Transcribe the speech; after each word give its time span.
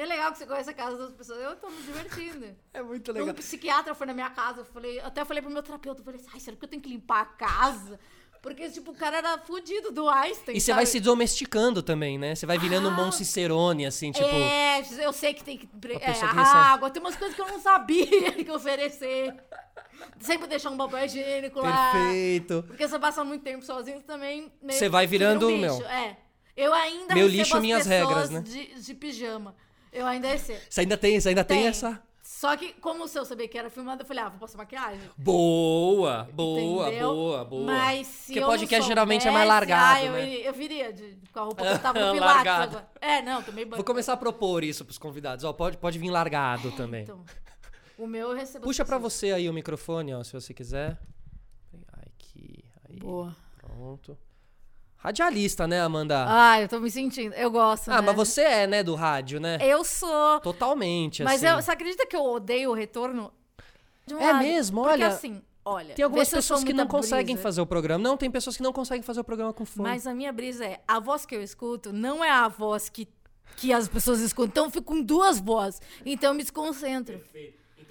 E 0.00 0.02
é 0.02 0.06
legal 0.06 0.32
que 0.32 0.38
você 0.38 0.46
conhece 0.46 0.70
a 0.70 0.72
casa 0.72 0.96
das 0.96 1.12
pessoas. 1.12 1.38
Eu 1.42 1.56
tô 1.56 1.68
me 1.68 1.82
divertindo. 1.82 2.46
É 2.72 2.82
muito 2.82 3.10
Um 3.10 3.14
legal. 3.14 3.34
psiquiatra 3.34 3.94
foi 3.94 4.06
na 4.06 4.14
minha 4.14 4.30
casa, 4.30 4.60
eu 4.60 4.64
falei, 4.64 4.98
até 5.00 5.24
falei 5.26 5.42
pro 5.42 5.50
meu 5.50 5.62
terapeuta, 5.62 6.00
eu 6.00 6.04
falei, 6.04 6.20
ai, 6.32 6.40
será 6.40 6.56
que 6.56 6.64
eu 6.64 6.68
tenho 6.68 6.80
que 6.80 6.88
limpar 6.88 7.20
a 7.20 7.24
casa? 7.26 8.00
Porque, 8.40 8.70
tipo, 8.70 8.92
o 8.92 8.94
cara 8.94 9.18
era 9.18 9.36
fudido 9.38 9.92
do 9.92 10.08
Einstein. 10.08 10.56
E 10.56 10.60
você 10.60 10.72
vai 10.72 10.86
se 10.86 11.00
domesticando 11.00 11.82
também, 11.82 12.16
né? 12.16 12.34
Você 12.34 12.46
vai 12.46 12.56
virando 12.56 12.88
um 12.88 12.92
Ah. 12.92 12.94
Mon 12.94 13.12
Cicerone, 13.12 13.84
assim, 13.84 14.10
tipo. 14.10 14.26
É, 14.26 14.80
eu 15.04 15.12
sei 15.12 15.34
que 15.34 15.44
tem 15.44 15.58
que. 15.58 15.68
É, 15.90 15.98
que 15.98 16.24
água, 16.24 16.88
tem 16.88 17.02
umas 17.02 17.16
coisas 17.16 17.36
que 17.36 17.42
eu 17.42 17.48
não 17.48 17.60
sabia 17.60 18.32
que 18.42 18.50
oferecer. 18.50 19.34
Sempre 20.18 20.46
deixar 20.46 20.70
um 20.70 20.78
papel 20.78 21.04
higiênico 21.04 21.60
lá. 21.60 21.92
Perfeito. 21.92 22.64
Porque 22.66 22.88
você 22.88 22.98
passa 22.98 23.22
muito 23.22 23.42
tempo 23.42 23.62
sozinho 23.62 24.00
também. 24.00 24.50
Você 24.66 24.88
vai 24.88 25.04
que 25.04 25.10
vira 25.10 25.26
virando, 25.34 25.48
um 25.48 25.60
bicho. 25.60 25.78
meu, 25.78 25.86
É. 25.86 26.16
Eu 26.56 26.72
ainda 26.72 27.14
meu 27.14 27.28
lixo, 27.28 27.54
as 27.56 27.60
minhas 27.62 27.86
regras, 27.86 28.30
né? 28.30 28.40
De, 28.40 28.80
de 28.80 28.94
pijama. 28.94 29.54
Eu 29.92 30.06
ainda 30.06 30.28
recebo. 30.28 30.60
Você 30.68 30.80
ainda 30.80 30.96
tem, 30.96 31.20
você 31.20 31.28
ainda 31.30 31.44
tem, 31.44 31.58
Tem. 31.58 31.66
essa. 31.68 32.00
Só 32.22 32.56
que, 32.56 32.72
como 32.74 33.04
o 33.04 33.08
seu 33.08 33.24
sabia 33.24 33.48
que 33.48 33.58
era 33.58 33.68
filmado, 33.68 34.02
eu 34.02 34.06
falei, 34.06 34.22
ah, 34.22 34.28
vou 34.28 34.38
passar 34.38 34.56
maquiagem. 34.56 35.00
Boa, 35.18 36.28
boa, 36.32 36.88
Entendeu? 36.88 37.12
boa, 37.12 37.44
boa. 37.44 37.66
Mas 37.66 38.06
se 38.06 38.26
Porque 38.26 38.38
eu 38.38 38.46
podcast 38.46 38.80
não 38.80 38.88
geralmente 38.88 39.26
é 39.26 39.30
mais 39.30 39.48
soubesse, 39.48 39.70
largado, 39.72 39.94
ah, 39.94 40.04
eu, 40.04 40.12
né? 40.12 40.48
eu 40.48 40.52
viria 40.54 40.92
de, 40.92 41.18
com 41.32 41.38
a 41.40 41.42
roupa 41.42 41.62
que 41.62 41.72
eu 41.72 41.78
tava 41.82 41.98
no 42.06 42.12
Pilates 42.12 42.46
agora. 42.46 42.88
É, 43.00 43.20
não, 43.20 43.42
tomei 43.42 43.64
banho. 43.64 43.76
Vou 43.76 43.84
começar 43.84 44.12
a 44.12 44.16
propor 44.16 44.62
isso 44.62 44.84
pros 44.84 44.96
convidados. 44.96 45.44
Ó, 45.44 45.52
pode, 45.52 45.76
pode 45.76 45.98
vir 45.98 46.08
largado 46.08 46.70
também. 46.72 47.02
Então, 47.02 47.24
o 47.98 48.06
meu 48.06 48.30
eu 48.30 48.36
recebo. 48.36 48.64
Puxa 48.64 48.84
pra 48.84 48.96
você 48.96 49.32
aí 49.32 49.48
o 49.48 49.52
microfone, 49.52 50.14
ó, 50.14 50.22
se 50.22 50.32
você 50.32 50.54
quiser. 50.54 50.98
Aqui, 52.06 52.64
aí. 52.88 52.96
Boa. 52.96 53.36
Pronto. 53.58 54.16
Radialista, 55.02 55.66
né, 55.66 55.80
Amanda? 55.80 56.26
Ah, 56.28 56.60
eu 56.60 56.68
tô 56.68 56.78
me 56.78 56.90
sentindo. 56.90 57.32
Eu 57.34 57.50
gosto. 57.50 57.88
Ah, 57.90 57.96
né? 58.00 58.06
mas 58.06 58.16
você 58.16 58.42
é, 58.42 58.66
né, 58.66 58.82
do 58.82 58.94
rádio, 58.94 59.40
né? 59.40 59.56
Eu 59.62 59.82
sou. 59.82 60.38
Totalmente, 60.40 61.22
Mas 61.24 61.42
assim. 61.42 61.54
eu, 61.56 61.62
você 61.62 61.70
acredita 61.70 62.06
que 62.06 62.14
eu 62.14 62.22
odeio 62.22 62.70
o 62.70 62.74
retorno? 62.74 63.32
De 64.06 64.14
um 64.14 64.20
É 64.20 64.32
lado. 64.32 64.44
mesmo? 64.44 64.82
Porque 64.82 64.92
Olha, 64.94 65.06
assim, 65.08 65.40
olha. 65.64 65.94
Tem 65.94 66.04
algumas 66.04 66.28
pessoas 66.28 66.62
que 66.62 66.72
não 66.74 66.84
muita 66.84 66.90
conseguem 66.90 67.34
brisa. 67.34 67.42
fazer 67.42 67.60
o 67.62 67.66
programa. 67.66 68.02
Não, 68.04 68.16
tem 68.16 68.30
pessoas 68.30 68.56
que 68.58 68.62
não 68.62 68.72
conseguem 68.74 69.02
fazer 69.02 69.20
o 69.20 69.24
programa 69.24 69.54
com 69.54 69.64
fone. 69.64 69.88
Mas 69.88 70.06
a 70.06 70.12
minha 70.12 70.32
brisa 70.32 70.66
é, 70.66 70.80
a 70.86 71.00
voz 71.00 71.24
que 71.24 71.34
eu 71.34 71.42
escuto 71.42 71.92
não 71.94 72.22
é 72.22 72.30
a 72.30 72.46
voz 72.48 72.90
que, 72.90 73.08
que 73.56 73.72
as 73.72 73.88
pessoas 73.88 74.20
escutam. 74.20 74.48
Então 74.50 74.64
eu 74.66 74.70
fico 74.70 74.84
com 74.84 75.00
duas 75.02 75.40
vozes. 75.40 75.80
Então 76.04 76.30
eu 76.30 76.34
me 76.34 76.42
desconcentro. 76.42 77.18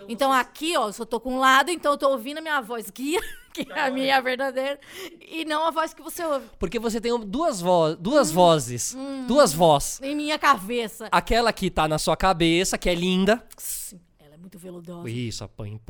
Então 0.08 0.32
aqui, 0.32 0.78
ó, 0.78 0.88
eu 0.88 0.94
só 0.94 1.06
tô 1.06 1.20
com 1.20 1.36
um 1.36 1.40
lado, 1.40 1.70
então 1.72 1.92
eu 1.94 1.98
tô 1.98 2.10
ouvindo 2.10 2.38
a 2.38 2.42
minha 2.42 2.62
voz 2.62 2.90
guia, 2.90 3.20
que 3.54 3.68
é 3.72 3.82
a 3.88 3.92
minha 3.92 4.22
verdadeira, 4.22 4.80
e 5.20 5.44
não 5.46 5.66
a 5.66 5.72
voz 5.72 5.94
que 5.94 6.02
você 6.02 6.24
ouve 6.24 6.46
Porque 6.58 6.80
você 6.80 7.02
tem 7.02 7.18
duas, 7.20 7.60
vo 7.62 7.90
Hum. 7.90 7.98
duas 8.00 8.32
vozes. 8.32 8.96
Duas 9.28 9.54
vozes. 9.54 10.00
em 10.02 10.16
minha 10.16 10.38
cabeça. 10.40 11.08
Aquela 11.12 11.52
que 11.52 11.70
tá 11.70 11.88
na 11.88 11.98
sua 11.98 12.16
cabeça, 12.16 12.78
que 12.78 12.90
é 12.90 12.96
linda. 12.96 13.44
Sim, 13.58 14.00
ela 14.20 14.36
é 14.36 14.38
muito 14.38 14.58
veludosa. 14.58 15.10
Isso, 15.10 15.44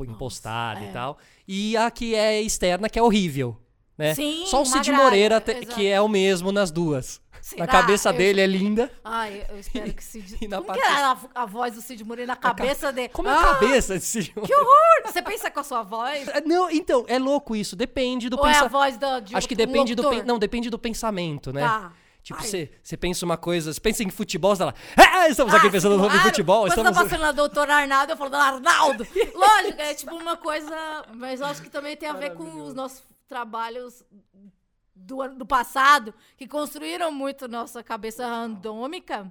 impostada 0.06 0.80
é. 0.80 0.88
e 0.88 0.92
tal. 0.92 1.18
E 1.46 1.76
a 1.76 1.90
que 1.90 2.14
é 2.14 2.40
externa, 2.42 2.88
que 2.88 2.98
é 2.98 3.02
horrível. 3.02 3.56
Né? 3.96 4.14
Sim, 4.14 4.44
Só 4.46 4.62
o 4.62 4.66
Cid 4.66 4.90
Moreira, 4.92 5.40
te- 5.42 5.66
que 5.66 5.86
é 5.86 6.00
o 6.00 6.08
mesmo 6.08 6.50
nas 6.50 6.70
duas. 6.70 7.20
Será? 7.40 7.64
Na 7.66 7.72
cabeça 7.72 8.10
Eu- 8.10 8.12
dele 8.14 8.40
é 8.40 8.46
linda. 8.46 8.90
Ai, 9.04 9.44
eu 9.48 9.58
espero 9.58 9.92
que 9.92 10.02
Cid... 10.04 10.36
E 10.40 10.48
na 10.48 10.58
Como 10.58 10.72
que 10.72 10.80
era 10.80 11.12
a, 11.34 11.42
a 11.42 11.46
voz 11.46 11.74
do 11.74 11.80
Cid 11.80 12.04
Moreira 12.04 12.28
na 12.32 12.36
cabeça 12.36 12.92
dele? 12.92 13.08
Como 13.08 13.28
é 13.28 13.32
a 13.32 13.38
Ah, 13.40 13.54
cabeça 13.54 13.98
de 13.98 14.04
Cid 14.04 14.32
Que 14.32 14.54
horror! 14.54 15.02
Você 15.06 15.22
pensa 15.22 15.50
com 15.50 15.60
a 15.60 15.64
sua 15.64 15.82
voz? 15.82 16.28
Não, 16.46 16.70
então, 16.70 17.04
é 17.08 17.18
louco 17.18 17.56
isso. 17.56 17.74
Depende 17.74 18.28
do 18.28 18.38
Ou 18.38 18.46
é 18.46 18.50
a 18.50 18.52
pensamento. 18.52 18.72
voz 18.72 18.96
da, 18.98 19.20
de 19.20 19.34
Acho 19.36 19.48
que 19.48 19.54
outro- 19.54 19.64
um 19.64 19.72
depende 19.72 19.94
do. 19.94 20.08
pen- 20.10 20.22
Não, 20.24 20.38
depende 20.38 20.70
do 20.70 20.78
pensamento, 20.78 21.52
né? 21.52 21.60
Tá. 21.62 21.92
Tipo, 22.22 22.42
você 22.42 22.96
pensa 22.98 23.24
uma 23.24 23.38
coisa, 23.38 23.72
você 23.72 23.80
pensa 23.80 24.02
em 24.04 24.10
futebol, 24.10 24.54
você 24.54 24.58
fala, 24.58 24.74
ah, 24.98 25.28
estamos 25.30 25.54
aqui 25.54 25.68
Ah, 25.68 25.70
pensando 25.70 25.96
claro. 25.96 26.12
sobre 26.12 26.28
futebol, 26.28 26.60
Quando 26.66 26.68
estamos... 26.68 26.92
tá 26.98 27.02
passando 27.04 27.24
a 27.24 27.32
doutora 27.32 27.74
Arnaldo, 27.76 28.12
eu 28.12 28.16
falo, 28.18 28.36
Arnaldo! 28.36 29.06
Lógico, 29.34 29.80
é 29.80 29.94
tipo 29.94 30.14
uma 30.14 30.36
coisa... 30.36 30.76
Mas 31.14 31.40
eu 31.40 31.46
acho 31.46 31.62
que 31.62 31.70
também 31.70 31.96
tem 31.96 32.10
a 32.10 32.12
ver 32.12 32.34
com 32.34 32.44
os 32.62 32.74
nossos 32.74 33.02
trabalhos 33.26 34.04
do, 35.00 35.22
ano- 35.22 35.34
do 35.36 35.46
passado, 35.46 36.14
que 36.36 36.46
construíram 36.46 37.10
muito 37.12 37.48
nossa 37.48 37.82
cabeça 37.82 38.26
randômica. 38.26 39.30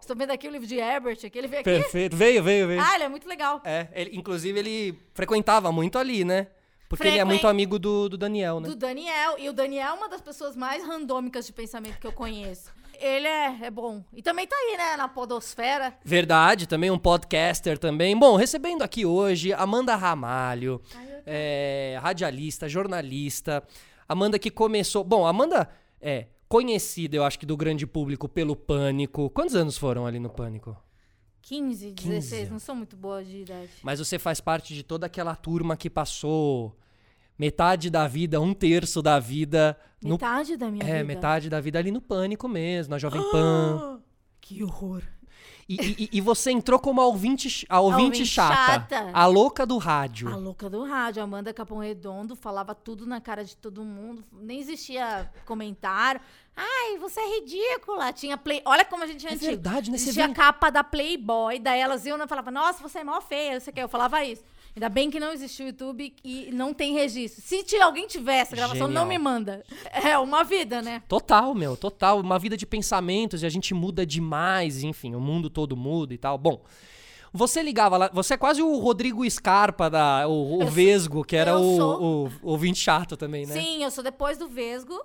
Estão 0.00 0.16
vendo 0.16 0.30
aqui 0.30 0.48
o 0.48 0.50
livro 0.50 0.66
de 0.66 0.76
Herbert, 0.76 1.18
aquele 1.24 1.46
veio 1.46 1.60
aqui? 1.60 1.70
Perfeito, 1.70 2.16
veio, 2.16 2.42
veio, 2.42 2.66
veio. 2.68 2.80
Ah, 2.80 2.94
ele 2.94 3.04
é 3.04 3.08
muito 3.08 3.28
legal. 3.28 3.60
É, 3.64 3.88
ele- 3.92 4.16
inclusive 4.16 4.58
ele 4.58 4.98
frequentava 5.14 5.70
muito 5.70 5.98
ali, 5.98 6.24
né? 6.24 6.46
Porque 6.88 7.04
ele 7.04 7.10
é 7.10 7.20
Frequen- 7.20 7.26
muito 7.28 7.46
amigo 7.46 7.78
do, 7.78 8.08
do 8.08 8.18
Daniel, 8.18 8.58
né? 8.58 8.68
Do 8.68 8.74
Daniel. 8.74 9.36
E 9.38 9.48
o 9.48 9.52
Daniel 9.52 9.88
é 9.90 9.92
uma 9.92 10.08
das 10.08 10.20
pessoas 10.20 10.56
mais 10.56 10.84
randômicas 10.84 11.46
de 11.46 11.52
pensamento 11.52 11.98
que 12.00 12.06
eu 12.06 12.12
conheço. 12.12 12.72
Ele 12.98 13.28
é, 13.28 13.58
é 13.62 13.70
bom. 13.70 14.02
E 14.12 14.20
também 14.20 14.46
tá 14.46 14.56
aí, 14.56 14.76
né, 14.76 14.96
na 14.96 15.06
podosfera. 15.08 15.94
Verdade, 16.04 16.66
também 16.66 16.90
um 16.90 16.98
podcaster 16.98 17.78
também. 17.78 18.18
Bom, 18.18 18.36
recebendo 18.36 18.82
aqui 18.82 19.06
hoje 19.06 19.52
Amanda 19.52 19.94
Ramalho, 19.94 20.82
é, 21.24 21.98
radialista, 22.02 22.68
jornalista. 22.68 23.62
Amanda 24.10 24.40
que 24.40 24.50
começou... 24.50 25.04
Bom, 25.04 25.24
Amanda 25.24 25.70
é 26.00 26.26
conhecida, 26.48 27.14
eu 27.14 27.22
acho 27.22 27.38
que 27.38 27.46
do 27.46 27.56
grande 27.56 27.86
público 27.86 28.28
pelo 28.28 28.56
Pânico. 28.56 29.30
Quantos 29.30 29.54
anos 29.54 29.78
foram 29.78 30.04
ali 30.04 30.18
no 30.18 30.28
Pânico? 30.28 30.76
15, 31.42 31.92
16, 31.92 32.40
anos. 32.40 32.50
não 32.50 32.58
sou 32.58 32.74
muito 32.74 32.96
boa 32.96 33.22
de 33.22 33.42
idade. 33.42 33.70
Mas 33.84 34.00
você 34.00 34.18
faz 34.18 34.40
parte 34.40 34.74
de 34.74 34.82
toda 34.82 35.06
aquela 35.06 35.36
turma 35.36 35.76
que 35.76 35.88
passou 35.88 36.76
metade 37.38 37.88
da 37.88 38.08
vida, 38.08 38.40
um 38.40 38.52
terço 38.52 39.00
da 39.00 39.20
vida... 39.20 39.78
No, 40.02 40.14
Metade 40.14 40.56
da 40.56 40.68
minha 40.72 40.84
é, 40.84 40.94
vida. 40.94 41.04
metade 41.04 41.48
da 41.48 41.60
vida 41.60 41.78
ali 41.78 41.92
no 41.92 42.00
Pânico 42.00 42.48
mesmo, 42.48 42.90
na 42.90 42.98
Jovem 42.98 43.22
Pan. 43.30 44.00
Que 44.40 44.64
horror. 44.64 45.04
E, 45.72 46.04
e- 46.04 46.08
e 46.14 46.20
você 46.20 46.50
entrou 46.50 46.80
como 46.80 47.00
a 47.00 47.06
ouvinte, 47.06 47.64
a 47.68 47.78
ouvinte, 47.80 48.02
ouvinte 48.04 48.26
chata, 48.26 48.54
chata. 48.72 49.10
A 49.12 49.26
louca 49.26 49.64
do 49.64 49.78
rádio. 49.78 50.28
A 50.28 50.34
louca 50.36 50.68
do 50.68 50.82
rádio, 50.84 51.22
Amanda 51.22 51.54
Capão 51.54 51.78
Redondo, 51.78 52.34
falava 52.34 52.74
tudo 52.74 53.06
na 53.06 53.20
cara 53.20 53.44
de 53.44 53.56
todo 53.56 53.84
mundo. 53.84 54.24
Nem 54.32 54.58
existia 54.58 55.30
comentário. 55.46 56.20
Ai, 56.56 56.98
você 56.98 57.20
é 57.20 57.36
ridícula. 57.38 58.12
Tinha 58.12 58.36
play. 58.36 58.60
Olha 58.64 58.84
como 58.84 59.04
a 59.04 59.06
gente 59.06 59.24
é, 59.26 59.30
É 59.30 59.34
antigo. 59.34 59.46
verdade, 59.50 59.90
né? 59.92 59.96
Você 59.96 60.04
Existia 60.06 60.26
vê- 60.26 60.32
a 60.32 60.34
capa 60.34 60.70
da 60.70 60.82
Playboy, 60.82 61.60
daí 61.60 61.78
elas 61.80 62.04
iam 62.04 62.18
e 62.20 62.26
falavam, 62.26 62.52
nossa, 62.52 62.82
você 62.82 62.98
é 62.98 63.04
mó 63.04 63.20
feia, 63.20 63.60
você 63.60 63.70
quer? 63.70 63.82
Eu 63.84 63.88
falava 63.88 64.24
isso. 64.24 64.42
Ainda 64.74 64.88
bem 64.88 65.10
que 65.10 65.18
não 65.18 65.32
existe 65.32 65.62
o 65.62 65.66
YouTube 65.66 66.14
e 66.24 66.50
não 66.52 66.72
tem 66.72 66.94
registro. 66.94 67.42
Se 67.42 67.76
alguém 67.80 68.06
tivesse 68.06 68.54
gravação, 68.54 68.86
Genial. 68.86 69.02
não 69.02 69.06
me 69.06 69.18
manda. 69.18 69.64
É 69.92 70.16
uma 70.18 70.44
vida, 70.44 70.80
né? 70.80 71.02
Total, 71.08 71.54
meu, 71.54 71.76
total. 71.76 72.20
Uma 72.20 72.38
vida 72.38 72.56
de 72.56 72.66
pensamentos 72.66 73.42
e 73.42 73.46
a 73.46 73.48
gente 73.48 73.74
muda 73.74 74.06
demais, 74.06 74.82
enfim, 74.82 75.14
o 75.14 75.20
mundo 75.20 75.50
todo 75.50 75.76
muda 75.76 76.14
e 76.14 76.18
tal. 76.18 76.38
Bom, 76.38 76.62
você 77.32 77.62
ligava 77.62 77.96
lá, 77.96 78.10
você 78.12 78.34
é 78.34 78.36
quase 78.36 78.62
o 78.62 78.78
Rodrigo 78.78 79.28
Scarpa, 79.28 79.88
da, 79.88 80.26
o, 80.26 80.62
o 80.62 80.66
Vesgo, 80.66 81.24
que 81.24 81.36
era 81.36 81.56
o, 81.58 81.76
sou. 81.76 82.02
o, 82.02 82.26
o 82.26 82.50
ouvinte 82.50 82.78
chato 82.78 83.16
também, 83.16 83.46
né? 83.46 83.54
Sim, 83.54 83.84
eu 83.84 83.90
sou 83.90 84.02
depois 84.02 84.38
do 84.38 84.48
Vesgo. 84.48 85.00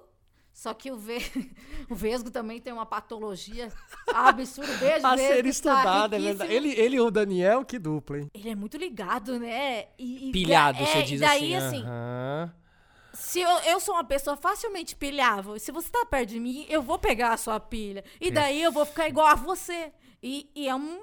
Só 0.56 0.74
que 0.74 0.90
o, 0.90 0.96
ve... 0.98 1.18
o 1.92 1.94
Vesgo 1.94 2.32
também 2.32 2.62
tem 2.62 2.72
uma 2.72 2.86
patologia 2.86 3.70
absurda. 4.08 4.74
Beijo, 4.78 5.06
A 5.06 5.14
Vesgo, 5.14 5.34
ser 5.34 5.44
tá 5.44 5.50
estudada, 5.50 6.16
é 6.16 6.20
verdade. 6.20 6.54
Ele, 6.54 6.70
ele 6.70 6.96
e 6.96 7.00
o 7.02 7.12
Daniel, 7.12 7.66
que 7.66 7.78
dupla, 7.78 8.20
hein? 8.20 8.32
Ele 8.34 8.50
é 8.50 8.56
muito 8.56 8.78
ligado, 8.78 9.38
né? 9.38 9.88
E, 10.00 10.30
e- 10.30 10.32
Pilhado, 10.32 10.82
é, 10.82 10.86
você 10.86 11.04
diz 11.04 11.20
daí, 11.20 11.54
assim. 11.54 11.80
assim, 11.80 11.84
aham. 11.86 12.54
se 13.14 13.42
eu, 13.42 13.50
eu 13.50 13.82
sou 13.82 13.96
uma 13.96 14.06
pessoa 14.06 14.38
facilmente 14.38 14.96
pilhável, 14.96 15.60
se 15.60 15.74
você 15.74 15.90
tá 15.90 16.06
perto 16.06 16.30
de 16.30 16.40
mim, 16.40 16.66
eu 16.70 16.82
vou 16.82 16.98
pegar 16.98 17.34
a 17.34 17.38
sua 17.38 17.60
pilha. 17.60 18.02
E 18.22 18.32
daí 18.32 18.62
eu 18.64 18.72
vou 18.72 18.86
ficar 18.86 19.10
igual 19.10 19.28
a 19.28 19.36
você. 19.36 19.92
E, 20.24 20.50
e 20.56 20.70
é 20.70 20.74
um. 20.76 21.02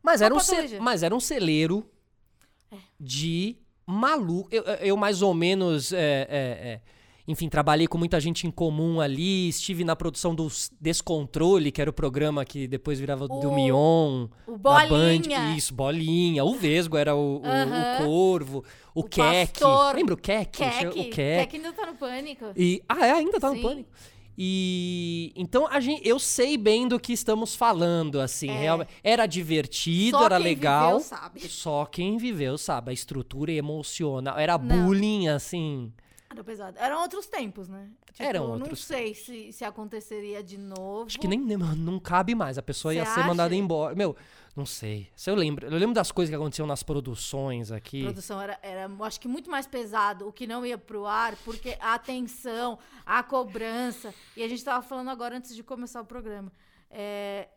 Mas 0.00 0.20
Uma 0.20 0.26
era, 0.26 0.34
um 0.36 0.38
ce- 0.40 0.78
mas 0.80 1.02
era 1.02 1.14
um 1.16 1.20
celeiro 1.20 1.84
É. 2.70 2.76
de 2.98 3.58
maluco. 3.84 4.48
Eu, 4.52 4.62
eu 4.62 4.96
mais 4.96 5.20
ou 5.20 5.34
menos, 5.34 5.92
é, 5.92 5.98
é, 5.98 6.28
é, 6.30 6.80
enfim, 7.26 7.48
trabalhei 7.48 7.86
com 7.86 7.96
muita 7.98 8.18
gente 8.20 8.46
em 8.46 8.50
comum 8.50 9.00
ali. 9.00 9.48
Estive 9.48 9.84
na 9.84 9.94
produção 9.94 10.34
do 10.34 10.48
Descontrole, 10.80 11.70
que 11.70 11.80
era 11.80 11.88
o 11.88 11.92
programa 11.92 12.44
que 12.44 12.66
depois 12.66 12.98
virava 12.98 13.28
do 13.28 13.48
O- 13.48 13.54
Mion. 13.54 14.26
O 14.46 14.58
da 14.58 14.86
Band. 14.86 14.88
Bolinha. 14.88 15.56
Isso, 15.56 15.72
Bolinha. 15.72 16.44
O 16.44 16.54
Vesgo 16.54 16.96
era 16.96 17.14
o, 17.14 17.40
o, 17.40 17.46
Aham. 17.46 17.94
o 18.00 18.04
Corvo. 18.06 18.64
O, 18.94 19.00
O 19.00 19.04
Keck. 19.04 19.60
Pastor. 19.60 19.94
Lembra 19.94 20.14
o 20.14 20.16
Keck? 20.18 20.50
Keck. 20.58 20.86
O 20.86 20.92
Keck. 20.92 21.10
Keck 21.14 21.56
ainda 21.56 21.72
tá 21.72 21.86
no 21.86 21.94
pânico. 21.94 22.44
E, 22.56 22.82
ah, 22.88 23.06
é, 23.06 23.12
ainda 23.12 23.38
tá 23.38 23.48
no 23.50 23.56
Sim. 23.56 23.62
pânico. 23.62 23.90
E 24.44 25.30
então 25.36 25.66
a 25.68 25.78
gente, 25.78 26.06
eu 26.08 26.18
sei 26.18 26.56
bem 26.56 26.88
do 26.88 26.98
que 26.98 27.12
estamos 27.12 27.54
falando, 27.54 28.18
assim, 28.20 28.48
É. 28.48 28.60
realmente. 28.60 28.88
Era 29.04 29.26
divertido, 29.26 30.18
Só 30.18 30.24
era 30.24 30.36
quem 30.36 30.44
legal. 30.44 30.86
viveu 30.98 31.00
sabe. 31.08 31.40
Só 31.48 31.84
quem 31.84 32.16
viveu 32.16 32.58
sabe. 32.58 32.90
A 32.90 32.94
estrutura 32.94 33.52
emocional. 33.52 34.38
Era 34.38 34.56
Não. 34.58 34.86
bullying, 34.86 35.28
assim. 35.28 35.92
Era 36.32 36.44
pesado. 36.44 36.78
Eram 36.78 37.02
outros 37.02 37.26
tempos, 37.26 37.68
né? 37.68 37.90
Tipo, 38.12 38.22
Eram 38.22 38.44
Não 38.44 38.52
outros 38.54 38.84
sei 38.84 39.14
se, 39.14 39.52
se 39.52 39.64
aconteceria 39.64 40.42
de 40.42 40.56
novo. 40.56 41.06
Acho 41.06 41.18
que 41.18 41.28
nem, 41.28 41.38
não 41.38 42.00
cabe 42.00 42.34
mais. 42.34 42.56
A 42.56 42.62
pessoa 42.62 42.92
Cê 42.92 43.00
ia 43.00 43.06
ser 43.06 43.24
mandada 43.24 43.54
embora. 43.54 43.94
Meu, 43.94 44.16
não 44.56 44.64
sei. 44.64 45.08
Se 45.14 45.30
eu 45.30 45.34
lembro. 45.34 45.66
Eu 45.66 45.78
lembro 45.78 45.94
das 45.94 46.10
coisas 46.10 46.30
que 46.30 46.36
aconteciam 46.36 46.66
nas 46.66 46.82
produções 46.82 47.70
aqui. 47.70 48.00
A 48.00 48.04
produção 48.04 48.40
era, 48.40 48.58
era, 48.62 48.90
acho 49.00 49.20
que 49.20 49.28
muito 49.28 49.50
mais 49.50 49.66
pesado 49.66 50.26
o 50.26 50.32
que 50.32 50.46
não 50.46 50.64
ia 50.64 50.78
pro 50.78 51.06
ar, 51.06 51.36
porque 51.44 51.76
a 51.80 51.94
atenção, 51.94 52.78
a 53.04 53.22
cobrança. 53.22 54.14
E 54.36 54.42
a 54.42 54.48
gente 54.48 54.64
tava 54.64 54.82
falando 54.82 55.10
agora 55.10 55.36
antes 55.36 55.54
de 55.54 55.62
começar 55.62 56.00
o 56.00 56.04
programa. 56.06 56.50
É, 56.90 57.48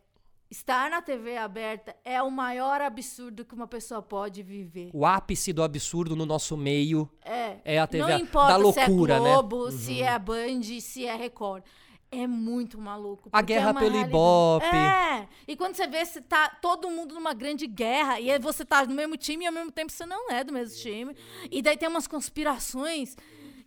estar 0.56 0.90
na 0.90 1.02
TV 1.02 1.36
aberta 1.36 1.94
é 2.02 2.22
o 2.22 2.30
maior 2.30 2.80
absurdo 2.80 3.44
que 3.44 3.54
uma 3.54 3.66
pessoa 3.66 4.00
pode 4.00 4.42
viver. 4.42 4.90
O 4.92 5.04
ápice 5.04 5.52
do 5.52 5.62
absurdo 5.62 6.16
no 6.16 6.24
nosso 6.24 6.56
meio 6.56 7.08
É. 7.22 7.58
é 7.64 7.78
a 7.78 7.86
TV 7.86 8.04
Não 8.12 8.18
importa 8.18 8.48
da 8.48 8.56
loucura, 8.56 9.14
se 9.14 9.20
é 9.20 9.24
né? 9.24 9.32
Globo, 9.32 9.70
se 9.70 10.02
é 10.02 10.18
Band, 10.18 10.62
se 10.80 11.06
é 11.06 11.14
Record. 11.14 11.62
É 12.10 12.26
muito 12.26 12.80
maluco. 12.80 13.28
A 13.32 13.40
é 13.40 13.42
guerra 13.42 13.72
uma 13.72 13.80
pelo 13.80 13.90
realidade. 13.90 14.10
Ibope. 14.10 14.76
É. 14.76 15.28
E 15.46 15.56
quando 15.56 15.74
você 15.74 15.86
vê, 15.88 16.04
você 16.04 16.20
tá 16.22 16.48
todo 16.48 16.88
mundo 16.88 17.14
numa 17.14 17.34
grande 17.34 17.66
guerra. 17.66 18.20
E 18.20 18.38
você 18.38 18.64
tá 18.64 18.86
no 18.86 18.94
mesmo 18.94 19.16
time 19.16 19.44
e 19.44 19.46
ao 19.48 19.52
mesmo 19.52 19.72
tempo 19.72 19.92
você 19.92 20.06
não 20.06 20.30
é 20.30 20.42
do 20.44 20.52
mesmo 20.52 20.76
time. 20.80 21.14
E 21.50 21.60
daí 21.60 21.76
tem 21.76 21.88
umas 21.88 22.06
conspirações 22.06 23.16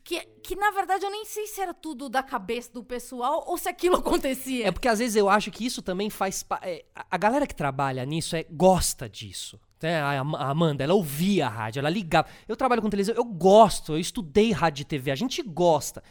que, 0.10 0.20
que 0.42 0.56
na 0.56 0.72
verdade, 0.72 1.06
eu 1.06 1.12
nem 1.12 1.24
sei 1.24 1.46
se 1.46 1.62
era 1.62 1.72
tudo 1.72 2.10
da 2.10 2.24
cabeça 2.24 2.72
do 2.74 2.84
pessoal 2.84 3.44
ou 3.46 3.60
se 3.60 3.70
aquilo 3.70 3.98
acontecia. 4.02 4.68
É 4.68 4.72
porque 4.72 4.88
às 4.88 4.98
vezes 4.98 5.16
eu 5.16 5.30
acho 5.30 5.52
que 5.52 5.64
isso 5.64 5.84
também 5.84 6.10
faz. 6.10 6.44
é, 6.64 6.84
a- 6.96 7.16
galera 7.16 7.46
que 7.46 7.54
trabalha 7.54 8.04
nisso 8.08 8.36
é, 8.36 8.44
gosta 8.50 9.08
disso. 9.08 9.60
Né? 9.80 10.02
A 10.02 10.20
Am- 10.20 10.36
a 10.36 10.50
Amanda, 10.50 10.84
ela 10.84 10.96
ouvia 10.96 11.46
a 11.46 11.50
rádio, 11.50 11.80
ela 11.80 11.92
ligava. 11.92 12.28
Eu 12.48 12.58
trabalho 12.58 12.82
com 12.82 12.90
televisão, 12.90 13.14
eu 13.16 13.24
gosto, 13.24 13.94
eu 13.94 14.00
estudei 14.00 14.52
rádio 14.52 14.82
e 14.82 14.86
TV, 14.86 15.12
a 15.12 15.16
gente 15.16 15.44
gosta. 15.44 16.04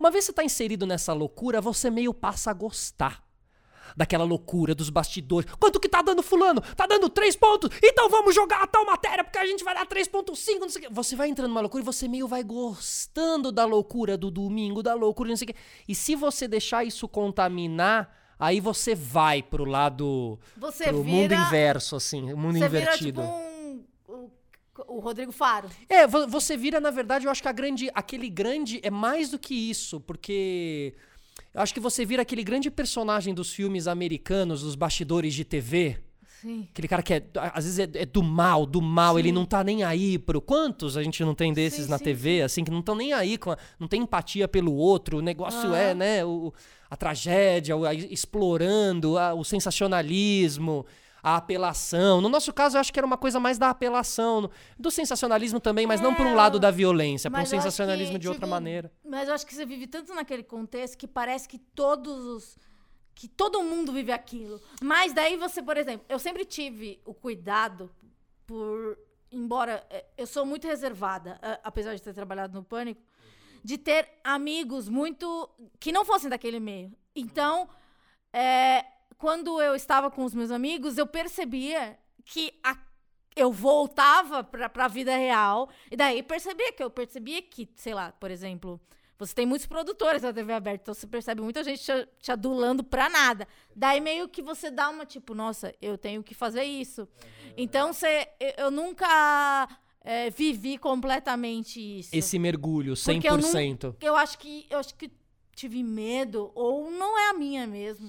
Uma 0.00 0.10
vez 0.10 0.24
você 0.24 0.32
tá 0.32 0.42
inserido 0.42 0.84
nessa 0.84 1.12
loucura, 1.12 1.60
você 1.60 1.88
meio 1.90 2.12
passa 2.12 2.50
a 2.50 2.54
gostar. 2.54 3.22
Daquela 3.96 4.24
loucura 4.24 4.74
dos 4.74 4.90
bastidores. 4.90 5.50
Quanto 5.58 5.78
que 5.80 5.88
tá 5.88 6.02
dando 6.02 6.22
fulano? 6.22 6.60
Tá 6.60 6.86
dando 6.86 7.08
três 7.08 7.36
pontos? 7.36 7.70
Então 7.82 8.08
vamos 8.08 8.34
jogar 8.34 8.62
a 8.62 8.66
tal 8.66 8.84
matéria, 8.86 9.22
porque 9.24 9.38
a 9.38 9.46
gente 9.46 9.62
vai 9.64 9.74
dar 9.74 9.86
3.5, 9.86 10.60
não 10.60 10.68
sei 10.68 10.82
o 10.82 10.84
quê. 10.86 10.88
Você 10.92 11.14
vai 11.16 11.28
entrando 11.28 11.48
numa 11.48 11.60
loucura 11.60 11.82
e 11.82 11.84
você 11.86 12.08
meio 12.08 12.26
vai 12.28 12.42
gostando 12.42 13.50
da 13.52 13.64
loucura 13.64 14.16
do 14.16 14.30
domingo, 14.30 14.82
da 14.82 14.94
loucura, 14.94 15.28
não 15.30 15.36
sei 15.36 15.46
o 15.46 15.48
quê. 15.48 15.54
E 15.88 15.94
se 15.94 16.14
você 16.14 16.48
deixar 16.48 16.84
isso 16.84 17.06
contaminar, 17.08 18.14
aí 18.38 18.60
você 18.60 18.94
vai 18.94 19.42
pro 19.42 19.64
lado. 19.64 20.38
Você 20.56 20.84
pro 20.84 21.02
vira- 21.02 21.16
mundo 21.16 21.34
inverso, 21.34 21.96
assim, 21.96 22.32
o 22.32 22.36
mundo 22.36 22.58
você 22.58 22.68
vira 22.68 22.82
invertido. 22.84 23.22
tipo 23.22 23.32
um, 23.32 23.84
o, 24.08 24.30
o 24.96 25.00
Rodrigo 25.00 25.30
Faro. 25.32 25.68
É, 25.88 26.06
vo- 26.06 26.26
você 26.26 26.56
vira, 26.56 26.80
na 26.80 26.90
verdade, 26.90 27.26
eu 27.26 27.30
acho 27.30 27.42
que 27.42 27.48
a 27.48 27.52
grande, 27.52 27.90
aquele 27.94 28.28
grande 28.28 28.80
é 28.82 28.90
mais 28.90 29.30
do 29.30 29.38
que 29.38 29.54
isso, 29.54 30.00
porque 30.00 30.94
eu 31.54 31.60
acho 31.62 31.72
que 31.72 31.80
você 31.80 32.04
vira 32.04 32.22
aquele 32.22 32.42
grande 32.42 32.70
personagem 32.70 33.32
dos 33.32 33.52
filmes 33.52 33.86
americanos, 33.86 34.62
dos 34.62 34.74
bastidores 34.74 35.32
de 35.34 35.44
TV. 35.44 35.98
Sim. 36.40 36.66
Aquele 36.70 36.88
cara 36.88 37.02
que 37.02 37.14
é, 37.14 37.22
às 37.54 37.64
vezes 37.64 37.78
é, 37.78 37.88
é 38.02 38.04
do 38.04 38.22
mal, 38.22 38.66
do 38.66 38.82
mal, 38.82 39.18
ele 39.18 39.32
não 39.32 39.46
tá 39.46 39.64
nem 39.64 39.82
aí 39.82 40.18
pro. 40.18 40.42
Quantos 40.42 40.94
a 40.96 41.02
gente 41.02 41.24
não 41.24 41.34
tem 41.34 41.54
desses 41.54 41.84
Sim, 41.86 41.90
na 41.90 41.96
sim, 41.96 42.04
TV, 42.04 42.42
assim, 42.42 42.62
que 42.64 42.70
não 42.70 42.80
estão 42.80 42.94
nem 42.94 43.14
aí, 43.14 43.38
com 43.38 43.52
a- 43.52 43.56
não 43.80 43.88
tem 43.88 44.02
empatia 44.02 44.46
pelo 44.46 44.74
outro, 44.74 45.18
o 45.18 45.22
negócio 45.22 45.72
Ah. 45.72 45.78
é, 45.78 45.94
né, 45.94 46.22
o, 46.24 46.52
a 46.90 46.96
tragédia, 46.96 47.74
o- 47.74 47.86
a- 47.86 47.94
explorando 47.94 49.16
a- 49.16 49.32
o 49.32 49.42
sensacionalismo, 49.42 50.84
a 51.24 51.36
apelação. 51.36 52.20
No 52.20 52.28
nosso 52.28 52.52
caso, 52.52 52.76
eu 52.76 52.80
acho 52.82 52.92
que 52.92 52.98
era 53.00 53.06
uma 53.06 53.16
coisa 53.16 53.40
mais 53.40 53.56
da 53.56 53.70
apelação, 53.70 54.50
do 54.78 54.90
sensacionalismo 54.90 55.58
também, 55.58 55.86
mas 55.86 56.00
não 56.00 56.14
por 56.14 56.26
um 56.26 56.32
É, 56.32 56.34
lado 56.34 56.60
da 56.60 56.70
violência, 56.70 57.30
por 57.30 57.40
um 57.40 57.46
sensacionalismo 57.46 58.12
que, 58.14 58.18
de 58.20 58.28
outra 58.28 58.42
tipo, 58.46 58.50
maneira. 58.50 58.92
Mas 59.02 59.26
eu 59.28 59.34
acho 59.34 59.46
que 59.46 59.54
você 59.54 59.64
vive 59.64 59.86
tanto 59.86 60.14
naquele 60.14 60.42
contexto 60.42 60.98
que 60.98 61.08
parece 61.08 61.48
que 61.48 61.58
todos 61.58 62.24
os. 62.26 62.58
que 63.14 63.26
todo 63.26 63.62
mundo 63.62 63.90
vive 63.92 64.12
aquilo. 64.12 64.60
Mas 64.82 65.12
daí 65.14 65.36
você, 65.36 65.62
por 65.62 65.76
exemplo, 65.78 66.04
eu 66.10 66.18
sempre 66.18 66.44
tive 66.44 67.00
o 67.06 67.14
cuidado 67.14 67.90
por. 68.46 68.98
Embora 69.32 69.84
eh, 69.90 70.04
eu 70.18 70.26
sou 70.26 70.44
muito 70.44 70.66
reservada, 70.68 71.40
apesar 71.64 71.94
de 71.94 72.02
ter 72.02 72.12
trabalhado 72.12 72.52
no 72.56 72.62
Pânico, 72.62 73.00
de 73.64 73.78
ter 73.78 74.08
amigos 74.22 74.88
muito. 74.90 75.48
que 75.80 75.90
não 75.90 76.04
fossem 76.04 76.28
daquele 76.28 76.60
meio. 76.60 76.92
Então, 77.16 77.68
é, 78.32 78.84
quando 79.24 79.58
eu 79.62 79.74
estava 79.74 80.10
com 80.10 80.22
os 80.22 80.34
meus 80.34 80.50
amigos, 80.50 80.98
eu 80.98 81.06
percebia 81.06 81.98
que 82.26 82.52
a- 82.62 82.76
eu 83.34 83.50
voltava 83.50 84.44
pra, 84.44 84.68
pra 84.68 84.86
vida 84.86 85.16
real. 85.16 85.70
E 85.90 85.96
daí 85.96 86.22
percebia 86.22 86.74
que 86.74 86.84
eu 86.84 86.90
percebia 86.90 87.40
que, 87.40 87.66
sei 87.74 87.94
lá, 87.94 88.12
por 88.12 88.30
exemplo, 88.30 88.78
você 89.18 89.34
tem 89.34 89.46
muitos 89.46 89.66
produtores 89.66 90.20
na 90.20 90.30
TV 90.30 90.52
aberta, 90.52 90.82
então 90.82 90.92
você 90.92 91.06
percebe 91.06 91.40
muita 91.40 91.64
gente 91.64 91.82
te, 91.82 92.06
te 92.20 92.30
adulando 92.30 92.84
pra 92.84 93.08
nada. 93.08 93.48
Daí 93.74 93.98
meio 93.98 94.28
que 94.28 94.42
você 94.42 94.70
dá 94.70 94.90
uma 94.90 95.06
tipo, 95.06 95.34
nossa, 95.34 95.74
eu 95.80 95.96
tenho 95.96 96.22
que 96.22 96.34
fazer 96.34 96.64
isso. 96.64 97.08
Então 97.56 97.94
você, 97.94 98.28
eu, 98.58 98.70
nunca 98.70 99.66
é, 100.02 100.28
vivi 100.28 100.76
completamente 100.76 101.80
isso. 101.80 102.10
Esse 102.12 102.38
mergulho, 102.38 102.92
Porque 103.06 103.26
eu 103.26 103.38
não- 103.38 103.50
100%. 103.50 103.96
Eu 104.02 104.16
acho 104.16 104.38
que 104.38 104.66
eu 104.68 104.78
acho 104.78 104.94
que 104.96 105.10
tive 105.56 105.82
medo 105.82 106.52
ou 106.54 106.90
não 106.90 107.18
é 107.18 107.30
a 107.30 107.32
minha 107.32 107.66
mesmo. 107.66 108.06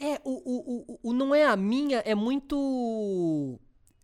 É, 0.00 0.18
o, 0.24 0.30
o, 0.30 0.84
o, 0.94 1.10
o 1.10 1.12
não 1.12 1.34
é 1.34 1.44
a 1.44 1.54
minha 1.56 1.98
é 1.98 2.14
muito. 2.14 3.58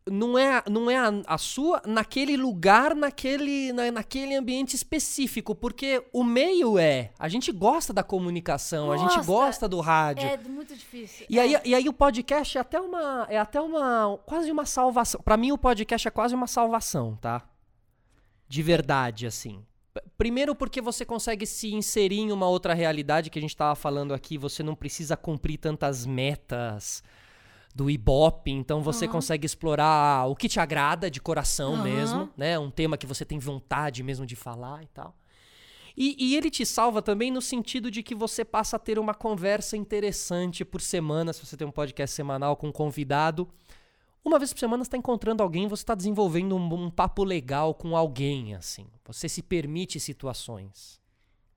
Não 0.09 0.39
é, 0.39 0.63
não 0.71 0.89
é 0.89 0.97
a, 0.97 1.11
a 1.27 1.37
sua 1.39 1.83
naquele 1.85 2.37
lugar, 2.37 2.95
naquele, 2.95 3.73
na, 3.73 3.91
naquele 3.91 4.37
ambiente 4.37 4.77
específico, 4.77 5.53
porque 5.53 6.01
o 6.13 6.23
meio 6.23 6.79
é. 6.79 7.11
A 7.19 7.29
gente 7.29 7.51
gosta 7.51 7.93
da 7.93 8.05
comunicação, 8.05 8.93
a 8.93 8.99
gente 8.99 9.21
Gosta. 9.27 9.69
do 9.69 9.81
rádio. 9.81 10.29
É 10.29 10.37
muito 10.37 10.77
difícil. 10.77 11.27
E 11.29 11.41
aí, 11.41 11.57
É. 11.57 11.63
e 11.65 11.75
aí 11.75 11.89
o 11.89 11.93
podcast 11.93 12.57
é 12.57 12.61
até 12.61 12.81
uma. 12.81 13.27
É 13.29 13.39
até 13.39 13.61
uma. 13.61 14.17
Quase 14.25 14.53
uma 14.53 14.65
salvação. 14.65 15.21
Pra 15.25 15.37
mim, 15.37 15.51
o 15.51 15.59
podcast 15.59 16.07
é 16.07 16.11
quase 16.11 16.35
uma 16.37 16.47
salvação, 16.47 17.17
tá? 17.21 17.43
De 18.47 18.63
verdade, 18.63 19.27
assim. 19.27 19.65
Primeiro 20.17 20.55
porque 20.55 20.81
você 20.81 21.05
consegue 21.05 21.47
se 21.47 21.75
inserir 21.75 22.21
em 22.21 22.33
uma 22.33 22.49
outra 22.49 22.75
realidade 22.75 23.31
que 23.31 23.39
a 23.39 23.43
gente 23.43 23.57
tava 23.57 23.75
falando 23.75 24.13
aqui. 24.15 24.39
Você 24.39 24.63
não 24.63 24.75
precisa 24.75 25.17
cumprir 25.17 25.59
tantas 25.59 26.07
metas 26.07 27.03
do 27.75 27.91
Ibope, 27.91 28.51
então 28.51 28.83
você 28.83 29.05
Aham. 29.05 29.13
consegue 29.13 29.45
explorar 29.45 30.27
o 30.27 30.35
que 30.35 30.49
te 30.49 30.59
agrada 30.59 31.11
de 31.11 31.21
coração 31.21 31.75
Aham. 31.75 31.83
mesmo, 31.83 32.31
né? 32.37 32.59
Um 32.59 32.71
tema 32.71 32.97
que 32.97 33.07
você 33.07 33.25
tem 33.25 33.39
vontade 33.39 34.03
mesmo 34.03 34.25
de 34.25 34.35
falar 34.35 34.83
e 34.83 34.87
tal. 34.87 35.15
E, 35.97 36.15
e 36.19 36.37
ele 36.37 36.51
te 36.51 36.65
salva 36.65 37.01
também 37.01 37.31
no 37.31 37.41
sentido 37.41 37.91
de 37.91 38.03
que 38.03 38.15
você 38.15 38.45
passa 38.45 38.77
a 38.77 38.79
ter 38.79 38.99
uma 38.99 39.15
conversa 39.15 39.77
interessante 39.77 40.65
por 40.65 40.81
semana, 40.81 41.33
se 41.33 41.45
você 41.45 41.57
tem 41.57 41.67
um 41.67 41.71
podcast 41.71 42.15
semanal 42.15 42.57
com 42.57 42.69
um 42.69 42.73
convidado. 42.73 43.49
Uma 44.27 44.41
vez 44.41 44.53
por 44.53 44.59
semana 44.59 44.83
você 44.83 44.89
está 44.89 44.97
encontrando 44.97 45.41
alguém, 45.41 45.69
você 45.69 45.85
está 45.85 45.95
desenvolvendo 45.95 46.57
um, 46.57 46.75
um 46.87 46.91
papo 46.91 47.23
legal 47.23 47.73
com 47.73 47.97
alguém, 47.97 48.57
assim. 48.57 48.89
Você 49.05 49.29
se 49.29 49.41
permite 49.41 50.01
situações. 50.01 51.01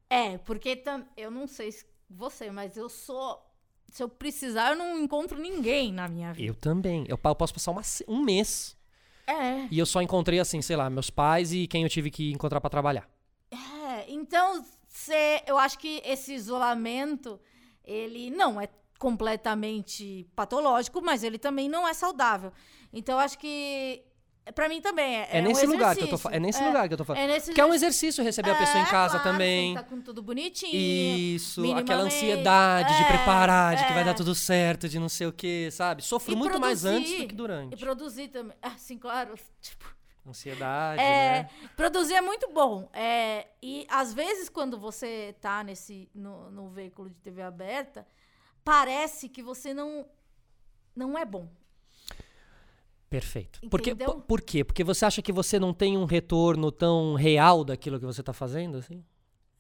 É, 0.08 0.38
porque 0.38 0.76
tam- 0.76 1.04
eu 1.18 1.32
não 1.32 1.48
sei 1.48 1.72
se 1.72 1.84
você, 2.08 2.52
mas 2.52 2.78
eu 2.78 2.88
sou. 2.88 3.44
Se 3.90 4.04
eu 4.04 4.08
precisar, 4.08 4.74
eu 4.74 4.76
não 4.78 5.00
encontro 5.00 5.40
ninguém 5.40 5.92
na 5.92 6.08
minha 6.08 6.32
vida. 6.32 6.48
Eu 6.48 6.54
também. 6.54 7.06
Eu, 7.08 7.20
eu 7.24 7.36
posso 7.36 7.52
passar 7.56 7.72
uma 7.72 7.82
um 8.08 8.24
mês 8.24 8.78
É. 9.26 9.66
e 9.72 9.80
eu 9.80 9.86
só 9.88 10.00
encontrei, 10.00 10.40
assim, 10.40 10.62
sei 10.62 10.76
lá, 10.76 10.92
meus 10.92 11.10
pais 11.10 11.52
e 11.52 11.66
quem 11.66 11.82
eu 11.82 11.90
tive 11.90 12.12
que 12.12 12.32
encontrar 12.32 12.62
para 12.62 12.70
trabalhar. 12.70 13.10
É, 13.50 14.06
então, 14.12 14.64
cê, 14.88 15.42
eu 15.48 15.58
acho 15.58 15.80
que 15.80 16.04
esse 16.06 16.36
isolamento, 16.36 17.40
ele 17.84 18.30
não 18.30 18.62
é 18.62 18.68
completamente 19.00 20.28
patológico, 20.36 21.02
mas 21.02 21.24
ele 21.24 21.38
também 21.40 21.68
não 21.70 21.88
é 21.88 21.94
saudável. 21.94 22.52
Então, 22.92 23.16
eu 23.16 23.20
acho 23.20 23.38
que, 23.40 24.04
pra 24.54 24.68
mim 24.68 24.82
também 24.82 25.16
é, 25.18 25.30
É, 25.38 25.42
um 25.42 25.46
nesse 25.46 25.66
lugar 25.66 25.96
que 25.96 26.04
eu 26.04 26.08
tô. 26.18 26.30
É 26.30 26.40
nesse 26.40 26.62
É, 26.62 26.68
lugar 26.68 26.88
que 26.88 26.94
eu 26.94 26.98
tô 26.98 27.06
falando. 27.06 27.22
É 27.24 27.28
nesse 27.28 27.48
Porque 27.48 27.62
é 27.62 27.66
um 27.66 27.74
exercício 27.74 28.24
receber 28.24 28.52
a 28.52 28.56
pessoa 28.56 28.80
em 28.80 28.84
É, 28.84 28.90
casa 28.90 29.20
claro, 29.20 29.32
também. 29.32 29.74
Tá 29.74 29.84
com 29.84 30.02
tudo 30.02 30.22
bonitinho. 30.22 30.74
Isso, 30.76 31.62
aquela 31.76 32.04
ansiedade 32.04 32.96
de 32.98 33.04
É, 33.04 33.08
preparar, 33.08 33.76
de 33.76 33.86
que 33.86 33.94
vai 33.94 34.02
é. 34.02 34.06
dar 34.06 34.14
tudo 34.14 34.36
certo, 34.36 34.90
de 34.90 35.00
não 35.00 35.10
sei 35.10 35.28
o 35.28 35.34
que, 35.34 35.70
sabe? 35.72 36.02
Sofro 36.04 36.34
E 36.34 36.36
muito 36.36 36.60
mais 36.60 36.82
produzir, 36.82 37.00
antes 37.02 37.22
do 37.22 37.28
que 37.28 37.34
E 37.34 37.38
durante. 37.38 37.78
produzir 37.78 38.28
também. 38.28 38.58
Ah, 38.62 38.76
sim, 38.78 38.98
claro. 38.98 39.34
Tipo, 39.62 39.98
Ansiedade, 40.28 41.02
É, 41.02 41.44
né? 41.44 41.50
produzir 41.76 42.14
é 42.14 42.22
muito 42.22 42.52
bom. 42.54 42.88
É, 42.94 43.48
e 43.64 43.88
às 43.90 44.14
vezes, 44.14 44.48
quando 44.48 44.78
você 44.78 45.36
tá 45.42 45.64
nesse, 45.64 46.08
no, 46.14 46.52
no 46.52 46.70
veículo 46.70 47.10
de 47.10 47.16
TV 47.16 47.42
aberta, 47.42 48.06
parece 48.64 49.28
que 49.30 49.42
você 49.42 49.74
não, 49.74 50.06
não 50.96 51.18
é 51.18 51.26
bom. 51.26 51.48
Perfeito. 53.10 53.60
Porque, 53.70 53.92
Entendeu? 53.92 54.16
por, 54.16 54.22
por 54.24 54.42
quê? 54.42 54.64
Porque 54.64 54.84
você 54.84 55.04
acha 55.06 55.22
que 55.22 55.32
você 55.32 55.60
não 55.60 55.74
tem 55.74 55.98
um 55.98 56.06
retorno 56.06 56.72
tão 56.72 57.16
real 57.16 57.64
daquilo 57.64 58.00
que 58.00 58.06
você 58.06 58.22
tá 58.22 58.34
fazendo, 58.34 58.78
assim? 58.78 59.04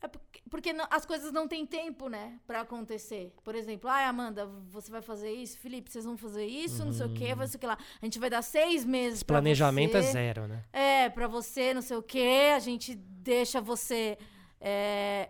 É 0.02 0.08
porque 0.08 0.30
porque 0.50 0.74
não- 0.74 0.88
as 0.90 1.06
coisas 1.06 1.32
não 1.32 1.48
têm 1.48 1.64
tempo, 1.64 2.10
né, 2.10 2.40
pra 2.48 2.62
acontecer. 2.62 3.32
Por 3.44 3.54
exemplo, 3.54 3.88
ai, 3.88 4.06
Amanda, 4.06 4.48
você 4.72 4.90
vai 4.90 5.02
fazer 5.02 5.32
isso? 5.32 5.60
Felipe, 5.60 5.92
vocês 5.92 6.06
vão 6.06 6.18
fazer 6.18 6.46
isso? 6.46 6.84
Não 6.84 6.92
sei 6.92 7.06
o 7.06 7.14
quê, 7.14 7.36
vai 7.36 7.48
sei 7.48 7.58
o 7.58 7.60
que 7.60 7.68
lá. 7.68 7.78
A 8.02 8.06
gente 8.06 8.18
vai 8.18 8.32
dar 8.32 8.42
seis 8.42 8.84
meses 8.84 9.22
pra 9.22 9.36
planejamento 9.36 9.96
é 9.96 10.02
você. 10.02 10.12
zero, 10.12 10.48
né? 10.48 10.64
É, 10.74 11.08
pra 11.10 11.28
você, 11.28 11.72
não 11.74 11.84
sei 11.84 11.98
o 11.98 12.02
quê, 12.02 12.52
a 12.56 12.60
gente 12.60 12.96
deixa 12.96 13.62
você. 13.62 14.18
é, 14.60 15.30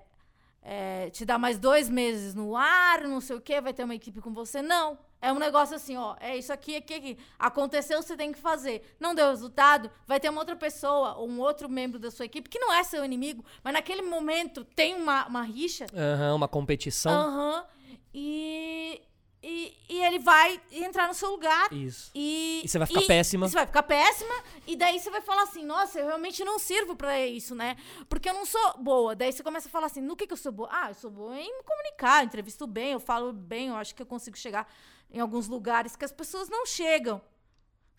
é, 0.71 1.09
te 1.09 1.25
dá 1.25 1.39
mais 1.39 1.57
dois 1.57 1.89
meses 1.89 2.35
no 2.35 2.55
ar, 2.55 3.01
não 3.01 3.19
sei 3.19 3.35
o 3.35 3.41
quê, 3.41 3.59
vai 3.59 3.73
ter 3.73 3.83
uma 3.83 3.95
equipe 3.95 4.21
com 4.21 4.31
você. 4.31 4.61
Não. 4.61 4.99
É 5.19 5.33
um 5.33 5.39
negócio 5.39 5.75
assim, 5.75 5.97
ó. 5.97 6.15
É 6.19 6.37
isso 6.37 6.53
aqui, 6.53 6.75
aqui, 6.75 6.93
aqui. 6.93 7.17
Aconteceu, 7.39 7.99
você 8.03 8.15
tem 8.15 8.31
que 8.31 8.37
fazer. 8.37 8.95
Não 8.99 9.15
deu 9.15 9.29
resultado, 9.31 9.89
vai 10.05 10.19
ter 10.19 10.29
uma 10.29 10.39
outra 10.39 10.55
pessoa 10.55 11.15
ou 11.15 11.27
um 11.27 11.39
outro 11.39 11.67
membro 11.67 11.97
da 11.97 12.11
sua 12.11 12.25
equipe 12.25 12.47
que 12.47 12.59
não 12.59 12.71
é 12.71 12.83
seu 12.83 13.03
inimigo, 13.03 13.43
mas 13.63 13.73
naquele 13.73 14.03
momento 14.03 14.63
tem 14.63 14.93
uma, 14.93 15.25
uma 15.25 15.41
rixa. 15.41 15.87
Aham, 15.91 16.35
uma 16.35 16.47
competição. 16.47 17.11
Aham. 17.11 17.65
E. 18.13 19.01
e, 19.41 19.73
e 19.87 20.03
ele 20.03 20.19
vai 20.19 20.59
entrar 20.71 21.07
no 21.07 21.13
seu 21.13 21.29
lugar. 21.31 21.71
Isso. 21.71 22.11
E, 22.13 22.61
E 22.63 22.67
você 22.67 22.77
vai 22.77 22.87
ficar 22.87 23.01
péssima. 23.01 23.47
Você 23.47 23.55
vai 23.55 23.65
ficar 23.65 23.83
péssima. 23.83 24.33
E 24.67 24.75
daí 24.75 24.99
você 24.99 25.09
vai 25.09 25.21
falar 25.21 25.43
assim: 25.43 25.63
nossa, 25.63 25.99
eu 25.99 26.07
realmente 26.07 26.43
não 26.43 26.59
sirvo 26.59 26.95
pra 26.95 27.25
isso, 27.25 27.55
né? 27.55 27.77
Porque 28.09 28.29
eu 28.29 28.33
não 28.33 28.45
sou 28.45 28.77
boa. 28.79 29.15
Daí 29.15 29.31
você 29.31 29.41
começa 29.41 29.67
a 29.69 29.71
falar 29.71 29.85
assim: 29.87 30.01
no 30.01 30.15
que, 30.15 30.27
que 30.27 30.33
eu 30.33 30.37
sou 30.37 30.51
boa? 30.51 30.69
Ah, 30.71 30.89
eu 30.89 30.95
sou 30.95 31.09
boa 31.09 31.37
em 31.39 31.57
me 31.57 31.63
comunicar, 31.63 32.21
eu 32.21 32.25
entrevisto 32.25 32.67
bem, 32.67 32.91
eu 32.91 32.99
falo 32.99 33.31
bem, 33.31 33.67
eu 33.67 33.75
acho 33.75 33.95
que 33.95 34.01
eu 34.01 34.05
consigo 34.05 34.37
chegar 34.37 34.67
em 35.11 35.19
alguns 35.19 35.47
lugares 35.47 35.95
que 35.95 36.05
as 36.05 36.11
pessoas 36.11 36.49
não 36.49 36.65
chegam. 36.65 37.21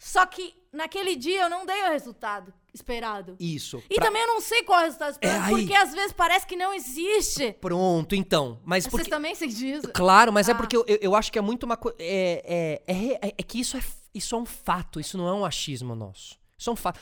Só 0.02 0.24
que 0.24 0.54
naquele 0.72 1.14
dia 1.14 1.42
eu 1.42 1.50
não 1.50 1.66
dei 1.66 1.82
o 1.84 1.90
resultado 1.90 2.54
esperado. 2.72 3.36
Isso. 3.38 3.82
E 3.90 3.96
Pra- 3.96 4.06
também 4.06 4.22
eu 4.22 4.28
não 4.28 4.40
sei 4.40 4.62
qual 4.62 4.78
é 4.78 4.82
o 4.82 4.84
resultado 4.86 5.10
esperado, 5.12 5.44
É 5.44 5.48
porque 5.50 5.74
às 5.74 5.92
vezes 5.92 6.12
parece 6.12 6.46
que 6.46 6.56
não 6.56 6.72
existe. 6.72 7.52
Pronto, 7.60 8.14
então. 8.14 8.58
Mas 8.64 8.84
Vocês 8.84 8.90
porque. 8.92 9.10
também 9.10 9.34
sentem 9.34 9.72
isso? 9.76 9.88
Claro, 9.92 10.32
mas 10.32 10.48
é 10.48 10.52
Ah. 10.52 10.54
porque 10.54 10.74
eu, 10.74 10.84
eu, 10.88 11.14
acho 11.14 11.30
que 11.30 11.38
é 11.38 11.42
muito 11.42 11.64
uma 11.64 11.76
coisa. 11.76 11.98
É, 12.00 12.80
é, 12.86 12.94
é, 12.94 13.28
é- 13.28 13.34
é 13.38 13.42
que 13.42 13.60
isso 13.60 13.76
é, 13.76 13.82
isso 14.14 14.34
é 14.34 14.38
um 14.38 14.46
fato, 14.46 14.98
isso 14.98 15.18
não 15.18 15.28
é 15.28 15.34
um 15.34 15.44
achismo 15.44 15.94
nosso. 15.94 16.38
Isso 16.56 16.70
é 16.70 16.72
um 16.72 16.76
fato. 16.76 16.98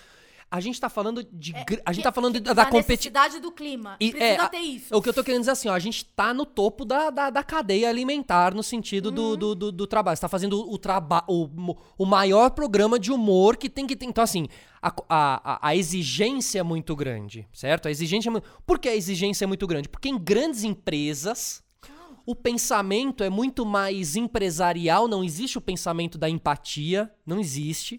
A 0.50 0.60
gente 0.60 0.80
tá 0.80 0.88
falando 0.88 1.22
de. 1.30 1.52
gr- 1.52 1.80
a 1.84 1.92
gente 1.92 2.02
tá 2.04 2.10
falando 2.10 2.40
da, 2.40 2.54
da 2.54 2.64
competição. 2.64 2.88
necessidade 2.90 3.38
do 3.38 3.52
clima. 3.52 3.96
E- 4.00 4.10
Precisa 4.12 4.42
é, 4.44 4.48
ter 4.48 4.58
isso. 4.58 4.96
O 4.96 5.02
que 5.02 5.08
eu 5.08 5.12
tô 5.12 5.22
querendo 5.22 5.40
dizer 5.40 5.50
assim, 5.50 5.68
ó, 5.68 5.74
a 5.74 5.78
gente 5.78 6.04
tá 6.06 6.32
no 6.32 6.46
topo 6.46 6.84
da, 6.86 7.10
da, 7.10 7.28
da 7.28 7.42
cadeia 7.44 7.88
alimentar 7.88 8.54
no 8.54 8.62
sentido 8.62 9.06
Uhum. 9.10 9.14
do, 9.14 9.36
do, 9.36 9.54
do, 9.54 9.72
do 9.72 9.86
trabalho. 9.86 10.16
Você 10.16 10.22
tá 10.22 10.28
fazendo 10.28 10.58
o, 10.58 10.78
traba 10.78 11.22
o, 11.28 11.48
o 11.98 12.06
maior 12.06 12.50
programa 12.50 12.98
de 12.98 13.12
humor 13.12 13.56
que 13.58 13.68
tem 13.68 13.86
que 13.86 13.94
ter. 13.94 14.06
Então, 14.06 14.24
assim, 14.24 14.48
a, 14.80 14.92
a, 15.08 15.68
a 15.68 15.76
exigência 15.76 16.60
é 16.60 16.62
muito 16.62 16.96
grande, 16.96 17.46
certo? 17.52 17.86
A 17.86 17.90
exigência 17.90 18.28
é 18.28 18.32
muito. 18.32 18.48
Por 18.66 18.78
que 18.78 18.88
a 18.88 18.96
exigência 18.96 19.44
é 19.44 19.46
muito 19.46 19.66
grande? 19.66 19.88
Porque 19.88 20.08
em 20.08 20.18
grandes 20.18 20.64
empresas. 20.64 21.62
O 22.26 22.34
pensamento 22.34 23.24
é 23.24 23.30
muito 23.30 23.64
mais 23.64 24.14
empresarial, 24.14 25.08
não 25.08 25.24
existe 25.24 25.56
o 25.56 25.62
pensamento 25.62 26.18
da 26.18 26.28
empatia, 26.28 27.10
não 27.24 27.40
existe. 27.40 27.98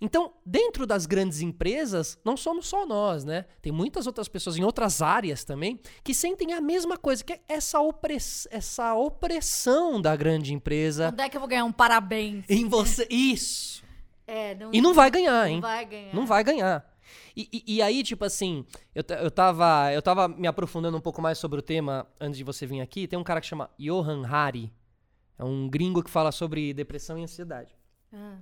Então, 0.00 0.32
dentro 0.44 0.86
das 0.86 1.06
grandes 1.06 1.40
empresas, 1.40 2.18
não 2.24 2.36
somos 2.36 2.66
só 2.66 2.84
nós, 2.86 3.24
né? 3.24 3.46
Tem 3.62 3.72
muitas 3.72 4.06
outras 4.06 4.28
pessoas 4.28 4.56
em 4.56 4.64
outras 4.64 5.00
áreas 5.02 5.44
também 5.44 5.80
que 6.04 6.12
sentem 6.14 6.52
a 6.52 6.60
mesma 6.60 6.96
coisa, 6.96 7.24
que 7.24 7.32
é 7.32 7.40
essa, 7.48 7.80
opress 7.80 8.46
essa 8.50 8.94
opressão 8.94 10.00
da 10.00 10.14
grande 10.14 10.52
empresa 10.54 11.08
Onde 11.12 11.22
é 11.22 11.28
que 11.28 11.36
eu 11.36 11.40
vou 11.40 11.48
ganhar 11.48 11.64
um 11.64 11.72
parabéns? 11.72 12.44
em 12.48 12.68
você. 12.68 13.06
Isso! 13.10 13.84
É, 14.28 14.56
não, 14.56 14.70
E 14.74 14.80
não 14.80 14.92
vai 14.92 15.08
ganhar, 15.08 15.48
hein? 15.48 15.54
não 15.54 15.62
vai 15.62 15.84
ganhar. 15.86 16.12
Não 16.14 16.26
vai 16.26 16.42
ganhar. 16.42 16.96
E, 17.36 17.48
e- 17.52 17.76
e 17.76 17.80
aí, 17.82 18.02
tipo 18.02 18.24
assim, 18.24 18.66
eu, 18.92 19.04
eu, 19.22 19.30
tava, 19.30 19.92
eu 19.92 20.02
tava 20.02 20.26
me 20.26 20.48
aprofundando 20.48 20.96
um 20.96 21.00
pouco 21.00 21.22
mais 21.22 21.38
sobre 21.38 21.60
o 21.60 21.62
tema 21.62 22.04
antes 22.20 22.36
de 22.36 22.42
você 22.42 22.66
vir 22.66 22.80
aqui. 22.80 23.06
Tem 23.06 23.16
um 23.16 23.22
cara 23.22 23.40
que 23.40 23.46
chama 23.46 23.70
Johan 23.78 24.26
Hari. 24.26 24.72
É 25.38 25.44
um 25.44 25.68
gringo 25.68 26.02
que 26.02 26.10
fala 26.10 26.32
sobre 26.32 26.74
depressão 26.74 27.16
e 27.16 27.22
ansiedade. 27.22 27.72
Ah. 28.12 28.38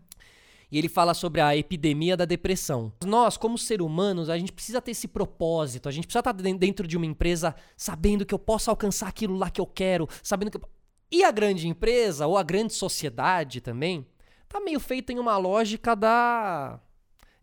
E 0.75 0.79
ele 0.79 0.89
fala 0.89 1.15
sobre 1.15 1.41
a 1.41 1.57
epidemia 1.57 2.17
da 2.17 2.25
depressão. 2.25 2.93
Nós, 3.07 3.37
como 3.37 3.57
seres 3.57 3.87
humanos, 3.87 4.29
a 4.29 4.37
gente 4.37 4.51
precisa 4.51 4.83
ter 4.83 4.91
esse 4.91 5.07
propósito. 5.07 5.89
A 5.89 5.93
gente 5.93 6.09
precisa 6.09 6.19
estar 6.19 6.33
den- 6.33 6.57
dentro 6.57 6.85
de 6.85 6.97
uma 6.97 7.07
empresa 7.07 7.55
sabendo 7.77 8.27
que 8.27 8.35
eu 8.35 8.41
posso 8.41 8.71
alcançar 8.71 9.07
aquilo 9.07 9.37
lá 9.37 9.49
que 9.51 9.61
eu 9.61 9.67
quero, 9.69 10.09
sabendo 10.21 10.51
que 10.51 10.57
eu... 10.57 10.69
E 11.13 11.23
a 11.23 11.31
grande 11.31 11.69
empresa, 11.69 12.27
ou 12.27 12.37
a 12.37 12.43
grande 12.43 12.73
sociedade 12.75 13.61
também, 13.61 14.05
tá 14.49 14.59
meio 14.59 14.81
feita 14.81 15.13
em 15.13 15.19
uma 15.21 15.37
lógica 15.37 15.95
da... 15.95 16.81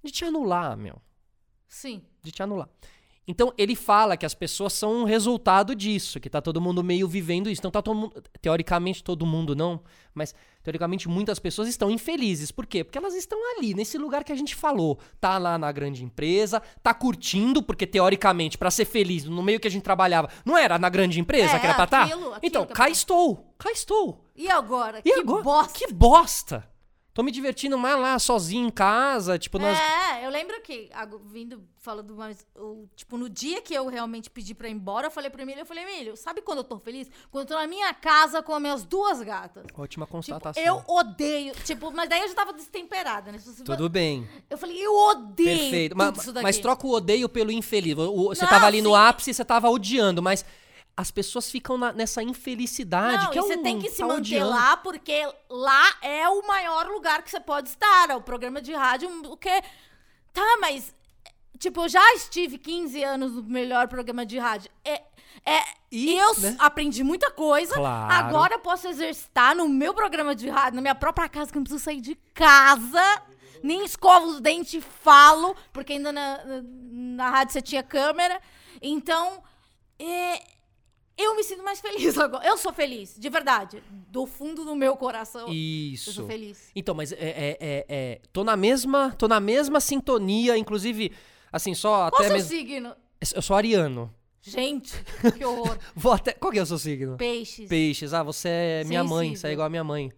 de 0.03 0.11
te 0.11 0.25
anular, 0.25 0.75
meu 0.75 1.01
Sim. 1.69 2.01
de 2.21 2.33
te 2.33 2.43
anular. 2.43 2.67
Então 3.31 3.53
ele 3.57 3.77
fala 3.77 4.17
que 4.17 4.25
as 4.25 4.33
pessoas 4.33 4.73
são 4.73 4.93
um 4.93 5.03
resultado 5.05 5.73
disso, 5.73 6.19
que 6.19 6.29
tá 6.29 6.41
todo 6.41 6.59
mundo 6.59 6.83
meio 6.83 7.07
vivendo 7.07 7.49
isso. 7.49 7.61
Então 7.61 7.71
tá 7.71 7.81
todo 7.81 7.95
mundo, 7.95 8.21
teoricamente 8.41 9.01
todo 9.01 9.25
mundo 9.25 9.55
não, 9.55 9.81
mas 10.13 10.35
teoricamente 10.61 11.07
muitas 11.07 11.39
pessoas 11.39 11.69
estão 11.69 11.89
infelizes. 11.89 12.51
Por 12.51 12.65
quê? 12.65 12.83
Porque 12.83 12.97
elas 12.97 13.13
estão 13.13 13.39
ali, 13.57 13.73
nesse 13.73 13.97
lugar 13.97 14.25
que 14.25 14.33
a 14.33 14.35
gente 14.35 14.53
falou. 14.53 14.99
Tá 15.21 15.37
lá 15.37 15.57
na 15.57 15.71
grande 15.71 16.03
empresa, 16.03 16.61
tá 16.83 16.93
curtindo, 16.93 17.63
porque 17.63 17.87
teoricamente 17.87 18.57
para 18.57 18.69
ser 18.69 18.83
feliz 18.83 19.23
no 19.23 19.41
meio 19.41 19.61
que 19.61 19.67
a 19.67 19.71
gente 19.71 19.83
trabalhava, 19.83 20.29
não 20.43 20.57
era 20.57 20.77
na 20.77 20.89
grande 20.89 21.17
empresa 21.17 21.55
É, 21.55 21.59
que 21.59 21.65
era 21.65 21.75
pra 21.75 21.85
estar? 21.85 22.03
aquilo 22.03 22.35
Então, 22.43 22.63
é 22.63 22.65
cá 22.65 22.89
estou, 22.89 23.55
cá 23.57 23.71
estou. 23.71 24.25
E 24.35 24.51
agora? 24.51 24.99
E 24.99 25.03
que 25.03 25.13
agora? 25.13 25.41
bosta. 25.41 25.79
Que 25.79 25.93
bosta! 25.93 26.70
Tô 27.13 27.23
me 27.23 27.31
divertindo 27.31 27.77
mais 27.77 27.99
lá, 27.99 28.17
sozinho 28.17 28.65
em 28.67 28.69
casa, 28.71 29.37
tipo, 29.37 29.59
nas... 29.59 29.77
É, 29.77 30.25
eu 30.25 30.29
lembro 30.29 30.61
que, 30.61 30.89
vindo, 31.25 31.61
falando 31.77 32.15
mais, 32.15 32.47
tipo, 32.95 33.17
no 33.17 33.27
dia 33.27 33.61
que 33.61 33.73
eu 33.73 33.87
realmente 33.87 34.29
pedi 34.29 34.53
pra 34.53 34.69
ir 34.69 34.71
embora, 34.71 35.07
eu 35.07 35.11
falei 35.11 35.29
pro 35.29 35.41
Emílio, 35.41 35.59
eu 35.61 35.65
falei, 35.65 35.83
Emílio, 35.83 36.15
sabe 36.15 36.41
quando 36.41 36.59
eu 36.59 36.63
tô 36.63 36.79
feliz? 36.79 37.09
Quando 37.29 37.43
eu 37.43 37.47
tô 37.55 37.61
na 37.61 37.67
minha 37.67 37.93
casa 37.93 38.41
com 38.41 38.55
as 38.55 38.61
minhas 38.61 38.85
duas 38.85 39.21
gatas. 39.21 39.65
Ótima 39.77 40.05
Tipo, 40.05 40.15
constatação. 40.15 40.63
eu 40.63 40.81
odeio, 40.87 41.53
tipo, 41.65 41.91
mas 41.91 42.07
daí 42.07 42.21
eu 42.21 42.29
já 42.29 42.33
tava 42.35 42.53
destemperada, 42.53 43.29
né? 43.29 43.37
Você- 43.39 43.61
Tudo 43.61 43.89
bem. 43.89 44.25
Eu 44.49 44.57
falei, 44.57 44.77
eu 44.79 44.95
odeio 44.95 45.59
Perfeito. 45.59 45.91
tudo 45.95 45.97
Ma- 46.05 46.13
isso 46.15 46.31
daqui. 46.31 46.43
Mas, 46.43 46.57
troca 46.59 46.87
o 46.87 46.91
odeio 46.91 47.27
pelo 47.27 47.51
infeliz. 47.51 47.97
O- 47.97 48.09
o- 48.09 48.27
Você 48.35 48.43
Não, 48.43 48.49
tava 48.49 48.67
ali 48.67 48.81
no 48.81 48.91
sim. 48.91 48.95
ápice 48.95 49.31
e 49.31 49.33
você 49.33 49.43
tava 49.43 49.69
odiando, 49.69 50.21
mas 50.21 50.45
as 50.95 51.09
pessoas 51.11 51.49
ficam 51.49 51.77
na- 51.77 51.93
nessa 51.93 52.21
infelicidade. 52.21 53.25
Não, 53.25 53.31
que 53.31 53.39
é 53.39 53.41
você 53.41 53.55
um, 53.55 53.63
tem 53.63 53.79
que 53.79 53.89
se 53.89 54.03
manter 54.03 54.43
lá, 54.43 54.77
porque 54.77 55.27
lá 55.49 55.95
é 56.01 56.27
o 56.29 56.45
maior 56.45 56.87
lugar 56.87 57.23
que 57.23 57.31
você 57.31 57.39
pode 57.39 57.69
estar. 57.69 58.09
É 58.09 58.15
o 58.15 58.21
programa 58.21 58.61
de 58.61 58.73
rádio, 58.73 59.09
o 59.31 59.37
que... 59.37 59.61
Tá, 60.33 60.57
mas... 60.59 60.93
Tipo, 61.59 61.81
eu 61.83 61.89
já 61.89 62.13
estive 62.15 62.57
15 62.57 63.03
anos 63.03 63.33
no 63.33 63.43
melhor 63.43 63.87
programa 63.87 64.25
de 64.25 64.37
rádio. 64.39 64.71
É... 64.83 65.01
É, 65.45 65.59
E, 65.91 66.17
eu 66.17 66.37
né? 66.39 66.55
aprendi 66.59 67.03
muita 67.03 67.31
coisa. 67.31 67.73
Claro. 67.73 68.13
Agora 68.13 68.55
eu 68.55 68.59
posso 68.59 68.87
exercitar 68.87 69.55
no 69.55 69.67
meu 69.67 69.93
programa 69.93 70.35
de 70.35 70.49
rádio, 70.49 70.75
na 70.75 70.81
minha 70.81 70.93
própria 70.95 71.27
casa, 71.29 71.51
que 71.51 71.57
eu 71.57 71.59
não 71.59 71.63
preciso 71.63 71.83
sair 71.83 72.01
de 72.01 72.15
casa. 72.33 73.21
Nem 73.63 73.83
escovo 73.85 74.27
os 74.27 74.41
dentes 74.41 74.73
e 74.73 74.81
falo, 74.81 75.55
porque 75.71 75.93
ainda 75.93 76.11
na, 76.11 76.43
na, 76.43 76.61
na 76.63 77.29
rádio 77.29 77.53
você 77.53 77.61
tinha 77.61 77.81
câmera. 77.81 78.39
Então, 78.81 79.41
é, 79.99 80.43
eu 81.17 81.35
me 81.35 81.43
sinto 81.43 81.63
mais 81.63 81.79
feliz 81.79 82.17
agora. 82.19 82.45
Eu 82.45 82.57
sou 82.57 82.73
feliz, 82.73 83.15
de 83.17 83.29
verdade. 83.29 83.81
Do 84.09 84.25
fundo 84.25 84.63
do 84.65 84.75
meu 84.75 84.95
coração, 84.95 85.47
eu 85.47 85.53
Isso. 85.53 86.11
sou 86.13 86.25
feliz. 86.27 86.69
Então, 86.75 86.93
mas 86.95 87.11
é, 87.11 87.15
é, 87.19 87.57
é, 87.59 87.85
é- 87.89 88.21
Tô 88.33 88.43
na 88.43 88.55
mesma. 88.57 89.13
Tô 89.17 89.27
na 89.27 89.39
mesma 89.39 89.79
sintonia, 89.79 90.57
inclusive, 90.57 91.11
assim, 91.51 91.73
só 91.73 92.09
Qual 92.09 92.21
até 92.21 92.23
o 92.23 92.25
seu 92.27 92.33
mesmo. 92.33 92.49
signo? 92.49 92.95
Eu 93.35 93.41
sou 93.41 93.55
ariano. 93.55 94.13
Gente, 94.41 94.93
que 95.37 95.45
horror. 95.45 95.77
Vou 95.95 96.11
até. 96.13 96.33
Qual 96.33 96.51
que 96.51 96.57
é 96.57 96.63
o 96.63 96.65
seu 96.65 96.79
signo? 96.79 97.15
Peixes. 97.17 97.69
Peixes. 97.69 98.13
Ah, 98.13 98.23
você 98.23 98.49
é 98.49 98.83
minha 98.85 98.99
é 98.99 99.03
Sensível. 99.03 99.15
mãe. 99.15 99.35
Você 99.35 99.47
é 99.47 99.51
igual 99.51 99.67
a 99.67 99.69
minha 99.69 99.83
mãe. 99.83 100.11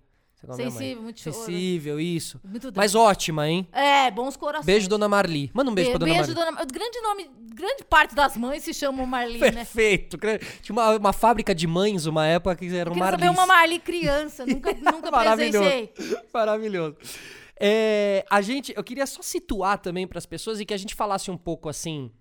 Sensível, 0.51 1.03
muito 1.03 1.19
choro. 1.19 1.35
Sensível, 1.35 1.99
isso. 1.99 2.39
Muito. 2.43 2.71
Mas 2.75 2.95
ótima, 2.95 3.47
hein? 3.47 3.67
É, 3.71 4.11
bons 4.11 4.35
corações. 4.35 4.65
Beijo, 4.65 4.89
dona 4.89 5.07
Marli. 5.07 5.49
Manda 5.53 5.71
um 5.71 5.73
beijo 5.73 5.91
pra 5.91 5.99
dona 5.99 6.13
Beijo, 6.13 6.33
Marli. 6.35 6.51
dona... 6.51 6.65
Grande 6.65 7.01
nome, 7.01 7.29
grande 7.53 7.83
parte 7.83 8.13
das 8.13 8.35
mães 8.35 8.63
se 8.63 8.73
chamam 8.73 9.05
Marli, 9.05 9.39
né? 9.39 9.51
Perfeito. 9.51 10.17
Tinha 10.61 10.73
uma, 10.73 10.97
uma 10.97 11.13
fábrica 11.13 11.55
de 11.55 11.65
mães, 11.67 12.05
uma 12.05 12.25
época 12.25 12.55
que 12.55 12.75
eram 12.75 12.95
Eu 12.95 13.11
queria 13.11 13.31
uma 13.31 13.45
Marli 13.45 13.79
criança, 13.79 14.45
nunca, 14.45 14.73
nunca 14.91 15.09
Maravilhoso. 15.11 15.59
presenciei. 15.59 15.93
Maravilhoso. 16.33 16.97
É, 17.59 18.25
a 18.29 18.41
gente, 18.41 18.73
eu 18.75 18.83
queria 18.83 19.05
só 19.05 19.21
situar 19.21 19.77
também 19.77 20.05
para 20.05 20.17
as 20.17 20.25
pessoas 20.25 20.59
e 20.59 20.65
que 20.65 20.73
a 20.73 20.77
gente 20.77 20.93
falasse 20.95 21.31
um 21.31 21.37
pouco 21.37 21.69
assim, 21.69 22.11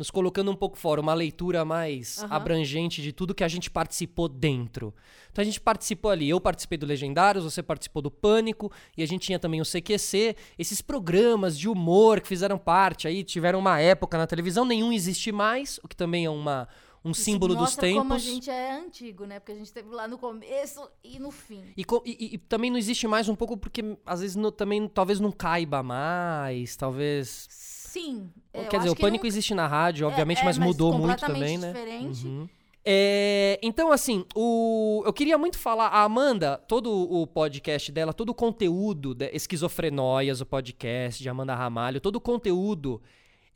nos 0.00 0.10
colocando 0.10 0.50
um 0.50 0.56
pouco 0.56 0.78
fora, 0.78 0.98
uma 0.98 1.12
leitura 1.12 1.62
mais 1.62 2.22
Aham. 2.22 2.34
abrangente 2.34 3.02
de 3.02 3.12
tudo 3.12 3.34
que 3.34 3.44
a 3.44 3.48
gente 3.48 3.70
participou 3.70 4.28
dentro. 4.28 4.94
Então 5.30 5.42
a 5.42 5.44
gente 5.44 5.60
participou 5.60 6.10
ali, 6.10 6.26
eu 6.30 6.40
participei 6.40 6.78
do 6.78 6.86
Legendários, 6.86 7.44
você 7.44 7.62
participou 7.62 8.00
do 8.00 8.10
Pânico 8.10 8.72
e 8.96 9.02
a 9.02 9.06
gente 9.06 9.26
tinha 9.26 9.38
também 9.38 9.60
o 9.60 9.64
CQC, 9.64 10.34
esses 10.58 10.80
programas 10.80 11.58
de 11.58 11.68
humor 11.68 12.18
que 12.22 12.26
fizeram 12.28 12.56
parte 12.56 13.06
aí, 13.06 13.22
tiveram 13.22 13.58
uma 13.58 13.78
época 13.78 14.16
na 14.16 14.26
televisão, 14.26 14.64
nenhum 14.64 14.90
existe 14.90 15.30
mais, 15.30 15.78
o 15.84 15.86
que 15.88 15.94
também 15.94 16.24
é 16.24 16.30
uma 16.30 16.66
um 17.02 17.12
Isso 17.12 17.22
símbolo 17.22 17.54
dos 17.56 17.74
tempos. 17.76 17.98
como 18.02 18.12
a 18.12 18.18
gente 18.18 18.50
é 18.50 18.72
antigo, 18.72 19.24
né? 19.24 19.38
Porque 19.40 19.52
a 19.52 19.54
gente 19.54 19.72
teve 19.72 19.88
lá 19.88 20.06
no 20.06 20.18
começo 20.18 20.86
e 21.02 21.18
no 21.18 21.30
fim. 21.30 21.64
E, 21.74 21.80
e- 21.82 22.10
e- 22.10 22.34
e 22.34 22.38
também 22.38 22.70
não 22.70 22.76
existe 22.76 23.06
mais 23.08 23.26
um 23.26 23.34
pouco 23.34 23.56
porque 23.56 23.96
às 24.04 24.20
vezes 24.20 24.36
no- 24.36 24.52
também 24.52 24.86
talvez 24.86 25.18
não 25.18 25.32
caiba 25.32 25.82
mais, 25.82 26.76
talvez. 26.76 27.48
Sim. 27.90 28.30
é, 28.52 28.64
Quer 28.66 28.78
dizer, 28.78 28.90
o 28.90 28.94
pânico 28.94 29.24
nunca- 29.24 29.26
existe 29.26 29.52
na 29.52 29.66
rádio, 29.66 30.06
obviamente, 30.06 30.42
é, 30.42 30.44
mas 30.44 30.56
mas 30.56 30.64
mudou 30.64 30.96
muito 30.96 31.18
também, 31.18 31.58
né? 31.58 31.72
diferente. 31.72 32.24
Uhum. 32.24 32.48
É, 32.84 33.58
então, 33.62 33.90
assim, 33.90 34.24
o, 34.34 35.02
eu 35.04 35.12
queria 35.12 35.36
muito 35.36 35.58
falar. 35.58 35.88
A 35.88 36.02
Amanda, 36.04 36.56
todo 36.56 36.88
o 36.90 37.26
podcast 37.26 37.90
dela, 37.90 38.12
todo 38.12 38.30
o 38.30 38.34
conteúdo, 38.34 39.12
de 39.12 39.28
Esquizofrenóias, 39.34 40.40
o 40.40 40.46
podcast 40.46 41.20
de 41.20 41.28
Amanda 41.28 41.54
Ramalho, 41.54 42.00
todo 42.00 42.16
o 42.16 42.20
conteúdo 42.20 43.02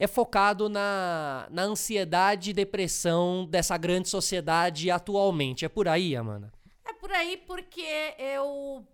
é 0.01 0.07
focado 0.09 0.69
na, 0.69 1.47
na 1.51 1.63
ansiedade 1.63 2.51
e 2.51 2.53
depressão 2.53 3.47
dessa 3.49 3.77
grande 3.79 4.09
sociedade 4.09 4.91
atualmente. 4.91 5.65
É 5.65 5.69
por 5.69 5.87
aí, 5.87 6.17
Amanda? 6.17 6.53
É 6.85 6.93
por 6.93 7.13
aí 7.13 7.37
porque 7.47 7.87
eu 8.19 8.85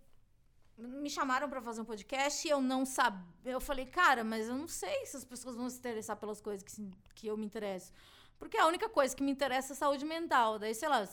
me 0.81 1.11
chamaram 1.11 1.49
pra 1.49 1.61
fazer 1.61 1.81
um 1.81 1.85
podcast 1.85 2.47
e 2.47 2.51
eu 2.51 2.61
não 2.61 2.85
sabia. 2.85 3.21
Eu 3.45 3.61
falei, 3.61 3.87
cara, 3.87 4.25
mas 4.25 4.49
eu 4.49 4.57
não 4.57 4.69
sei 4.69 5.07
se 5.07 5.17
as 5.17 5.25
pessoas 5.25 5.57
vão 5.57 5.69
se 5.71 5.79
interessar 5.79 6.17
pelas 6.17 6.41
coisas 6.41 6.63
que, 6.63 6.73
se- 6.73 6.91
que 7.15 7.27
eu 7.27 7.37
me 7.37 7.45
interesso. 7.47 7.93
Porque 8.39 8.57
é 8.57 8.61
a 8.61 8.67
única 8.67 8.89
coisa 8.89 9.15
que 9.15 9.23
me 9.23 9.31
interessa 9.31 9.73
é 9.73 9.75
a 9.75 9.77
saúde 9.77 10.03
mental. 10.03 10.59
Daí, 10.59 10.75
sei 10.75 10.89
lá, 10.89 11.07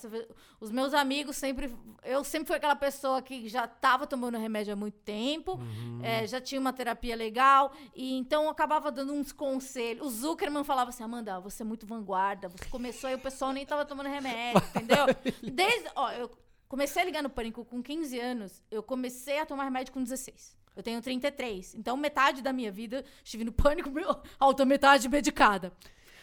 os 0.61 0.71
meus 0.71 0.93
amigos 0.93 1.35
sempre. 1.35 1.75
Eu 2.01 2.23
sempre 2.23 2.47
fui 2.47 2.55
aquela 2.55 2.73
pessoa 2.75 3.21
que 3.21 3.49
já 3.49 3.65
estava 3.65 4.07
tomando 4.07 4.37
remédio 4.37 4.71
há 4.71 4.77
muito 4.77 4.97
tempo, 4.99 5.55
Uhum. 5.55 5.99
é, 6.01 6.25
já 6.25 6.39
tinha 6.39 6.61
uma 6.61 6.71
terapia 6.71 7.17
legal, 7.17 7.73
e 7.93 8.13
então 8.17 8.43
eu 8.45 8.49
acabava 8.49 8.89
dando 8.89 9.11
uns 9.11 9.33
conselhos. 9.33 10.07
O 10.07 10.09
Zuckerman 10.09 10.63
falava 10.63 10.89
assim: 10.91 11.03
Amanda, 11.03 11.37
você 11.41 11.63
é 11.63 11.65
muito 11.65 11.85
vanguarda, 11.85 12.47
você 12.47 12.63
começou 12.69 13.09
e 13.09 13.15
o 13.15 13.19
pessoal 13.19 13.51
nem 13.51 13.63
estava 13.63 13.83
tomando 13.83 14.07
remédio, 14.07 14.61
entendeu? 14.73 15.05
Desde. 15.51 15.89
Ó, 15.97 16.09
eu 16.11 16.31
comecei 16.67 17.01
a 17.01 17.05
ligar 17.05 17.23
no 17.23 17.29
pânico 17.29 17.63
com 17.65 17.81
15 17.81 18.19
anos, 18.19 18.61
eu 18.69 18.81
comecei 18.83 19.39
a 19.39 19.45
tomar 19.45 19.63
remédio 19.65 19.93
com 19.93 20.01
16. 20.03 20.55
Eu 20.75 20.83
tenho 20.83 21.01
33. 21.01 21.73
Então, 21.75 21.97
metade 21.97 22.41
da 22.41 22.53
minha 22.53 22.71
vida 22.71 23.03
estive 23.23 23.43
no 23.43 23.51
pânico, 23.51 23.89
meu, 23.89 24.15
a 24.39 24.45
outra 24.45 24.65
metade 24.65 25.09
medicada. 25.09 25.73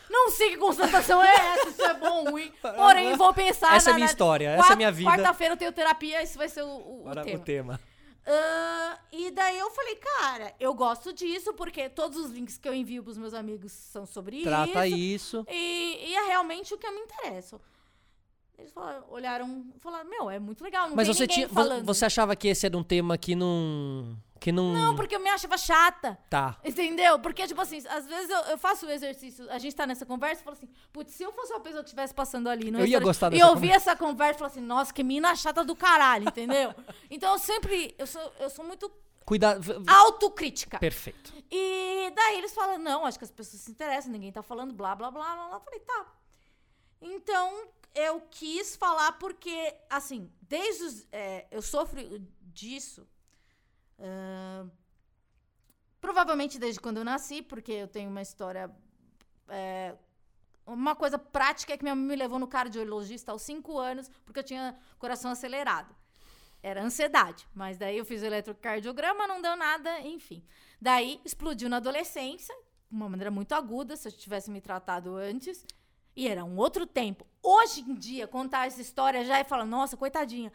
Não 0.08 0.30
sei 0.30 0.50
que 0.50 0.58
constatação 0.58 1.22
é 1.24 1.28
essa, 1.34 1.68
isso 1.70 1.82
é 1.82 1.94
bom 1.94 2.24
ou 2.24 2.30
ruim. 2.30 2.52
Porém, 2.62 3.16
vou 3.16 3.32
pensar. 3.34 3.74
Essa 3.74 3.90
é 3.90 3.92
na- 3.92 3.96
minha 3.96 4.06
na- 4.06 4.12
história, 4.12 4.48
essa 4.50 4.72
é 4.74 4.76
minha 4.76 4.92
vida. 4.92 5.10
Quarta-feira 5.10 5.54
eu 5.54 5.58
tenho 5.58 5.72
terapia, 5.72 6.22
esse 6.22 6.36
vai 6.38 6.48
ser 6.48 6.62
o, 6.62 6.68
o- 6.68 7.10
tema. 7.24 7.36
o 7.36 7.38
tema. 7.40 7.80
Ah, 8.26 8.98
e 9.12 9.30
daí 9.32 9.58
eu 9.58 9.70
falei, 9.70 9.96
cara, 9.96 10.54
eu 10.58 10.72
gosto 10.72 11.12
disso 11.12 11.52
porque 11.52 11.88
todos 11.90 12.16
os 12.18 12.30
links 12.30 12.56
que 12.56 12.66
eu 12.68 12.72
envio 12.72 13.02
pros 13.02 13.18
meus 13.18 13.34
amigos 13.34 13.72
são 13.72 14.06
sobre 14.06 14.42
Trata 14.42 14.86
isso. 14.86 15.40
isso. 15.40 15.46
E, 15.50 16.10
e 16.10 16.14
é 16.14 16.26
realmente 16.28 16.72
o 16.72 16.78
que 16.78 16.86
eu 16.86 16.92
me 16.94 17.00
interesso. 17.00 17.60
Eles 18.58 18.72
falaram, 18.72 19.04
olharam, 19.08 19.66
falaram, 19.78 20.08
meu, 20.08 20.30
é 20.30 20.38
muito 20.38 20.62
legal, 20.62 20.88
não 20.88 20.96
Mas 20.96 21.08
você 21.08 21.26
tinha. 21.26 21.48
falando. 21.48 21.84
Você 21.84 22.04
achava 22.04 22.36
que 22.36 22.48
esse 22.48 22.64
era 22.64 22.76
um 22.76 22.84
tema 22.84 23.18
que 23.18 23.34
não. 23.34 24.16
Que 24.38 24.52
não. 24.52 24.72
Não, 24.72 24.96
porque 24.96 25.16
eu 25.16 25.20
me 25.20 25.28
achava 25.28 25.56
chata. 25.58 26.18
Tá. 26.30 26.56
Entendeu? 26.64 27.18
Porque, 27.18 27.46
tipo 27.46 27.60
assim, 27.60 27.78
às 27.88 28.06
vezes 28.06 28.30
eu, 28.30 28.38
eu 28.42 28.58
faço 28.58 28.86
o 28.86 28.90
exercício, 28.90 29.50
a 29.50 29.58
gente 29.58 29.74
tá 29.74 29.86
nessa 29.86 30.06
conversa 30.06 30.40
e 30.40 30.44
falo 30.44 30.56
assim, 30.56 30.68
putz, 30.92 31.14
se 31.14 31.22
eu 31.22 31.32
fosse 31.32 31.52
uma 31.52 31.60
pessoa 31.60 31.82
que 31.82 31.88
estivesse 31.88 32.14
passando 32.14 32.48
ali 32.48 32.70
no 32.70 32.78
Eu 32.78 32.86
ia 32.86 33.00
gostar 33.00 33.28
e 33.32 33.36
dessa 33.38 33.50
ouvir 33.50 33.70
essa 33.70 33.96
conversa 33.96 34.34
e 34.34 34.38
falar 34.38 34.50
assim, 34.50 34.60
nossa, 34.60 34.92
que 34.92 35.02
mina 35.02 35.34
chata 35.34 35.64
do 35.64 35.74
caralho, 35.74 36.28
entendeu? 36.28 36.74
então 37.10 37.32
eu 37.32 37.38
sempre, 37.38 37.94
eu 37.98 38.06
sou, 38.06 38.32
eu 38.38 38.50
sou 38.50 38.64
muito 38.64 38.90
Cuidado. 39.24 39.82
autocrítica. 39.86 40.78
Perfeito. 40.78 41.32
E 41.50 42.12
daí 42.14 42.38
eles 42.38 42.52
falam, 42.52 42.78
não, 42.78 43.06
acho 43.06 43.18
que 43.18 43.24
as 43.24 43.30
pessoas 43.30 43.62
se 43.62 43.70
interessam, 43.70 44.12
ninguém 44.12 44.30
tá 44.30 44.42
falando, 44.42 44.72
blá, 44.74 44.94
blá, 44.94 45.10
blá, 45.10 45.24
blá, 45.34 45.48
blá. 45.48 45.56
Eu 45.56 45.60
falei, 45.60 45.80
tá. 45.80 46.06
Então, 47.00 47.68
eu 47.94 48.20
quis 48.22 48.76
falar 48.76 49.12
porque, 49.12 49.74
assim, 49.88 50.30
desde 50.42 50.84
os... 50.84 51.08
é, 51.12 51.46
eu 51.50 51.62
sofro 51.62 52.00
disso... 52.40 53.06
ah, 53.98 54.66
provavelmente 56.00 56.58
desde 56.58 56.80
quando 56.80 56.98
eu 56.98 57.04
nasci, 57.04 57.40
porque 57.42 57.72
eu 57.72 57.88
tenho 57.88 58.10
uma 58.10 58.22
história... 58.22 58.70
é, 59.48 59.96
uma 60.66 60.94
coisa 60.96 61.18
prática 61.18 61.72
é 61.72 61.76
que 61.76 61.84
minha 61.84 61.94
mãe 61.94 62.06
me 62.06 62.16
levou 62.16 62.38
no 62.38 62.48
cardiologista 62.48 63.32
aos 63.32 63.42
5 63.42 63.78
anos, 63.78 64.10
porque 64.24 64.40
eu 64.40 64.44
tinha 64.44 64.78
coração 64.98 65.30
acelerado. 65.30 65.94
Era 66.62 66.82
ansiedade. 66.82 67.46
Mas 67.54 67.76
daí 67.76 67.98
eu 67.98 68.04
fiz 68.04 68.22
o 68.22 68.26
eletrocardiograma, 68.26 69.26
não 69.26 69.42
deu 69.42 69.54
nada, 69.56 70.00
enfim. 70.00 70.42
Daí 70.80 71.20
explodiu 71.24 71.68
na 71.68 71.76
adolescência, 71.76 72.54
de 72.88 72.96
uma 72.96 73.08
maneira 73.08 73.30
muito 73.30 73.54
aguda, 73.54 73.96
se 73.96 74.08
eu 74.08 74.12
tivesse 74.12 74.50
me 74.50 74.60
tratado 74.60 75.14
antes. 75.14 75.66
E 76.16 76.28
era 76.28 76.44
um 76.44 76.56
outro 76.56 76.86
tempo. 76.86 77.26
Hoje 77.42 77.80
em 77.80 77.94
dia, 77.94 78.26
contar 78.26 78.66
essa 78.66 78.80
história 78.80 79.24
já 79.24 79.38
é 79.38 79.44
falar, 79.44 79.64
nossa, 79.64 79.96
coitadinha. 79.96 80.52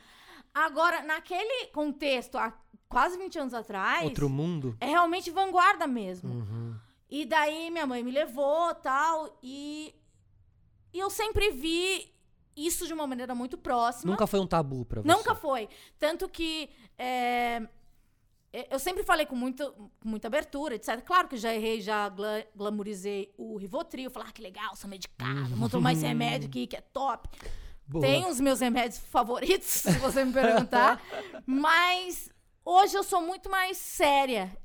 Agora, 0.54 1.04
naquele 1.04 1.68
contexto, 1.68 2.38
há 2.38 2.54
quase 2.88 3.18
20 3.18 3.40
anos 3.40 3.54
atrás, 3.54 4.04
Outro 4.04 4.28
mundo. 4.30 4.76
é 4.80 4.88
realmente 4.88 5.30
vanguarda 5.30 5.86
mesmo. 5.86 6.34
Uhum. 6.34 6.76
E 7.10 7.26
daí 7.26 7.70
minha 7.70 7.86
mãe 7.86 8.04
me 8.04 8.12
levou 8.12 8.74
tal, 8.76 9.38
e, 9.44 9.94
e 10.94 11.00
eu 11.00 11.10
sempre 11.10 11.52
vi 11.52 12.12
isso 12.56 12.86
de 12.86 12.94
uma 12.94 13.08
maneira 13.08 13.34
muito 13.34 13.58
próxima. 13.58 14.12
Nunca 14.12 14.28
foi 14.28 14.40
um 14.40 14.48
tabu 14.48 14.86
pra 14.86 15.02
você. 15.02 15.08
Nunca 15.08 15.34
foi. 15.36 15.70
Tanto 15.98 16.28
que 16.28 16.70
é, 16.98 17.68
eu 18.52 18.80
sempre 18.80 19.04
falei 19.04 19.26
com, 19.26 19.36
muito, 19.36 19.72
com 20.00 20.10
muita 20.10 20.28
abertura, 20.28 20.76
etc. 20.76 21.02
Claro 21.02 21.28
que 21.28 21.38
já 21.38 21.54
errei, 21.54 21.82
já 21.82 22.10
gla 22.10 22.44
glamorizei 22.56 23.32
o 23.38 23.58
Rivotril. 23.58 24.10
Falar 24.10 24.28
ah, 24.30 24.32
que 24.32 24.42
legal, 24.42 24.76
sou 24.76 24.90
medicado, 24.90 25.56
vou 25.56 25.70
tomar 25.70 25.94
esse 25.94 26.06
remédio 26.06 26.48
aqui 26.48 26.66
que 26.66 26.76
é 26.76 26.82
top. 26.82 27.30
Boa. 27.88 28.06
Tem 28.06 28.26
os 28.26 28.40
meus 28.40 28.60
remédios 28.60 29.00
favoritos, 29.00 29.68
se 29.86 29.92
você 29.94 30.24
me 30.24 30.34
perguntar. 30.34 31.02
Mas 31.46 32.30
hoje 32.66 32.96
eu 32.96 33.04
sou 33.04 33.22
muito 33.22 33.50
mais 33.50 33.78
séria 33.78 34.56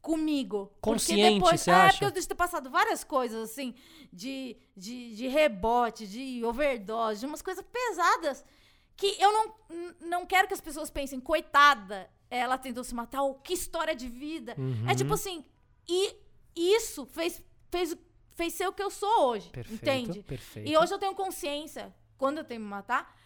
comigo. 0.00 0.72
Consciente, 0.80 1.22
porque 1.22 1.34
depois, 1.34 1.60
você 1.60 1.70
é, 1.70 1.74
acha? 1.74 1.92
porque 1.92 2.04
eu 2.06 2.10
devo 2.10 2.28
ter 2.28 2.34
passado 2.34 2.70
várias 2.70 3.04
coisas, 3.04 3.50
assim, 3.50 3.74
de, 4.12 4.56
de, 4.76 5.14
de 5.14 5.28
rebote, 5.28 6.06
de 6.06 6.44
overdose, 6.44 7.20
de 7.20 7.26
umas 7.26 7.42
coisas 7.42 7.64
pesadas 7.64 8.44
que 8.98 9.16
eu 9.20 9.32
não, 9.32 9.54
não 10.00 10.26
quero 10.26 10.48
que 10.48 10.54
as 10.54 10.60
pessoas 10.60 10.90
pensem, 10.90 11.20
coitada, 11.20 12.10
ela 12.28 12.58
tentou 12.58 12.82
se 12.82 12.92
matar, 12.92 13.22
ou 13.22 13.36
que 13.36 13.54
história 13.54 13.94
de 13.94 14.08
vida. 14.08 14.56
Uhum. 14.58 14.90
É 14.90 14.94
tipo 14.94 15.14
assim, 15.14 15.44
e 15.88 16.16
isso 16.54 17.06
fez, 17.06 17.40
fez, 17.70 17.96
fez 18.34 18.52
ser 18.54 18.66
o 18.66 18.72
que 18.72 18.82
eu 18.82 18.90
sou 18.90 19.28
hoje, 19.28 19.50
Perfeito. 19.50 19.82
entende? 19.84 20.22
Perfeito. 20.24 20.68
E 20.68 20.76
hoje 20.76 20.92
eu 20.92 20.98
tenho 20.98 21.14
consciência, 21.14 21.94
quando 22.18 22.38
eu 22.38 22.44
tenho 22.44 22.60
que 22.60 22.64
me 22.64 22.70
matar, 22.70 23.16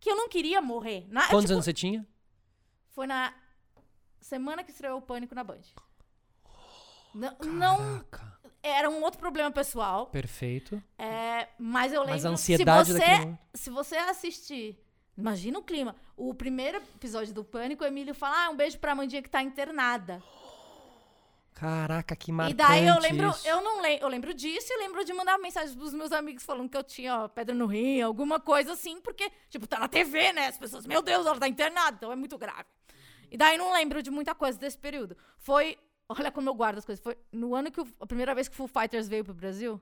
que 0.00 0.10
eu 0.10 0.16
não 0.16 0.26
queria 0.26 0.62
morrer. 0.62 1.06
Na, 1.10 1.28
Quantos 1.28 1.42
tipo, 1.42 1.52
anos 1.52 1.66
você 1.66 1.74
tinha? 1.74 2.06
Foi 2.88 3.06
na 3.06 3.34
semana 4.18 4.64
que 4.64 4.70
estreou 4.70 4.98
o 4.98 5.02
Pânico 5.02 5.34
na 5.34 5.44
Band. 5.44 5.60
Não, 7.14 7.36
não 7.40 8.04
era 8.62 8.88
um 8.88 9.02
outro 9.02 9.20
problema 9.20 9.50
pessoal, 9.50 10.06
Perfeito. 10.06 10.82
é, 10.98 11.48
mas 11.58 11.92
eu 11.92 12.00
lembro 12.00 12.14
Mas 12.14 12.24
a 12.24 12.30
ansiedade 12.30 12.92
se 12.92 12.98
você, 12.98 13.38
se 13.52 13.70
você 13.70 13.96
assistir, 13.96 14.83
imagina 15.16 15.58
o 15.58 15.62
clima. 15.62 15.96
O 16.16 16.34
primeiro 16.34 16.78
episódio 16.78 17.34
do 17.34 17.44
Pânico, 17.44 17.84
o 17.84 17.86
Emílio 17.86 18.14
fala: 18.14 18.46
"Ah, 18.46 18.50
um 18.50 18.56
beijo 18.56 18.78
pra 18.78 18.92
Amandinha 18.92 19.22
que 19.22 19.30
tá 19.30 19.42
internada". 19.42 20.22
Caraca, 21.54 22.16
que 22.16 22.32
marcante 22.32 22.52
e 22.52 22.56
daí 22.56 22.86
eu 22.86 22.98
lembro, 22.98 23.30
isso. 23.30 23.46
eu 23.46 23.60
não 23.62 23.80
lembro, 23.80 24.04
eu 24.04 24.08
lembro 24.08 24.34
disso 24.34 24.66
e 24.72 24.76
lembro 24.76 25.04
de 25.04 25.12
mandar 25.12 25.38
mensagem 25.38 25.76
pros 25.76 25.94
meus 25.94 26.10
amigos 26.10 26.42
falando 26.42 26.68
que 26.68 26.76
eu 26.76 26.82
tinha 26.82 27.16
ó, 27.16 27.28
pedra 27.28 27.54
no 27.54 27.66
rim, 27.66 28.00
alguma 28.00 28.40
coisa 28.40 28.72
assim, 28.72 29.00
porque 29.00 29.30
tipo, 29.48 29.64
tá 29.64 29.78
na 29.78 29.86
TV, 29.86 30.32
né? 30.32 30.48
As 30.48 30.58
pessoas, 30.58 30.84
meu 30.84 31.00
Deus, 31.00 31.24
ela 31.24 31.38
tá 31.38 31.46
internada, 31.46 31.96
então 31.96 32.10
é 32.10 32.16
muito 32.16 32.36
grave. 32.36 32.66
E 33.30 33.36
daí 33.36 33.56
não 33.56 33.72
lembro 33.72 34.02
de 34.02 34.10
muita 34.10 34.34
coisa 34.34 34.58
desse 34.58 34.76
período. 34.76 35.16
Foi, 35.38 35.78
olha 36.08 36.32
como 36.32 36.50
eu 36.50 36.54
guardo 36.54 36.78
as 36.78 36.84
coisas, 36.84 37.02
foi 37.02 37.16
no 37.30 37.54
ano 37.54 37.70
que 37.70 37.80
a 38.00 38.06
primeira 38.06 38.34
vez 38.34 38.48
que 38.48 38.54
o 38.54 38.56
Foo 38.56 38.66
Fighters 38.66 39.06
veio 39.06 39.24
pro 39.24 39.32
Brasil. 39.32 39.80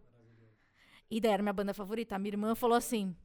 E 1.11 1.21
daí 1.23 1.33
era 1.33 1.42
minha 1.42 1.55
banda 1.55 1.73
favorita, 1.73 2.14
a 2.14 2.18
minha 2.18 2.35
irmã 2.35 2.55
falou 2.55 2.77
assim, 2.77 3.16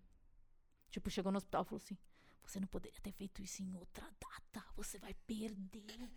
tipo, 0.99 1.09
chegou 1.09 1.31
no 1.31 1.37
hospital 1.37 1.61
e 1.63 1.65
falou 1.65 1.81
assim: 1.83 1.97
"Você 2.45 2.59
não 2.59 2.67
poderia 2.67 2.99
ter 3.01 3.11
feito 3.11 3.41
isso 3.41 3.61
em 3.61 3.75
outra 3.75 4.03
data, 4.19 4.65
você 4.75 4.97
vai 4.97 5.13
perder". 5.25 6.09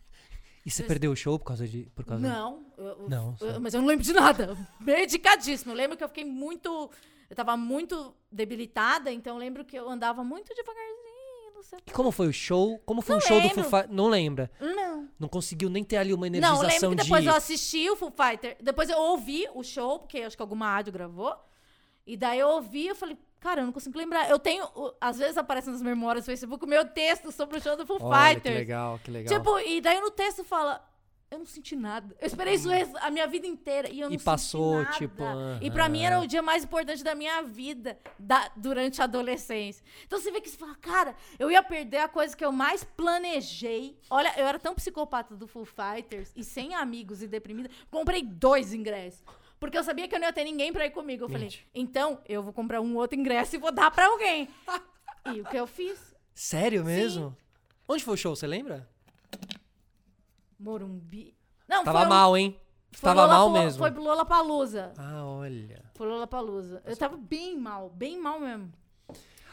E 0.64 0.70
você 0.70 0.82
perdeu 0.82 1.10
o 1.12 1.16
show 1.16 1.38
por 1.38 1.46
causa 1.46 1.66
de. 1.66 1.84
Por 1.94 2.04
causa 2.04 2.26
Não, 2.26 2.66
eu- 2.76 2.84
eu- 2.86 3.08
Não, 3.08 3.36
eu- 3.40 3.60
mas 3.60 3.72
eu 3.74 3.80
não 3.80 3.88
lembro 3.88 4.04
de 4.04 4.12
nada. 4.12 4.56
Medicadíssimo. 4.80 5.72
Eu 5.72 5.76
lembro 5.76 5.96
que 5.96 6.04
eu 6.04 6.08
fiquei 6.08 6.24
muito. 6.24 6.90
Eu 7.30 7.36
tava 7.36 7.56
muito 7.56 8.14
debilitada, 8.30 9.10
então 9.12 9.34
eu 9.36 9.38
lembro 9.38 9.64
que 9.64 9.76
eu 9.78 9.88
andava 9.88 10.22
muito 10.24 10.52
devagarzinho, 10.54 11.54
não 11.54 11.62
sei 11.62 11.78
E 11.86 11.90
como 11.92 12.10
foi 12.10 12.26
o 12.26 12.32
show? 12.32 12.78
Como 12.84 13.00
foi 13.00 13.14
Não 13.14 13.18
o 13.18 13.26
show 13.26 13.40
do 13.40 13.46
lembro. 13.46 13.62
Foo 13.62 13.70
Fighters? 13.70 13.96
Não 13.96 14.08
lembra? 14.08 14.50
Não. 14.60 15.08
Não 15.18 15.28
conseguiu 15.28 15.70
nem 15.70 15.82
ter 15.84 15.96
ali 15.96 16.12
uma 16.12 16.28
Não, 16.28 16.34
eu 16.38 16.38
energização 16.44 16.90
lembro 16.90 16.96
que 16.98 17.04
depois 17.04 17.22
de. 17.22 17.28
eu 17.30 17.34
assisti 17.34 17.88
o 17.88 17.94
Full 17.96 18.10
Fighter. 18.12 18.56
Depois 18.60 18.90
eu 18.90 18.98
ouvi 18.98 19.46
o 19.54 19.62
show, 19.62 19.98
porque 20.00 20.18
acho 20.22 20.36
que 20.36 20.42
alguma 20.42 20.66
rádio 20.66 20.92
gravou. 20.92 21.34
E 22.06 22.16
daí 22.16 22.38
eu 22.40 22.48
ouvi 22.48 22.88
eu 22.88 22.96
falei, 22.96 23.16
cara, 23.40 23.62
eu 23.62 23.66
não 23.66 23.72
consigo 23.72 23.98
lembrar. 23.98 24.28
Eu 24.30 24.38
tenho. 24.38 24.64
Às 25.00 25.18
vezes 25.18 25.36
aparece 25.36 25.68
nas 25.70 25.82
memórias 25.82 26.24
do 26.24 26.26
Facebook 26.26 26.64
o 26.64 26.68
meu 26.68 26.84
texto 26.84 27.32
sobre 27.32 27.58
o 27.58 27.60
show 27.62 27.76
do 27.76 27.86
Full 27.86 27.98
Olha, 28.00 28.34
Fighters. 28.34 28.54
que 28.54 28.58
legal, 28.60 29.00
que 29.02 29.10
legal. 29.10 29.38
Tipo, 29.38 29.58
e 29.60 29.80
daí 29.80 30.00
no 30.00 30.10
texto 30.10 30.44
fala. 30.44 30.86
Eu 31.32 31.38
não 31.38 31.46
senti 31.46 31.76
nada. 31.76 32.12
Eu 32.20 32.26
esperei 32.26 32.54
isso 32.54 32.68
a 33.00 33.08
minha 33.08 33.24
vida 33.28 33.46
inteira 33.46 33.88
e 33.88 34.00
eu 34.00 34.08
não 34.08 34.16
E 34.16 34.18
senti 34.18 34.24
passou, 34.24 34.82
nada. 34.82 34.96
tipo, 34.96 35.22
E 35.62 35.70
pra 35.70 35.88
mim 35.88 36.02
era 36.02 36.18
o 36.18 36.26
dia 36.26 36.42
mais 36.42 36.64
importante 36.64 37.04
da 37.04 37.14
minha 37.14 37.40
vida 37.44 37.96
da- 38.18 38.50
durante 38.56 39.00
a 39.00 39.04
adolescência. 39.04 39.80
Então 40.04 40.18
você 40.18 40.32
vê 40.32 40.40
que 40.40 40.48
você 40.50 40.56
fala, 40.56 40.74
cara, 40.74 41.14
eu 41.38 41.48
ia 41.48 41.62
perder 41.62 41.98
a 41.98 42.08
coisa 42.08 42.36
que 42.36 42.44
eu 42.44 42.50
mais 42.50 42.82
planejei. 42.82 43.96
Olha, 44.10 44.32
eu 44.36 44.44
era 44.44 44.58
tão 44.58 44.74
psicopata 44.74 45.36
do 45.36 45.46
Full 45.46 45.66
Fighters 45.66 46.32
e 46.34 46.42
sem 46.42 46.74
amigos 46.74 47.22
e 47.22 47.28
deprimida. 47.28 47.70
Comprei 47.92 48.24
dois 48.24 48.74
ingressos. 48.74 49.22
Porque 49.60 49.76
eu 49.78 49.84
sabia 49.84 50.08
que 50.08 50.14
eu 50.14 50.18
não 50.18 50.26
ia 50.26 50.32
ter 50.32 50.42
ninguém 50.44 50.72
pra 50.72 50.86
ir 50.86 50.90
comigo. 50.90 51.24
Eu 51.24 51.28
falei, 51.28 51.52
então 51.74 52.18
eu 52.26 52.42
vou 52.42 52.52
comprar 52.52 52.80
um 52.80 52.96
outro 52.96 53.18
ingresso 53.18 53.54
e 53.54 53.58
vou 53.58 53.70
dar 53.70 53.90
pra 53.90 54.06
alguém. 54.06 54.48
e 55.34 55.40
o 55.40 55.44
que 55.44 55.56
eu 55.56 55.66
fiz? 55.66 56.14
Sério 56.34 56.82
mesmo? 56.84 57.36
Onde 57.86 58.02
foi 58.02 58.14
o 58.14 58.16
show, 58.16 58.34
você 58.34 58.46
lembra? 58.46 58.88
Morumbi. 60.58 61.34
Não, 61.68 61.84
Tava 61.84 61.98
foi 61.98 62.06
um- 62.06 62.10
mal, 62.10 62.36
hein? 62.36 62.60
Foi 62.92 63.08
Tava 63.08 63.26
mal 63.28 63.28
Lollapalooza- 63.48 63.64
mesmo. 63.64 63.78
Foi 63.78 63.90
pro 63.92 64.02
Lollapalooza. 64.02 64.92
Ah, 64.98 65.24
olha. 65.24 65.84
Foi 65.94 66.08
Lollapalooza. 66.08 66.82
Eu 66.84 66.96
tava 66.96 67.16
bem 67.16 67.56
mal, 67.56 67.88
bem 67.90 68.18
mal 68.18 68.40
mesmo. 68.40 68.72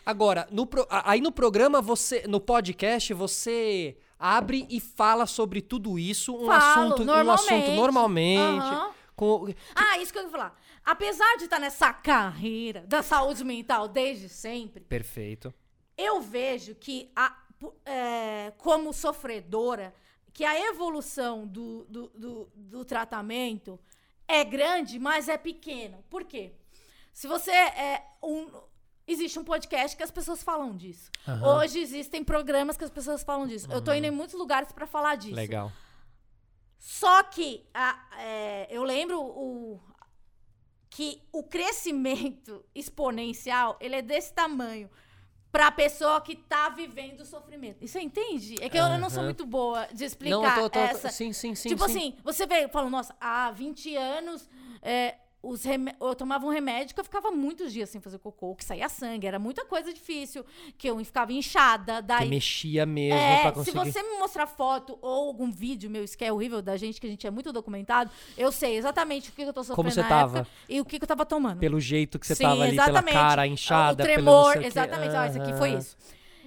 Agora, 0.06 0.48
no 0.50 0.66
pro- 0.66 0.88
a- 0.90 1.12
aí 1.12 1.22
no 1.22 1.32
programa, 1.32 1.82
você. 1.82 2.24
No 2.28 2.40
podcast, 2.40 3.14
você 3.14 3.98
abre 4.18 4.66
e 4.70 4.80
fala 4.80 5.26
sobre 5.28 5.62
tudo 5.62 6.00
isso. 6.00 6.34
Um 6.36 6.46
Falo, 6.48 6.54
assunto. 6.56 6.78
Um 6.80 6.82
assunto 6.94 7.06
normalmente. 7.06 7.76
normalmente. 7.76 8.40
Aham. 8.66 8.92
Com... 9.18 9.48
Ah, 9.74 9.98
isso 9.98 10.14
que 10.14 10.20
eu 10.20 10.24
ia 10.26 10.30
falar. 10.30 10.56
Apesar 10.86 11.38
de 11.38 11.46
estar 11.46 11.60
nessa 11.60 11.92
carreira 11.92 12.82
da 12.82 13.02
saúde 13.02 13.44
mental 13.44 13.88
desde 13.88 14.30
sempre, 14.30 14.84
Perfeito. 14.84 15.52
eu 15.98 16.22
vejo 16.22 16.76
que, 16.76 17.12
a, 17.16 17.36
é, 17.84 18.54
como 18.60 18.94
sofredora, 18.94 19.92
que 20.32 20.46
a 20.46 20.70
evolução 20.70 21.48
do, 21.48 21.84
do, 21.86 22.08
do, 22.10 22.52
do 22.56 22.86
tratamento 22.86 23.80
é 24.28 24.44
grande, 24.44 25.00
mas 25.00 25.28
é 25.28 25.36
pequena. 25.36 26.00
Por 26.12 26.24
quê? 26.24 26.54
Se 27.12 27.28
você 27.28 27.50
é 27.52 28.06
um. 28.22 28.48
Existe 29.08 29.40
um 29.40 29.44
podcast 29.44 29.98
que 29.98 30.04
as 30.04 30.12
pessoas 30.12 30.44
falam 30.44 30.76
disso. 30.76 31.10
Aham. 31.28 31.58
Hoje 31.58 31.80
existem 31.80 32.24
programas 32.24 32.78
que 32.78 32.84
as 32.84 32.92
pessoas 32.92 33.24
falam 33.24 33.48
disso. 33.48 33.68
Eu 33.72 33.82
tô 33.82 33.92
indo 33.94 34.06
em 34.06 34.12
muitos 34.12 34.36
lugares 34.36 34.72
para 34.72 34.86
falar 34.86 35.16
disso. 35.16 35.34
Legal. 35.34 35.72
Só 36.78 37.24
que 37.24 37.66
a- 37.74 38.08
é, 38.20 38.68
eu 38.70 38.84
lembro 38.84 39.20
o, 39.22 39.80
que 40.90 41.22
o 41.32 41.44
crescimento 41.44 42.64
exponencial 42.74 43.78
ele 43.80 43.96
é 43.96 44.02
desse 44.02 44.34
tamanho 44.34 44.90
pra 45.52 45.72
pessoa 45.72 46.22
que 46.22 46.36
tá 46.36 46.70
vivendo 46.70 47.22
o 47.22 47.26
sofrimento. 47.26 47.86
Você 47.88 48.00
entende? 48.00 48.56
É 48.62 48.70
que 48.70 48.78
eu, 48.78 48.86
eu 48.86 49.00
não 49.00 49.10
sou 49.10 49.24
muito 49.24 49.46
boa 49.46 49.88
de 49.94 50.06
explicar 50.06 50.36
Não, 50.38 50.46
eu 50.64 50.70
tô, 50.70 50.72
tô- 50.72 50.80
essa. 50.80 51.10
Sim, 51.10 51.34
sim, 51.34 51.56
sim. 51.56 51.70
tipo 51.70 51.88
sim. 51.88 51.92
assim, 51.92 52.18
você 52.24 52.46
vê, 52.46 52.68
fala, 52.68 52.90
nossa, 52.90 53.16
há 53.20 53.50
20 53.52 53.96
anos 53.96 54.48
é, 54.82 55.16
os 55.50 55.64
remé- 55.64 55.96
eu 56.02 56.14
tomava 56.14 56.46
um 56.46 56.50
remédio 56.50 56.94
que 56.94 57.00
eu 57.00 57.04
ficava 57.06 57.32
muitos 57.32 57.72
dias 57.72 57.90
sem 57.90 58.02
fazer 58.02 58.18
cocô, 58.20 58.54
que 58.56 58.66
saía 58.66 58.90
sangue, 58.90 59.26
era 59.26 59.40
muita 59.40 59.64
coisa 59.66 59.94
difícil, 59.94 60.46
que 60.78 60.90
eu 60.90 60.98
ficava 61.06 61.32
inchada, 61.32 61.96
Que 61.98 62.02
daí 62.02 62.30
mexia 62.30 62.86
mesmo 62.86 63.18
é, 63.18 63.42
pra 63.42 63.50
se 63.64 63.72
conseguir. 63.72 63.92
você 63.92 64.04
me 64.04 64.20
mostrar 64.20 64.46
foto 64.48 64.98
ou 65.02 65.28
algum 65.28 65.50
vídeo 65.52 65.90
meu, 65.90 66.04
isso 66.04 66.18
que 66.18 66.26
é 66.26 66.34
horrível 66.34 66.62
da 66.62 66.76
gente, 66.76 67.00
que 67.00 67.08
a 67.08 67.10
gente 67.10 67.26
é 67.26 67.32
muito 67.32 67.54
documentado, 67.54 68.12
eu 68.38 68.52
sei 68.52 68.76
exatamente 68.78 69.30
o 69.30 69.34
que 69.34 69.42
eu 69.44 69.54
tô 69.54 69.64
sofrendo 69.64 69.90
você 69.92 70.02
na 70.02 70.10
tava? 70.10 70.40
época 70.40 70.52
e 70.68 70.82
o 70.82 70.86
que, 70.86 71.00
que 71.00 71.04
eu 71.04 71.08
tava 71.08 71.26
tomando. 71.26 71.60
Pelo 71.60 71.80
jeito 71.80 72.20
que 72.20 72.28
você 72.28 72.36
Sim, 72.36 72.44
tava 72.44 72.64
ali, 72.64 72.76
pela 72.76 72.84
exatamente. 72.90 73.14
cara 73.14 73.48
inchada, 73.48 74.04
O 74.04 74.06
pelo 74.06 74.14
tremor, 74.24 74.52
sei 74.52 74.58
o 74.58 74.62
quê. 74.62 74.68
exatamente. 74.68 75.16
Ah, 75.16 75.28
isso 75.28 75.42
aqui 75.42 75.54
foi 75.54 75.70
isso. 75.74 75.96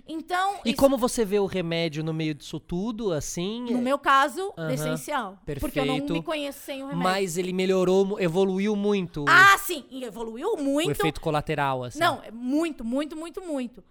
Então, 0.06 0.60
E 0.64 0.70
isso, 0.70 0.78
como 0.78 0.96
você 0.96 1.24
vê 1.24 1.38
o 1.38 1.46
remédio 1.46 2.02
no 2.02 2.12
meio 2.12 2.34
disso 2.34 2.58
tudo, 2.60 3.12
assim? 3.12 3.64
no 3.70 3.78
meu 3.80 3.98
caso, 3.98 4.52
Aham, 4.56 4.72
essencial. 4.72 5.38
Porque 5.60 5.78
eu 5.80 5.84
não 5.86 5.94
perfeito. 5.94 6.12
me 6.12 6.22
conheço 6.22 6.58
sem 6.60 6.82
o 6.82 6.86
remédio. 6.86 7.02
Mas 7.02 7.36
ele 7.38 7.52
melhorou, 7.52 8.20
evoluiu 8.20 8.74
muito 8.76 9.24
Ah, 9.28 9.56
sim, 9.58 9.84
evoluiu 10.02 10.54
o 10.54 10.62
muito. 10.62 10.90
efeito 10.90 11.20
colateral, 11.20 11.84
assim. 11.84 11.98
Não, 11.98 12.22
é 12.22 12.30
muito, 12.30 12.84
muito, 12.84 13.16
muito, 13.16 13.40
muito. 13.40 13.82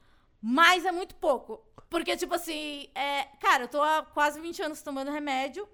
Mas 0.41 0.85
é 0.85 0.91
muito 0.91 1.15
pouco. 1.15 1.61
Porque, 1.89 2.15
tipo 2.15 2.33
assim, 2.35 2.87
é, 2.93 3.23
cara, 3.39 3.63
eu 3.63 3.67
tô 3.67 3.81
há 3.81 4.03
quase 4.13 4.39
20 4.39 4.61
anos 4.61 4.81
tomando 4.81 5.11
remédio. 5.11 5.67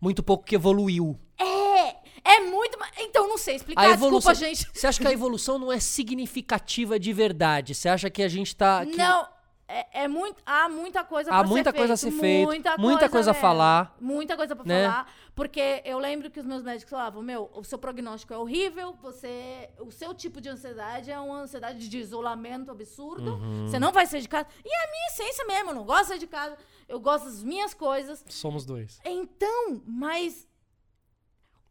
Muito 0.00 0.22
pouco 0.22 0.44
que 0.44 0.54
evoluiu. 0.54 1.18
É, 1.38 1.96
é 2.22 2.40
muito. 2.40 2.78
Então, 2.98 3.26
não 3.26 3.38
sei 3.38 3.56
explicar. 3.56 3.80
A 3.82 3.90
evolução. 3.90 4.32
Desculpa, 4.32 4.54
gente. 4.56 4.78
Você 4.78 4.86
acha 4.86 5.00
que 5.00 5.08
a 5.08 5.12
evolução 5.12 5.58
não 5.58 5.72
é 5.72 5.80
significativa 5.80 6.98
de 6.98 7.12
verdade? 7.12 7.74
Você 7.74 7.88
acha 7.88 8.10
que 8.10 8.22
a 8.22 8.28
gente 8.28 8.54
tá. 8.54 8.84
que 8.84 8.96
Não, 8.96 9.26
é, 9.68 10.04
é 10.04 10.08
muito. 10.08 10.40
Há 10.46 10.68
muita 10.68 11.02
coisa 11.02 11.30
Há 11.30 11.40
pra 11.40 11.48
muita 11.48 11.70
ser 11.70 11.76
coisa 11.76 11.94
a 11.94 11.96
feito, 11.96 12.14
ser 12.14 12.20
feito, 12.20 12.46
muita 12.78 13.08
coisa 13.08 13.30
a 13.30 13.34
mesmo, 13.34 13.40
falar, 13.40 13.96
Muita 14.00 14.36
coisa 14.36 14.54
pra 14.54 14.64
né? 14.64 14.84
falar. 14.84 15.12
Porque 15.34 15.82
eu 15.84 15.98
lembro 15.98 16.30
que 16.30 16.38
os 16.38 16.46
meus 16.46 16.62
médicos 16.62 16.90
falavam: 16.90 17.22
Meu, 17.22 17.50
o 17.52 17.64
seu 17.64 17.78
prognóstico 17.78 18.32
é 18.32 18.38
horrível, 18.38 18.94
você. 19.02 19.68
O 19.80 19.90
seu 19.90 20.14
tipo 20.14 20.40
de 20.40 20.48
ansiedade 20.48 21.10
é 21.10 21.18
uma 21.18 21.40
ansiedade 21.40 21.88
de 21.88 21.98
isolamento 21.98 22.70
absurdo. 22.70 23.34
Uhum. 23.34 23.66
Você 23.66 23.78
não 23.78 23.92
vai 23.92 24.06
sair 24.06 24.22
de 24.22 24.28
casa. 24.28 24.48
E 24.64 24.68
é 24.68 24.84
a 24.84 24.90
minha 24.90 25.06
essência 25.08 25.44
mesmo, 25.46 25.70
eu 25.70 25.74
não 25.74 25.84
gosto 25.84 26.02
de 26.02 26.08
sair 26.08 26.18
de 26.20 26.26
casa. 26.26 26.56
Eu 26.88 27.00
gosto 27.00 27.24
das 27.24 27.42
minhas 27.42 27.74
coisas. 27.74 28.24
Somos 28.28 28.64
dois. 28.64 29.00
Então, 29.04 29.82
mas 29.84 30.46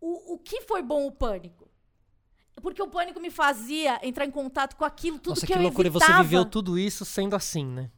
o, 0.01 0.34
o 0.34 0.38
que 0.38 0.62
foi 0.62 0.81
bom 0.81 1.08
o 1.08 1.12
pânico? 1.12 1.64
Porque 2.62 2.82
o 2.82 2.88
pânico 2.88 3.20
me 3.20 3.30
fazia 3.30 4.00
entrar 4.02 4.26
em 4.26 4.32
contato 4.32 4.76
com 4.76 4.86
aquilo, 4.86 5.18
tudo 5.20 5.30
Nossa, 5.32 5.46
que, 5.46 5.52
que 5.54 5.58
eu 5.60 5.62
loucura. 5.63 5.88
E 5.88 5.91
evitava. 5.91 6.13
você 6.18 6.24
viveu 6.24 6.46
tudo 6.46 6.80
isso 6.80 7.04
sendo 7.06 7.36
assim, 7.36 7.65
né? 7.65 7.91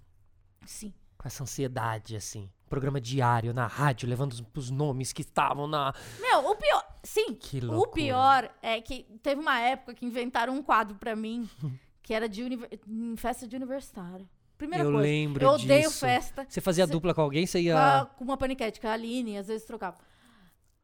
Sim. 0.65 0.93
Com 1.17 1.27
essa 1.27 1.43
ansiedade, 1.43 2.15
assim. 2.15 2.49
Programa 2.69 2.99
diário 2.99 3.53
na 3.53 3.65
rádio, 3.67 4.09
levando 4.09 4.33
os, 4.33 4.43
os 4.55 4.69
nomes 4.69 5.13
que 5.13 5.21
estavam 5.21 5.67
na. 5.67 5.93
Meu, 6.19 6.39
o 6.49 6.55
pior. 6.55 6.85
Sim, 7.03 7.33
Que 7.35 7.59
o 7.59 7.65
loucura. 7.67 7.91
pior 7.93 8.53
é 8.61 8.81
que 8.81 9.03
teve 9.23 9.39
uma 9.39 9.57
época 9.59 9.93
que 9.93 10.05
inventaram 10.05 10.53
um 10.53 10.61
quadro 10.61 10.95
pra 10.97 11.15
mim 11.15 11.49
que 12.03 12.13
era 12.13 12.27
de 12.27 12.43
univer- 12.43 12.69
festa 13.15 13.47
de 13.47 13.55
universitário. 13.55 14.27
Primeira 14.57 14.83
Eu 14.83 14.91
coisa. 14.91 15.03
lembro 15.07 15.43
Eu 15.45 15.49
odeio 15.51 15.83
disso. 15.87 15.99
festa. 15.99 16.45
Você 16.49 16.59
fazia 16.59 16.85
Você- 16.85 16.91
dupla 16.91 17.13
com 17.13 17.21
alguém, 17.21 17.45
você 17.45 17.61
ia. 17.61 18.05
com 18.17 18.23
uma 18.25 18.35
paniquete, 18.37 18.81
com 18.81 18.87
a 18.87 18.93
Aline, 18.93 19.37
às 19.37 19.47
vezes 19.47 19.65
trocava. 19.65 19.97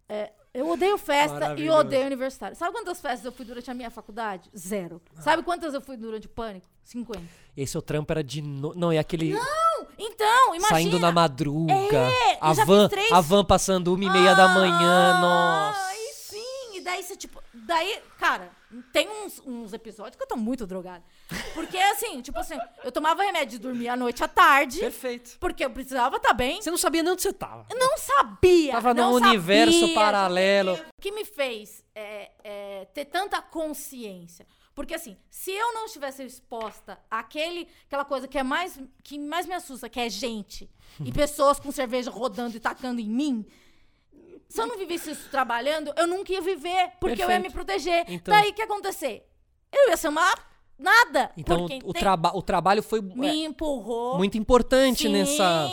É, 0.07 0.31
eu 0.53 0.69
odeio 0.69 0.97
festa 0.97 1.55
e 1.57 1.69
odeio 1.69 2.05
universitário. 2.05 2.55
Sabe 2.55 2.71
quantas 2.71 3.01
festas 3.01 3.25
eu 3.25 3.31
fui 3.31 3.45
durante 3.45 3.71
a 3.71 3.73
minha 3.73 3.89
faculdade? 3.89 4.49
Zero. 4.55 5.01
Sabe 5.19 5.41
quantas 5.41 5.73
eu 5.73 5.81
fui 5.81 5.97
durante 5.97 6.27
o 6.27 6.29
pânico? 6.29 6.67
50. 6.83 7.21
E 7.57 7.61
aí 7.61 7.67
seu 7.67 7.81
trampo 7.81 8.11
era 8.11 8.23
de. 8.23 8.41
No... 8.41 8.73
Não, 8.75 8.93
e 8.93 8.97
aquele. 8.97 9.35
Então, 9.97 10.55
imagina. 10.55 10.67
Saindo 10.67 10.99
na 10.99 11.11
madruga. 11.11 11.73
É, 11.73 12.37
a 12.39 12.53
van, 12.53 12.89
a 13.11 13.21
van 13.21 13.45
passando 13.45 13.93
uma 13.93 14.03
e 14.03 14.09
meia 14.09 14.35
da 14.35 14.47
manhã. 14.47 15.13
Ah, 15.15 15.21
Nossa. 15.21 15.79
Ai, 15.87 15.97
sim. 16.13 16.77
E 16.77 16.81
daí 16.81 17.03
você, 17.03 17.15
tipo. 17.15 17.41
Daí, 17.53 18.01
cara, 18.19 18.49
tem 18.91 19.09
uns, 19.09 19.41
uns 19.45 19.73
episódios 19.73 20.15
que 20.15 20.23
eu 20.23 20.27
tô 20.27 20.35
muito 20.35 20.65
drogada. 20.65 21.03
Porque, 21.53 21.77
assim, 21.77 22.21
tipo 22.21 22.39
assim, 22.39 22.57
eu 22.83 22.91
tomava 22.91 23.23
remédio 23.23 23.57
de 23.57 23.59
dormir 23.59 23.89
à 23.89 23.95
noite 23.95 24.23
à 24.23 24.27
tarde. 24.27 24.79
Perfeito. 24.79 25.37
Porque 25.39 25.63
eu 25.63 25.69
precisava 25.69 26.17
estar 26.17 26.33
bem. 26.33 26.61
Você 26.61 26.71
não 26.71 26.77
sabia 26.77 27.03
nem 27.03 27.11
onde 27.11 27.21
você 27.21 27.33
tava. 27.33 27.65
Eu 27.69 27.77
não 27.77 27.97
sabia. 27.97 28.73
Tava 28.73 28.93
não 28.93 29.11
num 29.11 29.27
universo 29.27 29.79
sabia. 29.79 29.95
paralelo. 29.95 30.73
O 30.97 31.01
que 31.01 31.11
me 31.11 31.25
fez 31.25 31.83
é, 31.93 32.31
é, 32.43 32.85
ter 32.85 33.05
tanta 33.05 33.41
consciência? 33.41 34.45
Porque 34.75 34.95
assim, 34.95 35.15
se 35.29 35.51
eu 35.51 35.73
não 35.73 35.85
estivesse 35.85 36.23
exposta 36.23 36.99
àquele, 37.09 37.67
aquela 37.85 38.03
coisa 38.03 38.27
que 38.27 38.37
é 38.37 38.43
mais 38.43 38.79
que 39.03 39.19
mais 39.19 39.45
me 39.45 39.53
assusta, 39.53 39.87
que 39.87 39.99
é 39.99 40.09
gente 40.09 40.69
e 40.99 41.11
pessoas 41.13 41.59
com 41.59 41.71
cerveja 41.71 42.09
rodando 42.09 42.57
e 42.57 42.59
tacando 42.59 42.99
em 42.99 43.07
mim, 43.07 43.45
se 44.53 44.61
eu 44.61 44.67
não 44.67 44.77
vivesse 44.77 45.09
isso 45.09 45.29
trabalhando, 45.31 45.91
eu 45.97 46.05
nunca 46.05 46.31
ia 46.31 46.39
viver, 46.41 46.91
porque 46.99 47.23
eu 47.23 47.27
ia 47.29 47.39
Perfeito. 47.39 47.43
me 47.47 47.49
proteger. 47.51 48.05
Então- 48.07 48.31
Daí 48.31 48.51
o 48.51 48.53
que 48.53 48.61
ia 48.61 48.65
acontecer? 48.65 49.27
Eu 49.71 49.89
ia 49.89 49.97
ser 49.97 50.09
uma 50.09 50.31
nada. 50.77 51.31
Então 51.35 51.65
o, 51.83 51.91
traba 51.91 52.31
o 52.37 52.41
trabalho 52.41 52.83
foi 52.83 53.01
me 53.01 53.27
é, 53.27 53.45
empurrou. 53.45 54.15
muito 54.15 54.37
importante 54.37 55.03
Sim, 55.03 55.09
nessa. 55.09 55.67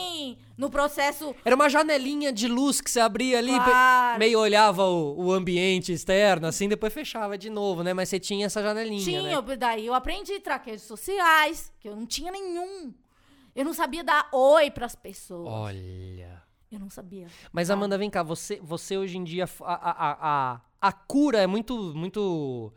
no 0.56 0.70
processo 0.70 1.34
Era 1.44 1.54
uma 1.54 1.68
janelinha 1.68 2.32
de 2.32 2.48
luz 2.48 2.80
que 2.80 2.90
você 2.90 3.00
abria 3.00 3.36
ali, 3.38 3.52
Claro. 3.54 4.18
meio 4.18 4.38
olhava 4.38 4.84
o, 4.86 5.26
o 5.26 5.32
ambiente 5.32 5.92
externo, 5.92 6.46
assim, 6.46 6.66
depois 6.66 6.90
fechava 6.90 7.36
de 7.36 7.50
novo, 7.50 7.82
né? 7.82 7.92
Mas 7.92 8.08
você 8.08 8.18
tinha 8.18 8.46
essa 8.46 8.62
janelinha, 8.62 9.04
Tinha, 9.04 9.42
né? 9.42 9.56
daí 9.56 9.84
eu 9.84 9.92
aprendi 9.92 10.40
traqueios 10.40 10.82
sociais, 10.82 11.70
que 11.80 11.86
eu 11.86 11.94
não 11.94 12.06
tinha 12.06 12.32
nenhum. 12.32 12.94
Eu 13.54 13.64
não 13.66 13.74
sabia 13.74 14.02
dar 14.02 14.26
oi 14.32 14.70
pras 14.70 14.94
pessoas. 14.94 15.46
Olha. 15.52 16.39
Eu 16.70 16.78
não 16.78 16.88
sabia. 16.90 17.26
Mas. 17.52 17.70
Amanda, 17.70 17.98
vem 17.98 18.08
cá, 18.10 18.22
você, 18.22 18.60
você 18.62 18.96
hoje 18.96 19.18
em 19.18 19.24
dia 19.24 19.44
a, 19.62 19.74
a, 19.74 20.52
a, 20.54 20.60
a, 20.80 20.92
cura 20.92 21.38
é 21.38 21.46
muito 21.46 21.92
muito 21.94 22.72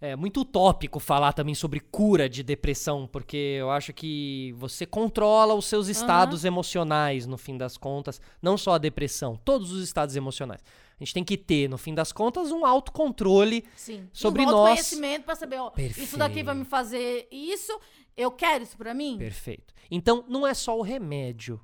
é 0.00 0.16
muito 0.16 0.40
utópico 0.40 0.98
falar 0.98 1.32
também 1.32 1.54
sobre 1.54 1.78
cura 1.78 2.28
de 2.28 2.42
depressão, 2.42 3.06
porque 3.06 3.36
eu 3.36 3.70
acho 3.70 3.92
que 3.92 4.52
você 4.58 4.84
controla 4.84 5.54
os 5.54 5.66
seus 5.66 5.86
estados 5.86 6.44
emocionais 6.44 7.24
no 7.24 7.38
fim 7.38 7.56
das 7.56 7.76
contas, 7.76 8.20
não 8.40 8.58
só 8.58 8.74
a 8.74 8.78
depressão, 8.78 9.36
todos 9.44 9.70
os 9.70 9.82
estados 9.84 10.16
emocionais. 10.16 10.60
A 11.00 11.04
gente 11.04 11.14
tem 11.14 11.22
que 11.24 11.36
ter, 11.36 11.68
no 11.68 11.78
fim 11.78 11.94
das 11.94 12.10
contas, 12.12 12.50
um 12.50 12.66
autocontrole 12.66 13.64
Sim. 13.76 14.08
Sobre 14.12 14.42
um 14.42 14.46
nós- 14.46 14.70
conhecimento 14.70 15.24
pra 15.24 15.36
saber, 15.36 15.58
ó, 15.60 15.66
isso 15.68 15.74
Perfeito. 15.76 16.16
daqui 16.16 16.42
vai 16.42 16.54
me 16.56 16.64
fazer 16.64 17.28
isso, 17.30 17.72
eu 18.16 18.30
quero 18.32 18.64
isso 18.64 18.76
pra 18.76 18.92
mim. 18.94 19.18
perfeito. 19.18 19.72
Então, 19.88 20.24
não 20.28 20.44
é 20.44 20.52
só 20.52 20.76
o 20.76 20.82
remédio, 20.82 21.60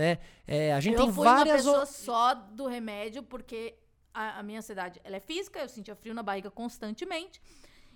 né? 0.00 0.18
É, 0.46 0.72
a 0.72 0.80
gente 0.80 0.94
eu 0.94 1.04
tem 1.04 1.12
fui 1.12 1.24
várias 1.24 1.64
uma 1.66 1.76
o- 1.76 1.80
pessoa 1.80 1.86
só 1.86 2.34
do 2.34 2.66
remédio, 2.66 3.22
porque 3.22 3.74
a, 4.12 4.40
a 4.40 4.42
minha 4.42 4.58
ansiedade 4.58 5.00
ela 5.04 5.16
é 5.16 5.20
física, 5.20 5.60
eu 5.60 5.68
sentia 5.68 5.94
frio 5.94 6.14
na 6.14 6.22
barriga 6.22 6.50
constantemente. 6.50 7.40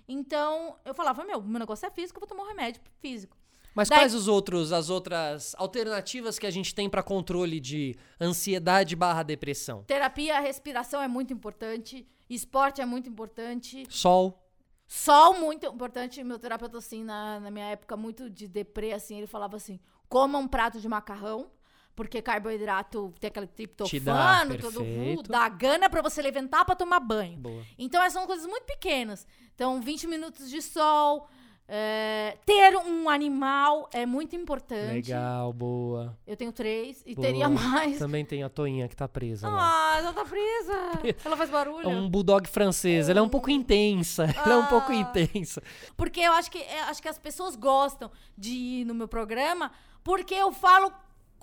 Então, 0.07 0.77
eu 0.85 0.93
falava, 0.93 1.23
meu, 1.25 1.41
meu 1.41 1.59
negócio 1.59 1.85
é 1.85 1.89
físico, 1.89 2.17
eu 2.17 2.21
vou 2.21 2.27
tomar 2.29 2.43
um 2.43 2.47
remédio 2.47 2.81
físico. 2.99 3.35
Mas 3.73 3.89
Daí- 3.89 3.99
quais 3.99 4.13
os 4.13 4.27
outros, 4.27 4.71
as 4.71 4.89
outras 4.89 5.53
alternativas 5.57 6.39
que 6.39 6.45
a 6.47 6.51
gente 6.51 6.73
tem 6.73 6.89
para 6.89 7.03
controle 7.03 7.59
de 7.59 7.95
ansiedade 8.21 8.95
barra 8.95 9.23
depressão? 9.23 9.83
Terapia, 9.83 10.39
respiração 10.39 11.01
é 11.01 11.07
muito 11.07 11.33
importante, 11.33 12.07
esporte 12.29 12.79
é 12.81 12.85
muito 12.85 13.09
importante. 13.09 13.85
Sol. 13.89 14.41
Sol 14.87 15.33
muito 15.39 15.65
importante. 15.65 16.23
Meu 16.23 16.37
terapeuta, 16.39 16.77
assim, 16.77 17.03
na, 17.03 17.39
na 17.39 17.51
minha 17.51 17.65
época, 17.65 17.97
muito 17.97 18.29
de 18.29 18.47
deprê, 18.47 18.93
assim, 18.93 19.17
ele 19.17 19.27
falava 19.27 19.57
assim: 19.57 19.79
coma 20.07 20.37
um 20.37 20.47
prato 20.47 20.79
de 20.79 20.87
macarrão, 20.87 21.51
porque 21.95 22.21
carboidrato 22.21 23.13
tem 23.19 23.27
aquele 23.29 23.47
triptofano, 23.47 24.57
todo 24.57 24.83
mundo, 24.83 25.23
dá 25.29 25.47
gana 25.49 25.89
pra 25.89 26.01
você 26.01 26.21
levantar 26.21 26.65
pra 26.65 26.75
tomar 26.75 26.99
banho. 26.99 27.37
Boa. 27.37 27.63
Então, 27.77 28.01
essas 28.01 28.13
são 28.13 28.27
coisas 28.27 28.45
muito 28.45 28.63
pequenas. 28.65 29.25
Então, 29.53 29.79
20 29.81 30.07
minutos 30.07 30.49
de 30.49 30.61
sol, 30.61 31.27
É, 31.67 32.37
ter 32.45 32.77
um 32.77 33.09
animal 33.09 33.89
é 33.91 34.05
muito 34.05 34.35
importante. 34.35 34.93
Legal, 35.09 35.51
boa. 35.51 36.15
Eu 36.27 36.37
tenho 36.37 36.51
três 36.51 37.01
e 37.07 37.15
boa. 37.15 37.25
teria 37.25 37.49
mais. 37.49 37.97
Também 37.97 38.23
tem 38.23 38.43
a 38.43 38.49
Toinha 38.49 38.87
que 38.87 38.95
tá 38.95 39.07
presa 39.07 39.49
lá. 39.49 39.57
Ah, 39.95 39.97
ela 39.97 40.13
tá 40.13 40.23
presa. 40.23 40.73
Ela 41.25 41.35
faz 41.35 41.49
barulho. 41.49 41.89
É 41.89 41.91
um 41.91 42.07
bulldog 42.07 42.47
francês. 42.47 43.09
Ela 43.09 43.17
é 43.17 43.23
um 43.23 43.27
pouco 43.29 43.49
intensa. 43.49 44.25
Ela 44.45 44.53
é 44.53 44.57
um 44.57 44.67
pouco 44.67 44.91
Ah. 44.91 44.95
intensa. 44.95 45.59
Porque 45.97 46.19
eu 46.19 46.33
acho 46.33 46.51
que, 46.51 46.59
eu 46.59 46.83
acho 46.87 47.01
que 47.01 47.09
as 47.09 47.17
pessoas 47.17 47.55
gostam 47.55 48.11
de 48.37 48.51
ir 48.51 48.85
no 48.85 48.93
meu 48.93 49.07
programa 49.07 49.71
porque 50.03 50.35
eu 50.35 50.51
falo 50.51 50.93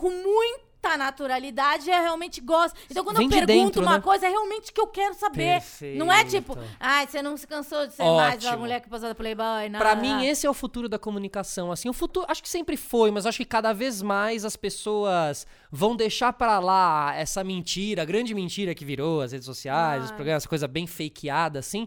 com 0.02 0.10
muita 0.10 0.96
naturalidade 0.98 1.88
eu 1.88 1.94
realmente 2.02 2.40
gosto. 2.40 2.76
Então, 2.90 3.04
quando 3.04 3.18
Vem 3.18 3.26
eu 3.26 3.30
de 3.30 3.36
pergunto 3.46 3.64
dentro, 3.66 3.82
uma 3.82 3.98
né? 3.98 4.00
coisa, 4.00 4.26
é 4.26 4.30
realmente 4.30 4.72
que 4.72 4.80
eu 4.80 4.88
quero 4.88 5.14
saber. 5.14 5.62
Não 5.94 6.12
é 6.12 6.24
tipo, 6.24 6.54
Perfeito. 6.56 6.76
ai, 6.80 7.06
você 7.06 7.22
não 7.22 7.36
se 7.36 7.46
cansou 7.46 7.86
de 7.86 7.94
ser 7.94 8.02
mais 8.02 8.44
a 8.44 8.48
Ótimo. 8.48 8.62
mulher 8.62 8.80
que 8.80 8.88
posou 8.90 9.14
Playboy, 9.14 9.68
não. 9.70 9.78
Pra 9.78 9.94
mim, 9.94 10.26
esse 10.26 10.44
é 10.44 10.50
o 10.50 10.54
futuro 10.54 10.88
da 10.88 10.98
comunicação. 10.98 11.70
Assim, 11.70 11.88
o 11.88 11.92
futuro, 11.92 12.26
acho 12.28 12.42
que 12.42 12.48
sempre 12.48 12.76
foi, 12.76 13.12
mas 13.12 13.26
acho 13.26 13.38
que 13.38 13.44
cada 13.44 13.72
vez 13.72 14.02
mais 14.02 14.44
as 14.44 14.56
pessoas 14.56 15.46
vão 15.70 15.94
deixar 15.94 16.32
pra 16.32 16.58
lá 16.58 17.14
essa 17.14 17.44
mentira, 17.44 18.02
a 18.02 18.04
grande 18.04 18.34
mentira 18.34 18.74
que 18.74 18.84
virou 18.84 19.20
as 19.20 19.30
redes 19.30 19.46
sociais, 19.46 20.06
os 20.06 20.10
programas, 20.10 20.42
essa 20.42 20.48
coisa 20.48 20.66
bem 20.66 20.88
fakeada, 20.88 21.60
assim, 21.60 21.86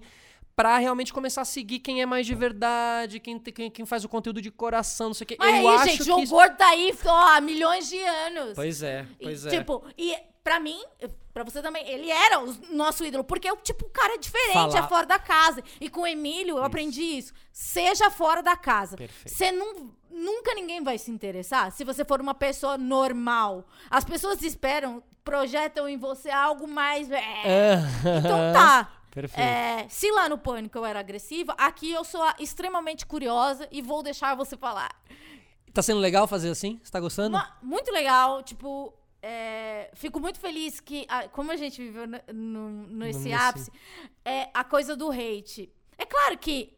pra 0.56 0.78
realmente 0.78 1.12
começar 1.14 1.42
a 1.42 1.46
seguir 1.46 1.80
quem 1.80 2.02
é 2.02 2.06
mais 2.06 2.26
de 2.26 2.34
verdade, 2.34 3.20
quem, 3.20 3.38
quem, 3.40 3.70
quem 3.70 3.86
faz 3.86 4.06
o 4.06 4.10
conteúdo 4.10 4.42
de 4.42 4.50
coração, 4.52 5.08
não 5.08 5.14
sei 5.14 5.26
o 5.26 5.28
quê. 5.28 5.36
Mas 5.38 5.50
Eu 5.62 5.68
aí, 5.70 5.76
acho 5.76 5.86
gente, 5.86 5.98
que 5.98 6.04
João 6.06 6.24
isso- 6.24 6.34
Gordo 6.34 6.56
tá 6.56 6.68
aí 6.70 6.96
ó, 7.06 7.28
há 7.36 7.42
milhões 7.42 7.90
de 7.90 8.02
anos. 8.02 8.54
Pois 8.56 8.82
é, 8.82 9.06
E, 9.20 9.24
pois 9.24 9.46
é. 9.46 9.50
Tipo, 9.50 9.84
e 9.98 10.16
pra 10.44 10.60
mim, 10.60 10.80
pra 11.34 11.44
você 11.44 11.62
também, 11.62 11.86
ele 11.90 12.10
era 12.10 12.40
o 12.40 12.56
nosso 12.72 13.04
ídolo, 13.04 13.24
porque 13.24 13.52
o 13.52 13.58
tipo, 13.58 13.86
o 13.86 13.90
cara 13.90 14.14
é 14.14 14.18
diferente, 14.18 14.54
Falar- 14.54 14.80
é 14.80 14.88
fora 14.88 15.06
da 15.06 15.20
casa. 15.20 15.62
E 15.82 15.90
com 15.90 16.02
o 16.02 16.08
Emílio, 16.08 16.58
eu 16.58 16.64
aprendi 16.64 17.02
isso. 17.02 17.34
Seja 17.52 18.10
fora 18.10 18.42
da 18.42 18.56
casa. 18.56 18.96
Perfeito. 18.96 19.36
Você 19.36 19.52
não, 19.52 19.92
nunca 20.10 20.54
ninguém 20.54 20.82
vai 20.82 20.98
se 20.98 21.12
interessar 21.12 21.72
se 21.72 21.84
você 21.84 22.06
for 22.06 22.22
uma 22.22 22.34
pessoa 22.34 22.78
normal. 22.78 23.66
As 23.90 24.06
pessoas 24.06 24.42
esperam, 24.42 25.04
projetam 25.24 25.90
em 25.90 25.98
você 25.98 26.30
algo 26.30 26.66
mais. 26.68 27.12
é. 27.12 27.22
Então 28.20 28.54
tá. 28.54 28.90
Perfeito. 29.16 29.40
É, 29.40 29.88
se 29.90 30.12
lá 30.12 30.28
no 30.30 30.38
Pânico 30.38 30.78
eu 30.78 30.86
era 30.86 31.00
agressiva, 31.00 31.54
aqui 31.58 31.90
eu 31.92 32.04
sou 32.04 32.22
a- 32.22 32.36
extremamente 32.38 33.06
curiosa 33.06 33.68
e 33.72 33.82
vou 33.82 34.04
deixar 34.04 34.36
você 34.36 34.56
falar. 34.58 34.92
Tá 35.74 35.82
sendo 35.82 36.00
legal 36.02 36.28
fazer 36.28 36.50
assim? 36.50 36.80
Você 36.84 36.92
tá 36.92 37.00
gostando? 37.00 37.36
Uma- 37.38 37.58
muito 37.64 37.92
legal, 37.92 38.44
tipo, 38.44 38.94
é, 39.22 39.90
fico 39.94 40.20
muito 40.20 40.38
feliz 40.40 40.80
que, 40.82 41.06
ah, 41.10 41.28
como 41.30 41.50
a 41.52 41.56
gente 41.56 41.82
viveu 41.82 42.06
no, 42.06 42.20
no- 42.34 42.88
nesse 42.88 43.30
ápice, 43.34 43.72
é 44.26 44.50
a 44.54 44.64
coisa 44.64 44.96
do 44.96 45.10
hate. 45.12 45.72
É 45.98 46.06
claro 46.06 46.38
que 46.38 46.74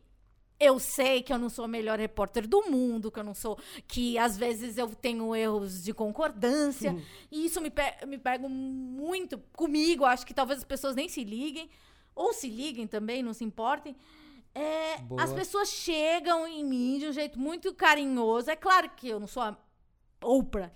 eu 0.60 0.80
sei 0.80 1.22
que 1.22 1.32
eu 1.34 1.38
não 1.38 1.50
sou 1.50 1.66
a 1.66 1.68
melhor 1.68 2.00
repórter 2.00 2.48
do 2.48 2.64
mundo, 2.70 3.12
que 3.12 3.20
eu 3.20 3.24
não 3.24 3.34
sou. 3.34 3.60
que 3.88 4.18
às 4.18 4.38
vezes 4.38 4.78
eu 4.78 4.88
tenho 4.96 5.36
erros 5.36 5.84
de 5.84 5.94
concordância. 5.94 6.96
E 7.32 7.46
isso 7.46 7.60
me, 7.62 7.70
pe 7.70 7.84
me 8.08 8.18
pega 8.18 8.48
muito 8.50 9.38
comigo. 9.56 10.06
Acho 10.06 10.26
que 10.26 10.34
talvez 10.34 10.60
as 10.60 10.66
pessoas 10.66 10.96
nem 10.96 11.08
se 11.10 11.24
liguem. 11.24 11.70
Ou 12.18 12.34
se 12.34 12.50
liguem 12.50 12.88
também, 12.88 13.22
não 13.22 13.34
se 13.34 13.44
importem. 13.44 13.96
É, 14.54 14.96
as 15.20 15.32
pessoas 15.32 15.70
chegam 15.70 16.48
em 16.48 16.64
mim 16.66 16.98
de 16.98 17.08
um 17.08 17.12
jeito 17.12 17.40
muito 17.40 17.74
carinhoso. 17.76 18.50
É 18.50 18.56
claro 18.56 18.90
que 18.96 19.08
eu 19.08 19.20
não 19.20 19.28
sou 19.28 19.44
a 19.44 19.56
Oprah. 20.24 20.72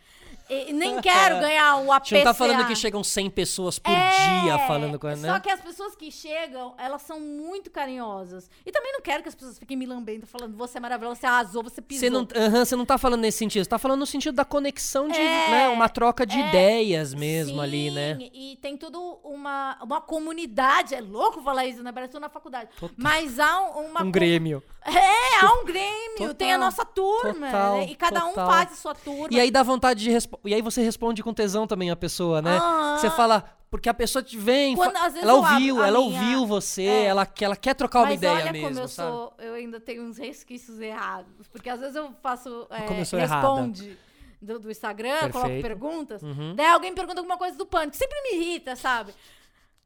E 0.49 0.73
nem 0.73 0.99
quero 1.01 1.39
ganhar 1.39 1.77
o 1.77 1.91
APCA. 1.91 2.09
gente 2.15 2.25
não 2.25 2.31
tá 2.31 2.37
falando 2.37 2.67
que 2.67 2.75
chegam 2.75 3.03
100 3.03 3.29
pessoas 3.29 3.79
por 3.79 3.91
É, 3.91 4.41
dia 4.43 4.59
falando 4.67 4.99
com 4.99 5.07
ela, 5.07 5.17
né? 5.17 5.33
Só 5.33 5.39
que 5.39 5.49
as 5.49 5.61
pessoas 5.61 5.95
que 5.95 6.11
chegam, 6.11 6.73
elas 6.77 7.01
são 7.01 7.19
muito 7.19 7.69
carinhosas. 7.71 8.49
E 8.65 8.71
também 8.71 8.91
não 8.93 9.01
quero 9.01 9.23
que 9.23 9.29
as 9.29 9.35
pessoas 9.35 9.57
fiquem 9.57 9.77
me 9.77 9.85
lambendo, 9.85 10.25
falando, 10.27 10.55
você 10.57 10.77
é 10.77 10.81
maravilhosa, 10.81 11.19
você 11.21 11.25
arrasou, 11.25 11.63
você 11.63 11.81
pisou. 11.81 12.01
Você 12.01 12.09
não, 12.09 12.27
aham, 12.35 12.65
você 12.65 12.75
não 12.75 12.85
tá 12.85 12.97
falando 12.97 13.21
nesse 13.21 13.37
sentido, 13.37 13.63
você 13.63 13.69
tá 13.69 13.79
falando 13.79 13.99
no 13.99 14.05
sentido 14.05 14.35
da 14.35 14.45
conexão 14.45 15.07
de, 15.07 15.17
É, 15.19 15.49
né, 15.49 15.69
uma 15.69 15.87
troca 15.89 16.25
de 16.25 16.37
é, 16.39 16.47
ideias 16.49 17.13
mesmo 17.13 17.61
ali, 17.61 17.89
Sim, 17.89 17.95
né? 17.95 18.17
E 18.33 18.57
tem 18.61 18.77
tudo 18.77 19.19
uma, 19.23 19.77
uma 19.81 20.01
comunidade. 20.01 20.95
É 20.95 21.01
louco 21.01 21.41
falar 21.41 21.65
isso, 21.65 21.81
né? 21.83 21.91
Parece 21.91 22.17
na 22.19 22.29
faculdade. 22.29 22.69
Total. 22.79 22.95
Mas 22.97 23.39
há 23.39 23.61
um- 23.61 23.85
uma. 23.87 24.03
Um 24.03 24.11
grêmio. 24.11 24.61
É, 24.85 25.45
há 25.45 25.53
um 25.61 25.65
grêmio. 25.65 26.17
Total, 26.17 26.33
tem 26.35 26.53
a 26.53 26.57
nossa 26.57 26.83
turma. 26.85 27.47
total, 27.47 27.77
né? 27.77 27.87
E 27.89 27.95
cada 27.95 28.25
um 28.25 28.33
faz 28.33 28.71
a 28.71 28.75
sua 28.75 28.95
turma. 28.95 29.27
E 29.31 29.39
aí 29.39 29.51
dá 29.51 29.63
vontade 29.63 30.01
de 30.03 30.09
responder. 30.09 30.20
E 30.45 30.53
aí 30.53 30.61
você 30.61 30.81
responde 30.81 31.21
com 31.23 31.33
tesão 31.33 31.65
também 31.67 31.89
a 31.91 31.95
pessoa, 31.95 32.41
né? 32.41 32.57
Aham. 32.57 32.97
Você 32.97 33.09
fala, 33.11 33.43
porque 33.69 33.87
a 33.89 33.93
pessoa 33.93 34.21
te 34.23 34.37
vem, 34.37 34.75
Quando, 34.75 34.95
ela 34.95 35.33
ouviu, 35.33 35.83
ela 35.83 35.99
minha- 35.99 36.19
ouviu 36.19 36.45
você, 36.45 36.83
É. 36.83 37.03
ela, 37.05 37.27
ela 37.39 37.55
quer 37.55 37.73
trocar 37.73 37.99
uma 37.99 38.05
Mas 38.07 38.15
ideia 38.17 38.33
olha 38.35 38.51
mesmo, 38.51 38.67
como 38.67 38.79
eu 38.79 38.87
sabe? 38.87 39.09
sou, 39.11 39.33
eu 39.39 39.53
ainda 39.53 39.79
tenho 39.79 40.03
uns 40.03 40.17
resquícios 40.17 40.79
errados. 40.79 41.47
Porque 41.47 41.69
às 41.69 41.79
vezes 41.79 41.95
eu 41.95 42.13
faço. 42.21 42.67
É, 42.69 43.05
sou 43.05 43.19
errada. 43.19 43.41
responde 43.47 43.97
do, 44.41 44.59
do 44.59 44.71
Instagram, 44.71 45.19
coloco 45.31 45.41
Perfeito. 45.41 45.61
perguntas. 45.61 46.21
Uhum. 46.23 46.55
Daí 46.55 46.67
alguém 46.67 46.93
pergunta 46.93 47.19
alguma 47.19 47.37
coisa 47.37 47.57
do 47.57 47.65
pânico. 47.65 47.95
Sempre 47.95 48.19
me 48.23 48.35
irrita, 48.37 48.75
sabe? 48.75 49.13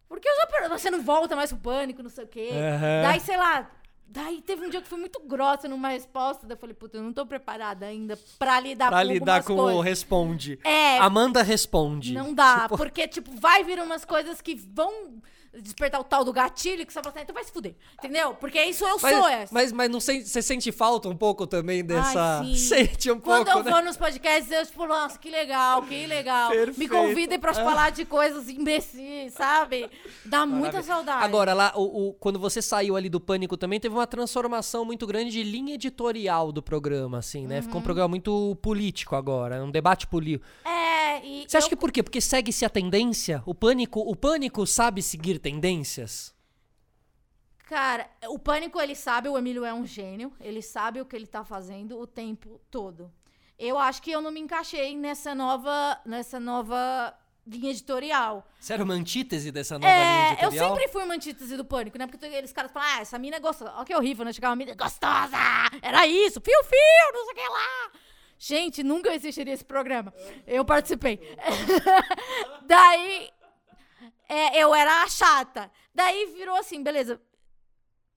Porque 0.08 0.28
eu 0.30 0.36
já 0.36 0.68
você 0.70 0.90
não 0.90 1.02
volta 1.02 1.36
mais 1.36 1.52
pro 1.52 1.60
pânico, 1.62 2.02
não 2.04 2.10
sei 2.10 2.24
o 2.26 2.28
quê. 2.28 2.50
Aham. 2.52 3.02
Daí, 3.04 3.20
sei 3.20 3.38
lá. 3.38 3.70
Daí 4.08 4.42
teve 4.42 4.66
um 4.66 4.70
dia 4.70 4.82
que 4.82 4.88
foi 4.88 5.00
muito 5.00 5.20
grossa 5.26 5.68
numa 5.68 5.90
resposta. 5.90 6.46
Daí 6.48 6.56
eu 6.56 6.60
falei, 6.60 6.74
puta, 6.76 6.98
eu 6.98 7.04
não 7.04 7.12
tô 7.12 7.26
preparada 7.26 7.86
ainda 7.86 8.18
pra 8.40 8.60
lidar 8.60 8.90
Pra 8.90 9.02
com 9.06 9.12
lidar 9.12 9.44
com 9.44 9.54
o 9.54 9.58
coisas. 9.58 9.84
responde. 9.84 10.60
É, 10.64 11.00
Amanda 11.00 11.42
responde. 11.42 12.14
não 12.14 12.34
dá, 12.34 12.62
Tipo, 12.64 12.78
porque, 12.78 13.08
tipo, 13.08 13.32
vai 13.40 13.64
vir 13.64 13.80
umas 13.80 14.06
coisas 14.06 14.40
que 14.42 14.56
vão 14.56 15.20
despertar 15.62 16.00
o 16.00 16.04
tal 16.04 16.24
do 16.24 16.32
gatilho 16.34 16.86
que 16.86 16.92
você 16.94 17.00
fala 17.02 17.12
assim, 17.14 17.24
então 17.24 17.34
vai 17.34 17.44
se 17.44 17.52
fuder, 17.52 17.76
entendeu? 17.98 18.34
Porque 18.36 18.62
isso 18.64 18.84
eu 18.86 19.00
sou 19.00 19.10
mas, 19.10 19.34
essa. 19.34 19.54
mas, 19.54 19.72
mas 19.72 19.90
não 19.90 20.00
sente, 20.00 20.28
você 20.28 20.42
sente 20.42 20.72
falta 20.72 21.08
um 21.10 21.16
pouco 21.16 21.46
também 21.48 21.84
dessa. 21.84 22.40
Ai, 22.40 22.46
sim. 22.56 22.56
Sente 22.76 23.12
um 23.12 23.20
Quando 23.20 23.46
pouco, 23.46 23.60
eu 23.60 23.64
né? 23.64 23.72
vou 23.72 23.82
nos 23.84 23.96
podcasts, 23.98 24.52
eu, 24.52 24.66
tipo, 24.66 24.86
nossa, 24.86 25.18
que 25.18 25.30
legal, 25.30 25.82
que 25.84 26.06
legal. 26.06 26.50
Me 26.52 26.56
Perfeito. 26.58 26.92
convidem 26.94 27.40
pra 27.40 27.52
Ah. 27.52 27.56
falar 27.56 27.90
de 27.92 28.04
coisas 28.06 28.50
imbecis, 28.50 29.34
sabe? 29.34 29.90
Dá 30.26 30.46
muita 30.46 30.74
Maravilha. 30.78 30.84
saudade. 30.84 31.24
Agora, 31.24 31.54
lá, 31.54 31.72
o, 31.76 32.10
o- 32.10 32.14
quando 32.14 32.38
você 32.40 32.62
saiu 32.62 32.96
ali 32.96 33.10
do 33.10 33.20
Pânico 33.20 33.56
também, 33.58 33.80
teve 33.80 33.96
uma 33.96 34.08
transformação 34.08 34.84
muito 34.86 35.08
grande 35.08 35.32
de 35.32 35.44
linha 35.44 35.76
editorial 35.76 36.52
do 36.52 36.62
programa, 36.62 37.20
assim, 37.20 37.48
né? 37.48 37.58
Uhum. 37.58 37.64
Ficou 37.64 37.80
um 37.80 37.84
programa 37.84 38.10
muito 38.10 38.58
político 38.62 39.16
agora, 39.16 39.64
um 39.64 39.72
debate 39.72 40.08
político. 40.08 40.46
É, 40.66 41.26
e. 41.26 41.46
Você 41.48 41.58
acha 41.58 41.66
eu- 41.66 41.70
que 41.70 41.76
por 41.76 41.92
quê? 41.92 42.04
Porque 42.04 42.20
segue-se 42.22 42.66
a 42.66 42.70
tendência? 42.70 43.42
O 43.46 43.54
Pânico, 43.56 44.00
o 44.02 44.16
Pânico 44.16 44.66
sabe 44.68 45.02
seguir 45.02 45.40
tendências? 45.46 46.34
Cara, 47.68 48.10
o 48.30 48.40
Pânico, 48.40 48.82
ele 48.82 48.96
sabe, 48.96 49.30
o 49.30 49.38
Emílio 49.38 49.64
é 49.64 49.72
um 49.72 49.86
gênio, 49.86 50.34
ele 50.42 50.60
sabe 50.62 51.00
o 51.00 51.06
que 51.06 51.16
ele 51.16 51.28
tá 51.28 51.44
fazendo 51.44 52.00
o 52.00 52.08
tempo 52.08 52.60
todo. 52.72 53.12
Eu 53.58 53.78
acho 53.78 54.02
que 54.02 54.10
eu 54.10 54.22
não 54.22 54.32
me 54.32 54.40
encaixei 54.40 54.98
nessa 54.98 55.36
nova, 55.36 56.00
nessa 56.04 56.40
nova 56.40 57.16
linha 57.46 57.70
editorial. 57.70 58.44
Você 58.60 58.74
era 58.74 58.84
uma 58.84 58.96
antítese 58.96 59.52
dessa 59.52 59.78
nova 59.78 59.94
linha 59.94 60.04
É, 60.04 60.30
eu 60.30 60.50
editorial? 60.50 60.70
sempre 60.76 60.88
fui 60.92 61.04
uma 61.04 61.14
antítese 61.14 61.56
do 61.56 61.64
Pânico, 61.64 61.98
né? 62.00 62.08
Porque 62.08 62.26
aqueles 62.26 62.52
caras 62.52 62.72
falam, 62.72 62.90
ah, 62.94 63.02
essa 63.02 63.20
mina 63.20 63.38
é 63.38 63.40
gostosa. 63.40 63.72
Olha 63.76 63.86
que 63.86 63.96
horrível, 63.96 64.26
né? 64.26 64.34
Chegava 64.34 64.52
uma 64.52 64.58
mina 64.58 64.74
gostosa! 64.74 65.38
Era 65.80 66.08
isso, 66.08 66.42
fio-fio, 66.42 67.14
não 67.14 67.24
sei 67.26 67.34
o 67.34 67.36
que 67.36 67.50
lá. 67.50 67.92
Gente, 68.40 68.84
nunca 68.84 69.14
existiria 69.14 69.54
esse 69.54 69.64
programa. 69.64 70.12
Eu 70.48 70.66
participei. 70.66 71.20
Daí, 72.68 73.30
é, 74.28 74.58
eu 74.60 74.74
era 74.74 75.04
a 75.04 75.08
chata. 75.10 75.72
Daí 75.94 76.26
virou 76.28 76.56
assim, 76.58 76.82
beleza. 76.84 77.20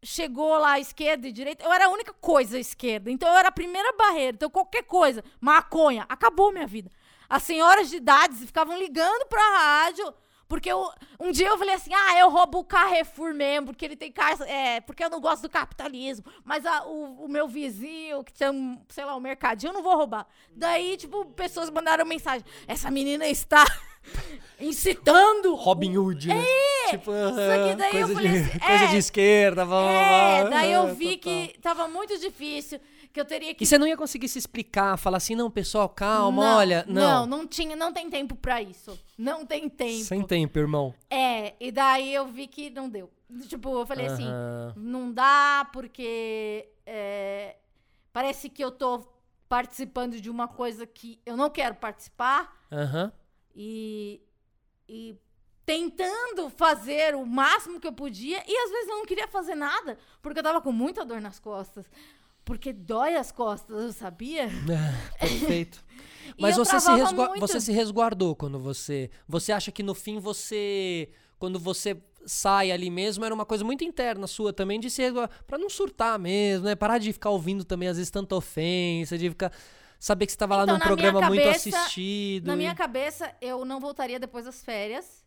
Chegou 0.02 0.56
lá 0.58 0.72
à 0.72 0.78
esquerda 0.80 1.26
e 1.26 1.32
direita, 1.32 1.64
eu 1.64 1.72
era 1.72 1.86
a 1.86 1.90
única 1.90 2.12
coisa 2.12 2.56
à 2.56 2.60
esquerda. 2.60 3.10
Então 3.10 3.28
eu 3.28 3.36
era 3.36 3.48
a 3.48 3.52
primeira 3.52 3.92
barreira. 3.96 4.36
Então 4.36 4.48
qualquer 4.48 4.84
coisa, 4.84 5.24
maconha, 5.40 6.06
acabou 6.08 6.52
minha 6.52 6.68
vida. 6.68 6.88
As 7.28 7.42
senhoras 7.42 7.90
de 7.90 7.96
idade 7.96 8.36
ficavam 8.36 8.78
ligando 8.78 9.26
pra 9.26 9.42
rádio. 9.58 10.14
Porque 10.46 10.70
eu, 10.72 10.90
um 11.20 11.30
dia 11.30 11.48
eu 11.48 11.58
falei 11.58 11.74
assim: 11.74 11.92
ah, 11.92 12.18
eu 12.18 12.30
roubo 12.30 12.60
o 12.60 12.64
Carrefour 12.64 13.34
mesmo, 13.34 13.66
porque 13.66 13.84
ele 13.84 13.96
tem 13.96 14.10
carro. 14.10 14.44
É, 14.44 14.80
porque 14.80 15.04
eu 15.04 15.10
não 15.10 15.20
gosto 15.20 15.42
do 15.42 15.50
capitalismo. 15.50 16.24
Mas 16.42 16.64
a- 16.64 16.86
o, 16.86 17.24
o 17.24 17.28
meu 17.28 17.46
vizinho, 17.46 18.24
que 18.24 18.32
tem, 18.32 18.48
um, 18.48 18.80
sei 18.88 19.04
lá, 19.04 19.14
um 19.14 19.20
mercadinho, 19.20 19.70
eu 19.70 19.74
não 19.74 19.82
vou 19.82 19.94
roubar. 19.96 20.26
Daí, 20.56 20.96
tipo, 20.96 21.26
pessoas 21.32 21.68
mandaram 21.68 22.06
mensagem: 22.06 22.46
essa 22.66 22.90
menina 22.90 23.26
está 23.28 23.62
incitando. 24.60 25.54
Robin 25.54 25.96
Hood, 25.96 26.28
né? 26.28 26.44
Tipo, 26.90 27.12
É, 27.12 27.76
daí 27.76 27.86
eu 27.96 28.06
coisa, 28.06 28.14
falei 28.14 28.30
de, 28.32 28.38
assim, 28.38 28.58
coisa 28.66 28.84
é, 28.84 28.86
de 28.88 28.96
esquerda, 28.96 29.64
blá, 29.66 29.80
É, 29.82 30.40
blá, 30.40 30.50
daí 30.50 30.72
eu 30.72 30.94
vi 30.94 31.16
total. 31.16 31.46
que 31.48 31.58
tava 31.60 31.88
muito 31.88 32.18
difícil, 32.18 32.80
que 33.12 33.20
eu 33.20 33.24
teria 33.24 33.54
que 33.54 33.62
E 33.62 33.66
você 33.66 33.76
não 33.78 33.86
ia 33.86 33.96
conseguir 33.96 34.28
se 34.28 34.38
explicar, 34.38 34.96
falar 34.96 35.18
assim, 35.18 35.34
não, 35.34 35.50
pessoal, 35.50 35.88
calma, 35.88 36.42
Não, 36.42 36.56
olha. 36.56 36.84
Não, 36.88 37.26
não, 37.26 37.38
não 37.38 37.46
tinha, 37.46 37.76
não 37.76 37.92
tem 37.92 38.08
tempo 38.08 38.34
pra 38.34 38.62
isso. 38.62 38.98
Não 39.18 39.44
tem 39.44 39.68
tempo. 39.68 40.04
Sem 40.04 40.22
tempo, 40.22 40.58
irmão. 40.58 40.94
É, 41.10 41.54
e 41.60 41.70
daí 41.70 42.12
eu 42.14 42.26
vi 42.26 42.46
que 42.46 42.70
não 42.70 42.88
deu. 42.88 43.10
Tipo, 43.46 43.80
eu 43.80 43.86
falei 43.86 44.06
assim, 44.06 44.26
não 44.74 45.12
dá 45.12 45.68
porque 45.72 46.66
é, 46.86 47.56
parece 48.12 48.48
que 48.48 48.64
eu 48.64 48.70
tô 48.70 49.06
participando 49.46 50.18
de 50.18 50.30
uma 50.30 50.48
coisa 50.48 50.86
que 50.86 51.20
eu 51.26 51.36
não 51.36 51.48
quero 51.50 51.74
participar 51.74 52.54
Aham. 52.72 53.12
E, 53.60 54.22
e 54.88 55.16
tentando 55.66 56.48
fazer 56.48 57.16
o 57.16 57.26
máximo 57.26 57.80
que 57.80 57.88
eu 57.88 57.92
podia 57.92 58.40
e 58.46 58.56
às 58.56 58.70
vezes 58.70 58.88
eu 58.88 58.96
não 58.98 59.04
queria 59.04 59.26
fazer 59.26 59.56
nada 59.56 59.98
porque 60.22 60.38
eu 60.38 60.44
tava 60.44 60.60
com 60.60 60.70
muita 60.70 61.04
dor 61.04 61.20
nas 61.20 61.40
costas. 61.40 61.84
Porque 62.44 62.72
dói 62.72 63.14
as 63.14 63.30
costas, 63.30 63.76
eu 63.76 63.92
sabia? 63.92 64.44
É, 64.44 65.18
perfeito. 65.18 65.84
Mas 66.40 66.56
você 66.56 66.80
se, 66.80 66.90
muito. 66.90 67.40
você 67.40 67.60
se 67.60 67.72
resguardou 67.72 68.34
quando 68.34 68.58
você. 68.58 69.10
Você 69.28 69.52
acha 69.52 69.70
que 69.70 69.82
no 69.82 69.94
fim 69.94 70.18
você. 70.18 71.10
Quando 71.38 71.58
você 71.58 72.02
sai 72.24 72.72
ali 72.72 72.88
mesmo, 72.88 73.22
era 73.22 73.34
uma 73.34 73.44
coisa 73.44 73.62
muito 73.64 73.84
interna 73.84 74.26
sua 74.26 74.50
também, 74.50 74.80
de 74.80 74.88
se 74.88 75.02
resguardar. 75.02 75.44
Pra 75.46 75.58
não 75.58 75.68
surtar 75.68 76.18
mesmo, 76.18 76.64
né? 76.64 76.74
Parar 76.74 76.96
de 76.96 77.12
ficar 77.12 77.28
ouvindo 77.28 77.64
também, 77.64 77.86
às 77.86 77.98
vezes, 77.98 78.10
tanta 78.10 78.34
ofensa, 78.34 79.18
de 79.18 79.28
ficar. 79.28 79.52
Saber 79.98 80.26
que 80.26 80.32
você 80.32 80.38
tava 80.38 80.56
lá 80.56 80.62
Então, 80.62 80.74
num 80.78 80.80
programa 80.84 81.20
muito 81.22 81.42
cabeça- 81.42 81.68
assistido. 81.76 82.46
Na 82.46 82.54
e- 82.54 82.56
minha 82.56 82.74
cabeça, 82.74 83.34
eu 83.40 83.64
não 83.64 83.80
voltaria 83.80 84.18
depois 84.20 84.44
das 84.44 84.62
férias. 84.62 85.24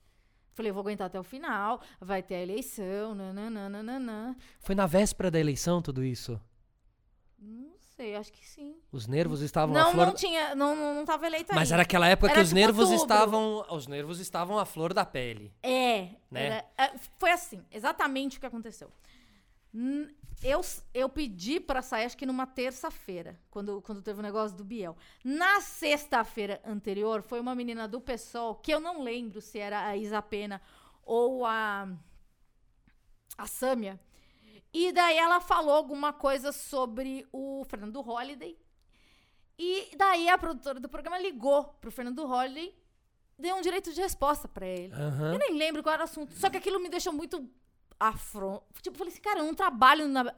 Falei, 0.53 0.69
eu 0.69 0.73
vou 0.73 0.81
aguentar 0.81 1.07
até 1.07 1.19
o 1.19 1.23
final, 1.23 1.81
vai 1.99 2.21
ter 2.21 2.35
a 2.35 2.41
eleição, 2.41 3.15
nananana. 3.15 4.35
Foi 4.59 4.75
na 4.75 4.85
véspera 4.85 5.31
da 5.31 5.39
eleição 5.39 5.81
tudo 5.81 6.03
isso? 6.03 6.39
Não 7.39 7.71
sei, 7.95 8.15
acho 8.15 8.31
que 8.31 8.45
sim. 8.47 8.75
Os 8.91 9.07
nervos 9.07 9.41
estavam 9.41 9.75
à 9.75 9.79
Não, 9.83 9.91
flor. 9.91 10.05
não 10.07 10.13
tinha, 10.13 10.53
não, 10.55 10.75
não, 10.75 10.93
não 10.95 11.05
tava 11.05 11.25
eleita 11.25 11.53
Mas 11.53 11.63
ainda. 11.69 11.75
era 11.75 11.81
aquela 11.83 12.07
época 12.07 12.27
que 12.27 12.33
Era 12.33 12.41
os 12.43 12.49
tipo 12.49 12.59
nervos 12.59 12.89
outubro. 12.91 13.03
estavam. 13.13 13.65
Os 13.71 13.87
nervos 13.87 14.19
estavam 14.19 14.59
à 14.59 14.65
flor 14.65 14.93
da 14.93 15.05
pele. 15.05 15.53
É, 15.63 16.09
Né? 16.29 16.45
era- 16.47 16.65
é, 16.77 16.91
foi 17.17 17.31
assim, 17.31 17.65
exatamente 17.71 18.37
o 18.37 18.39
que 18.39 18.45
aconteceu. 18.45 18.91
Eu, 20.43 20.61
eu 20.93 21.07
pedi 21.07 21.59
pra 21.59 21.81
sair, 21.83 22.05
acho 22.05 22.17
que 22.17 22.25
numa 22.25 22.47
terça-feira, 22.47 23.39
quando, 23.51 23.81
quando 23.81 24.01
teve 24.01 24.19
o 24.19 24.23
negócio 24.23 24.57
do 24.57 24.63
Biel. 24.63 24.97
Na 25.23 25.61
sexta-feira 25.61 26.59
anterior, 26.65 27.21
foi 27.21 27.39
uma 27.39 27.53
menina 27.53 27.87
do 27.87 28.01
PSOL, 28.01 28.55
que 28.55 28.73
eu 28.73 28.79
não 28.79 29.03
lembro 29.03 29.39
se 29.39 29.59
era 29.59 29.85
a 29.85 29.95
Isa 29.95 30.21
Pena 30.21 30.59
ou 31.03 31.45
a, 31.45 31.87
a 33.37 33.47
Sâmia. 33.47 33.99
E 34.73 34.91
daí 34.91 35.17
ela 35.17 35.39
falou 35.39 35.75
alguma 35.75 36.11
coisa 36.11 36.51
sobre 36.51 37.27
o 37.31 37.63
Fernando 37.65 38.01
Holliday. 38.01 38.57
E 39.59 39.95
daí 39.95 40.27
a 40.27 40.37
produtora 40.39 40.79
do 40.79 40.89
programa 40.89 41.19
ligou 41.19 41.65
pro 41.79 41.91
Fernando 41.91 42.25
Holliday, 42.25 42.73
deu 43.37 43.55
um 43.57 43.61
direito 43.61 43.93
de 43.93 44.01
resposta 44.01 44.47
pra 44.47 44.65
ele. 44.65 44.91
Aham. 44.93 45.33
Eu 45.33 45.39
nem 45.39 45.55
lembro 45.55 45.83
qual 45.83 45.93
era 45.93 46.01
o 46.01 46.05
assunto. 46.05 46.33
Só 46.33 46.49
que 46.49 46.57
aquilo 46.57 46.79
me 46.79 46.89
deixou 46.89 47.13
muito 47.13 47.47
afron. 48.09 48.61
Tipo, 48.81 48.97
falei 48.97 49.13
assim, 49.13 49.21
cara, 49.21 49.39
eu 49.39 49.45
não 49.45 49.53
trabalho 49.53 50.07
na 50.07 50.33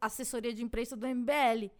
assessoria 0.00 0.52
de 0.54 0.62
imprensa 0.64 0.96
do 0.96 1.06
MBL. 1.06 1.70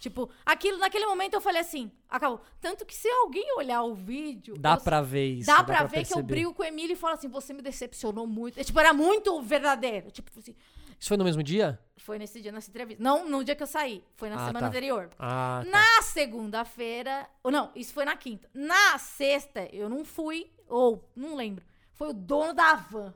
Tipo, 0.00 0.30
aquilo, 0.46 0.78
naquele 0.78 1.06
momento 1.06 1.34
eu 1.34 1.40
falei 1.40 1.60
assim, 1.60 1.90
acabou. 2.08 2.40
Tanto 2.60 2.86
que 2.86 2.94
se 2.94 3.08
alguém 3.08 3.52
olhar 3.56 3.82
o 3.82 3.94
vídeo. 3.94 4.56
Dá 4.56 4.74
eu- 4.74 4.80
pra 4.80 5.02
ver 5.02 5.26
isso. 5.34 5.46
Dá 5.46 5.62
pra 5.64 5.82
ver 5.84 5.88
que 6.06 6.12
eu 6.12 6.16
perceber. 6.18 6.22
brigo 6.22 6.54
com 6.54 6.62
o 6.62 6.66
Emílio 6.66 6.92
e 6.92 6.96
falo 6.96 7.14
assim, 7.14 7.28
você 7.28 7.52
me 7.52 7.60
decepcionou 7.60 8.26
muito. 8.26 8.58
É, 8.60 8.64
tipo, 8.64 8.78
era 8.78 8.92
muito 8.94 9.42
verdadeiro. 9.42 10.10
Tipo 10.12 10.30
assim, 10.38 10.54
Isso 11.00 11.08
foi 11.08 11.16
no 11.16 11.24
mesmo 11.24 11.42
dia? 11.42 11.78
foi 11.98 12.16
nesse 12.18 12.40
dia, 12.40 12.50
nessa 12.52 12.70
entrevista. 12.70 13.02
Não 13.02 13.28
no 13.28 13.42
dia 13.44 13.54
que 13.56 13.62
eu 13.62 13.66
saí, 13.66 14.02
foi 14.16 14.30
na 14.30 14.36
Ah, 14.36 14.46
semana 14.46 14.60
tá. 14.60 14.66
anterior. 14.68 15.10
Ah, 15.18 15.62
tá. 15.64 15.70
Na 15.70 16.02
segunda-feira. 16.02 17.28
Ou 17.42 17.50
não, 17.50 17.70
isso 17.74 17.92
foi 17.92 18.04
na 18.04 18.16
quinta. 18.16 18.48
Na 18.54 18.96
sexta, 18.98 19.68
eu 19.72 19.88
não 19.88 20.04
fui, 20.04 20.50
ou 20.68 21.04
não 21.14 21.34
lembro. 21.34 21.64
Foi 21.92 22.08
o 22.10 22.12
dono 22.14 22.54
da 22.54 22.74
van. 22.76 23.12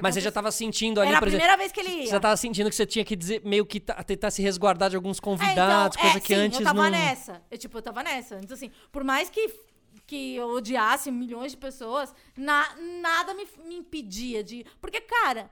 Mas 0.00 0.14
você 0.14 0.20
já 0.20 0.28
aconteceu. 0.28 0.32
tava 0.32 0.52
sentindo 0.52 1.00
ali, 1.00 1.08
Era 1.10 1.18
a 1.18 1.20
por 1.20 1.28
exemplo. 1.28 1.40
primeira 1.44 1.56
vez 1.58 1.72
que 1.72 1.80
ele 1.80 1.90
ia. 1.90 2.04
Você 2.06 2.10
já 2.12 2.20
tava 2.20 2.36
sentindo 2.36 2.70
que 2.70 2.76
você 2.76 2.86
tinha 2.86 3.04
que 3.04 3.14
dizer, 3.16 3.42
meio 3.44 3.66
que 3.66 3.80
ta- 3.80 4.02
tentar 4.02 4.30
se 4.30 4.40
resguardar 4.40 4.88
de 4.90 4.96
alguns 4.96 5.18
É, 5.18 5.20
convidados, 5.20 5.96
então, 5.96 6.02
coisa 6.02 6.18
é, 6.18 6.20
que 6.20 6.34
sim, 6.34 6.40
antes 6.40 6.58
eu 6.60 6.64
tava 6.64 6.82
não. 6.84 6.90
nessa. 6.90 7.42
Eu, 7.50 7.58
tipo, 7.58 7.76
eu 7.78 7.82
tava 7.82 8.02
nessa. 8.02 8.36
Então, 8.42 8.54
assim, 8.54 8.70
por 8.90 9.02
mais 9.04 9.28
que, 9.28 9.52
que 10.06 10.36
eu 10.36 10.48
odiasse 10.50 11.10
milhões 11.10 11.52
de 11.52 11.58
pessoas, 11.58 12.14
na- 12.36 12.74
nada 13.00 13.34
me, 13.34 13.46
me 13.66 13.76
impedia 13.76 14.42
de. 14.44 14.64
Porque, 14.80 15.00
cara. 15.00 15.50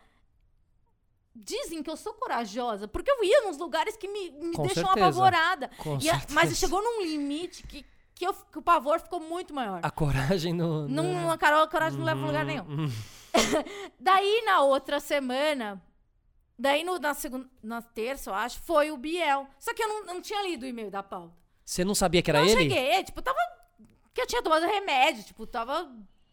Dizem 1.33 1.81
que 1.83 1.88
eu 1.88 1.96
sou 1.96 2.12
corajosa, 2.14 2.88
porque 2.88 3.09
eu 3.11 3.22
ia 3.24 3.42
nos 3.42 3.57
lugares 3.57 3.96
que 3.96 4.09
me, 4.09 4.31
me 4.33 4.53
Com 4.53 4.62
deixam 4.64 4.85
certeza. 4.85 5.07
apavorada. 5.07 5.70
Com 5.79 5.96
E 6.00 6.11
a- 6.11 6.18
certeza. 6.18 6.35
mas 6.35 6.59
chegou 6.59 6.83
num 6.83 7.03
limite 7.03 7.62
que, 7.62 7.87
que, 8.16 8.26
eu- 8.26 8.35
que 8.35 8.59
o 8.59 8.62
pavor 8.62 8.98
ficou 9.00 9.20
muito 9.20 9.55
maior. 9.55 9.79
A 9.81 9.90
coragem 9.92 10.53
no. 10.53 10.88
Não, 10.88 11.31
a 11.31 11.38
Carol, 11.38 11.62
a 11.62 11.68
coragem 11.68 11.96
não 11.98 12.05
leva 12.05 12.20
a 12.20 12.26
lugar 12.26 12.44
nenhum. 12.44 12.64
Hum, 12.68 12.92
Daí, 13.98 14.42
na 14.44 14.62
outra 14.62 14.98
semana, 15.00 15.82
daí 16.58 16.84
no- 16.84 16.98
na, 16.98 17.14
segunda, 17.14 17.48
na 17.62 17.80
terça, 17.82 18.30
eu 18.30 18.34
acho, 18.34 18.60
foi 18.60 18.90
o 18.90 18.96
Biel. 18.96 19.46
Só 19.58 19.72
que 19.74 19.82
eu 19.82 19.88
não, 19.88 20.04
não 20.04 20.20
tinha 20.20 20.42
lido 20.42 20.62
o 20.64 20.66
e-mail 20.66 20.90
da 20.90 21.02
pauta. 21.02 21.34
Você 21.64 21.84
não 21.84 21.94
sabia 21.94 22.22
que 22.22 22.30
era 22.30 22.40
não 22.40 22.48
ele? 22.48 22.62
cheguei, 22.70 23.04
tipo, 23.04 23.22
tava. 23.22 23.38
Que 24.12 24.20
eu 24.22 24.26
tinha 24.26 24.42
tomado 24.42 24.66
remédio, 24.66 25.22
tipo, 25.24 25.46
tava. 25.46 25.84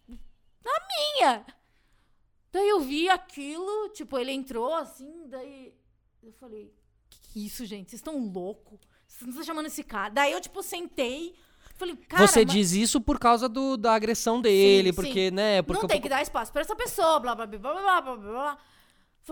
Na 0.09 0.73
minha. 0.87 1.45
Daí 2.51 2.67
eu 2.69 2.79
vi 2.81 3.07
aquilo, 3.09 3.89
tipo, 3.89 4.17
ele 4.17 4.31
entrou 4.31 4.73
assim, 4.73 5.27
daí. 5.27 5.73
Eu 6.23 6.33
falei, 6.33 6.73
que, 7.09 7.19
que 7.19 7.45
isso, 7.45 7.65
gente? 7.65 7.89
Vocês 7.91 7.99
estão 7.99 8.17
loucos? 8.17 8.79
Vocês 9.07 9.21
não 9.21 9.29
estão 9.29 9.43
chamando 9.43 9.67
esse 9.67 9.83
cara? 9.83 10.09
Daí 10.09 10.31
eu, 10.31 10.41
tipo, 10.41 10.61
sentei. 10.63 11.35
Falei, 11.77 11.95
cara, 11.95 12.27
Você 12.27 12.43
mas... 12.43 12.53
diz 12.53 12.71
isso 12.71 12.99
por 12.99 13.19
causa 13.19 13.47
do, 13.47 13.77
da 13.77 13.93
agressão 13.93 14.41
dele, 14.41 14.89
sim, 14.89 14.95
porque, 14.95 15.29
sim. 15.29 15.31
né? 15.31 15.61
Porque 15.61 15.81
não 15.81 15.87
tem 15.87 15.97
eu... 15.97 16.01
que 16.01 16.09
dar 16.09 16.21
espaço 16.23 16.51
pra 16.51 16.61
essa 16.61 16.75
pessoa, 16.75 17.19
blá, 17.19 17.35
blá, 17.35 17.45
blá, 17.45 17.59
blá, 17.59 18.01
blá, 18.01 18.15
blá, 18.15 18.57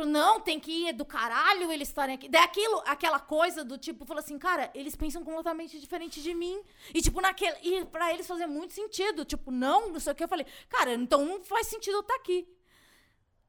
não, 0.03 0.41
tem 0.41 0.59
que 0.59 0.71
ir 0.71 0.87
é 0.89 0.93
do 0.93 1.05
caralho 1.05 1.71
eles 1.71 1.87
estarem 1.87 2.15
aqui. 2.15 2.27
Daí 2.27 2.43
aquilo, 2.43 2.83
aquela 2.85 3.19
coisa 3.19 3.63
do 3.63 3.77
tipo, 3.77 4.05
falou 4.05 4.21
assim, 4.21 4.37
cara, 4.37 4.69
eles 4.75 4.95
pensam 4.95 5.23
completamente 5.23 5.79
diferente 5.79 6.21
de 6.21 6.33
mim. 6.33 6.59
E, 6.93 7.01
tipo, 7.01 7.21
naquele. 7.21 7.55
E 7.63 7.85
pra 7.85 8.13
eles 8.13 8.27
fazer 8.27 8.45
muito 8.45 8.73
sentido. 8.73 9.23
Tipo, 9.23 9.51
não, 9.51 9.91
não 9.91 9.99
sei 9.99 10.11
o 10.11 10.15
que. 10.15 10.23
Eu 10.23 10.27
falei, 10.27 10.45
cara, 10.67 10.93
então 10.95 11.23
não 11.25 11.43
faz 11.43 11.67
sentido 11.67 11.93
eu 11.93 12.01
estar 12.01 12.15
aqui. 12.15 12.45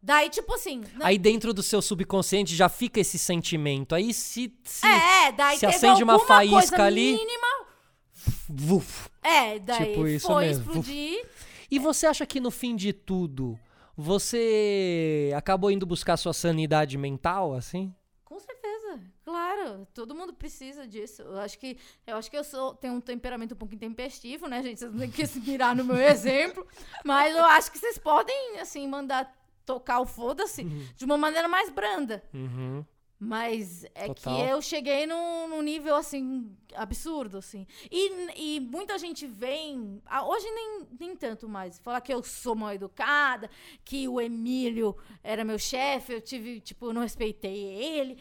Daí, 0.01 0.31
tipo 0.31 0.55
assim. 0.55 0.85
Não... 0.95 1.05
Aí 1.05 1.19
dentro 1.19 1.53
do 1.53 1.63
seu 1.63 1.83
subconsciente 1.83 2.55
já 2.55 2.69
fica 2.69 3.01
esse 3.01 3.19
sentimento. 3.19 3.95
Aí 3.95 4.15
se. 4.15 4.57
se 4.63 4.87
é, 4.87 5.33
daí 5.33 5.59
se 5.59 5.67
acende 5.67 6.05
uma 6.05 6.21
faísca 6.21 6.85
ali. 6.85 7.17
Mínima 7.17 7.66
Vuf. 8.49 9.09
É, 9.23 9.59
daí 9.59 9.87
Tipo 9.89 10.07
isso 10.07 10.27
foi 10.27 10.47
mesmo. 10.47 10.65
explodir. 10.65 11.27
E 11.71 11.79
você 11.79 12.07
acha 12.07 12.25
que 12.25 12.39
no 12.41 12.51
fim 12.51 12.77
de 12.77 12.93
tudo, 12.93 13.59
você 13.97 15.33
acabou 15.37 15.71
indo 15.71 15.85
buscar 15.87 16.17
sua 16.17 16.33
sanidade 16.33 16.97
mental, 16.97 17.55
assim? 17.55 17.93
Com 18.25 18.39
certeza, 18.39 19.01
claro. 19.25 19.87
Todo 19.93 20.15
mundo 20.15 20.33
precisa 20.33 20.87
disso. 20.87 21.23
Eu 21.23 21.39
acho 21.41 21.59
que 21.59 21.77
eu 22.07 22.17
acho 22.17 22.31
que 22.31 22.37
eu 22.37 22.45
sou 22.45 22.75
tenho 22.75 22.95
um 22.95 23.01
temperamento 23.01 23.55
um 23.55 23.57
pouco 23.57 23.75
intempestivo, 23.75 24.47
né, 24.47 24.63
gente? 24.63 24.79
Vocês 24.79 24.93
não 24.93 25.01
têm 25.01 25.11
que 25.11 25.27
se 25.27 25.41
mirar 25.41 25.75
no 25.75 25.85
meu 25.85 25.97
exemplo, 25.97 26.67
mas 27.05 27.35
eu 27.35 27.45
acho 27.45 27.73
que 27.73 27.79
vocês 27.79 27.99
podem 27.99 28.61
assim 28.61 28.87
mandar 28.87 29.35
tocar 29.65 29.99
o 29.99 30.07
foda-se 30.07 30.63
de 30.63 31.05
uma 31.05 31.19
maneira 31.19 31.49
mais 31.49 31.69
branda. 31.71 32.23
Uhum. 32.33 32.85
Mas 33.19 33.85
é 33.95 34.09
Total. 34.09 34.37
que 34.37 34.43
eu 34.43 34.61
cheguei 34.61 35.07
num, 35.07 35.49
num 35.49 35.63
nível, 35.63 35.95
assim, 35.95 36.55
absurdo, 36.75 37.39
assim. 37.39 37.67
E, 37.91 38.57
e 38.57 38.61
muita 38.61 38.99
gente 38.99 39.27
vem... 39.27 40.03
ah, 40.05 40.27
Hoje 40.27 40.45
nem, 40.51 40.87
nem 41.01 41.17
tanto 41.17 41.49
mais. 41.49 41.79
Falar 41.79 42.01
que 42.03 42.13
eu 42.13 42.23
sou 42.23 42.55
mal 42.55 42.75
educada, 42.75 43.51
que 43.85 44.07
o 44.07 44.21
Emílio 44.21 44.95
era 45.23 45.45
meu 45.45 45.59
chefe, 45.59 46.13
eu 46.13 46.21
tive, 46.21 46.61
tipo, 46.61 46.93
não 46.93 47.01
respeitei 47.01 47.57
ele. 47.57 48.19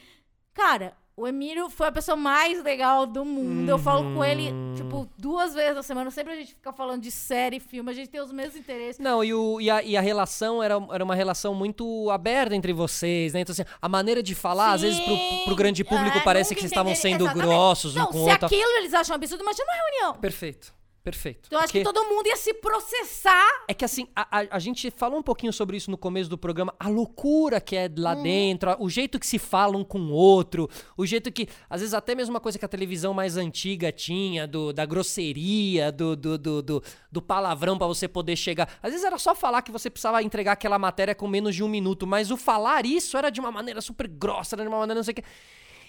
Cara, 0.54 0.98
o 1.18 1.26
Emílio 1.26 1.70
foi 1.70 1.88
a 1.88 1.92
pessoa 1.94 2.18
mais 2.18 2.62
legal 2.62 3.06
do 3.06 3.24
mundo. 3.24 3.70
Eu 3.70 3.80
falo 3.80 4.04
com 4.14 4.24
ele, 4.24 4.52
Uhum. 4.52 4.74
tipo, 4.76 5.10
duas 5.18 5.54
vezes 5.54 5.76
na 5.76 5.82
semana. 5.84 6.12
Sempre 6.12 6.34
a 6.34 6.36
gente 6.36 6.50
fica 6.56 6.74
falando 6.74 7.02
de 7.02 7.10
série, 7.10 7.58
filme, 7.60 7.90
a 7.90 7.94
gente 7.94 8.10
tem 8.10 8.20
os 8.20 8.34
mesmos 8.34 8.58
interesses. 8.58 9.00
Não, 9.00 9.24
e, 9.24 9.34
o, 9.34 9.62
e, 9.62 9.70
a, 9.70 9.82
e 9.82 9.96
a 9.96 10.02
relação 10.02 10.62
era, 10.62 10.76
era 10.92 11.04
uma 11.04 11.16
relação 11.16 11.56
muito 11.56 12.10
aberta 12.12 12.54
entre 12.54 12.74
vocês, 12.74 13.34
né? 13.34 13.40
Então, 13.40 13.54
assim, 13.54 13.64
a 13.82 13.88
maneira 13.88 14.22
de 14.22 14.36
falar, 14.36 14.74
às 14.74 14.82
vezes, 14.82 15.00
pro, 15.00 15.16
Sim. 15.16 15.42
pro 15.46 15.56
grande 15.56 15.84
público 15.86 16.18
É, 16.18 16.22
parece 16.22 16.54
que 16.54 16.60
vocês 16.60 16.72
estavam 16.72 16.94
sendo 16.94 17.24
exatamente. 17.24 17.46
grossos 17.48 17.96
um 17.96 18.00
Não, 18.00 18.08
com 18.08 18.22
o 18.22 18.26
se 18.26 18.32
outro. 18.32 18.46
aquilo 18.48 18.70
eles 18.80 18.94
acham 18.94 19.16
absurdo, 19.16 19.42
imagina 19.42 19.66
uma 19.72 19.84
reunião. 19.90 20.20
Perfeito, 20.20 20.74
perfeito. 21.06 21.48
Eu 21.52 21.60
acho 21.60 21.72
que 21.72 21.84
todo 21.84 22.04
mundo 22.04 22.26
ia 22.28 22.36
se 22.36 22.54
processar. 22.56 23.64
É 23.68 23.74
que 23.74 23.86
assim, 23.86 24.08
a, 24.16 24.40
a, 24.42 24.48
a 24.52 24.60
gente 24.60 24.90
falou 24.92 25.20
um 25.20 25.24
pouquinho 25.24 25.54
sobre 25.54 25.78
isso 25.78 25.90
no 25.92 25.98
começo 25.98 26.30
do 26.30 26.38
programa, 26.38 26.74
a 26.80 26.90
loucura 26.90 27.62
que 27.62 27.76
é 27.76 27.90
lá 27.98 28.16
Uhum. 28.16 28.24
dentro, 28.24 28.70
a- 28.72 28.78
o 28.80 28.90
jeito 28.90 29.20
que 29.20 29.28
se 29.28 29.38
fala 29.38 29.78
um 29.78 29.84
com 29.84 30.00
o 30.00 30.12
outro, 30.12 30.68
o 30.98 31.06
jeito 31.06 31.32
que, 31.32 31.48
às 31.70 31.82
vezes 31.82 31.94
até 31.94 32.16
mesmo 32.16 32.34
uma 32.34 32.40
coisa 32.40 32.58
que 32.60 32.66
a 32.66 32.68
televisão 32.68 33.14
mais 33.14 33.38
antiga 33.38 33.92
tinha, 33.92 34.48
do, 34.48 34.74
da 34.74 34.86
grosseria, 34.86 35.92
do, 35.92 36.16
do, 36.16 36.38
do, 36.38 36.62
do, 36.62 36.84
do 37.12 37.22
palavrão 37.22 37.78
pra 37.78 37.88
você 37.88 38.08
poder 38.08 38.36
chegar. 38.36 38.68
Às 38.82 38.92
vezes 38.92 39.06
era 39.06 39.18
só 39.18 39.36
falar 39.36 39.62
que 39.62 39.72
você 39.72 39.90
precisava 39.90 40.22
entregar 40.24 40.54
aquela 40.54 40.80
matéria 40.80 41.14
com 41.14 41.28
menos 41.28 41.56
de 41.56 41.64
um 41.64 41.68
minuto, 41.70 42.08
mas 42.08 42.32
o 42.32 42.38
falar 42.38 42.86
isso 42.86 43.16
era 43.18 43.30
de 43.30 43.40
uma 43.40 43.52
maneira 43.52 43.80
super 43.82 44.08
grossa, 44.08 44.56
era 44.56 44.64
de 44.64 44.70
uma 44.70 44.80
maneira 44.80 44.98
não 45.00 45.04
sei 45.04 45.12
o 45.14 45.16
que. 45.16 45.24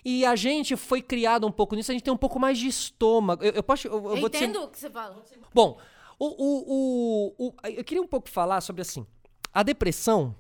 E 0.08 0.24
a 0.24 0.36
gente 0.36 0.76
foi 0.76 1.02
criado 1.02 1.48
um 1.48 1.50
pouco 1.50 1.74
nisso, 1.74 1.90
a 1.90 1.94
gente 1.94 2.04
tem 2.04 2.12
um 2.14 2.16
pouco 2.16 2.38
mais 2.38 2.56
de 2.56 2.68
estômago. 2.68 3.42
Eu, 3.42 3.54
eu 3.54 3.62
posso. 3.62 3.88
Eu, 3.88 3.94
eu 4.10 4.16
Eu 4.18 4.26
entendo 4.28 4.62
o 4.62 4.68
que 4.68 4.78
você 4.78 4.88
fala. 4.88 5.20
Bom, 5.52 5.80
o, 6.16 6.26
o, 6.26 7.34
o, 7.38 7.48
o- 7.48 7.54
eu 7.68 7.82
queria 7.82 8.00
um 8.00 8.06
pouco 8.06 8.28
falar 8.30 8.60
sobre 8.60 8.82
assim. 8.82 9.04
A 9.52 9.64
depressão 9.64 10.32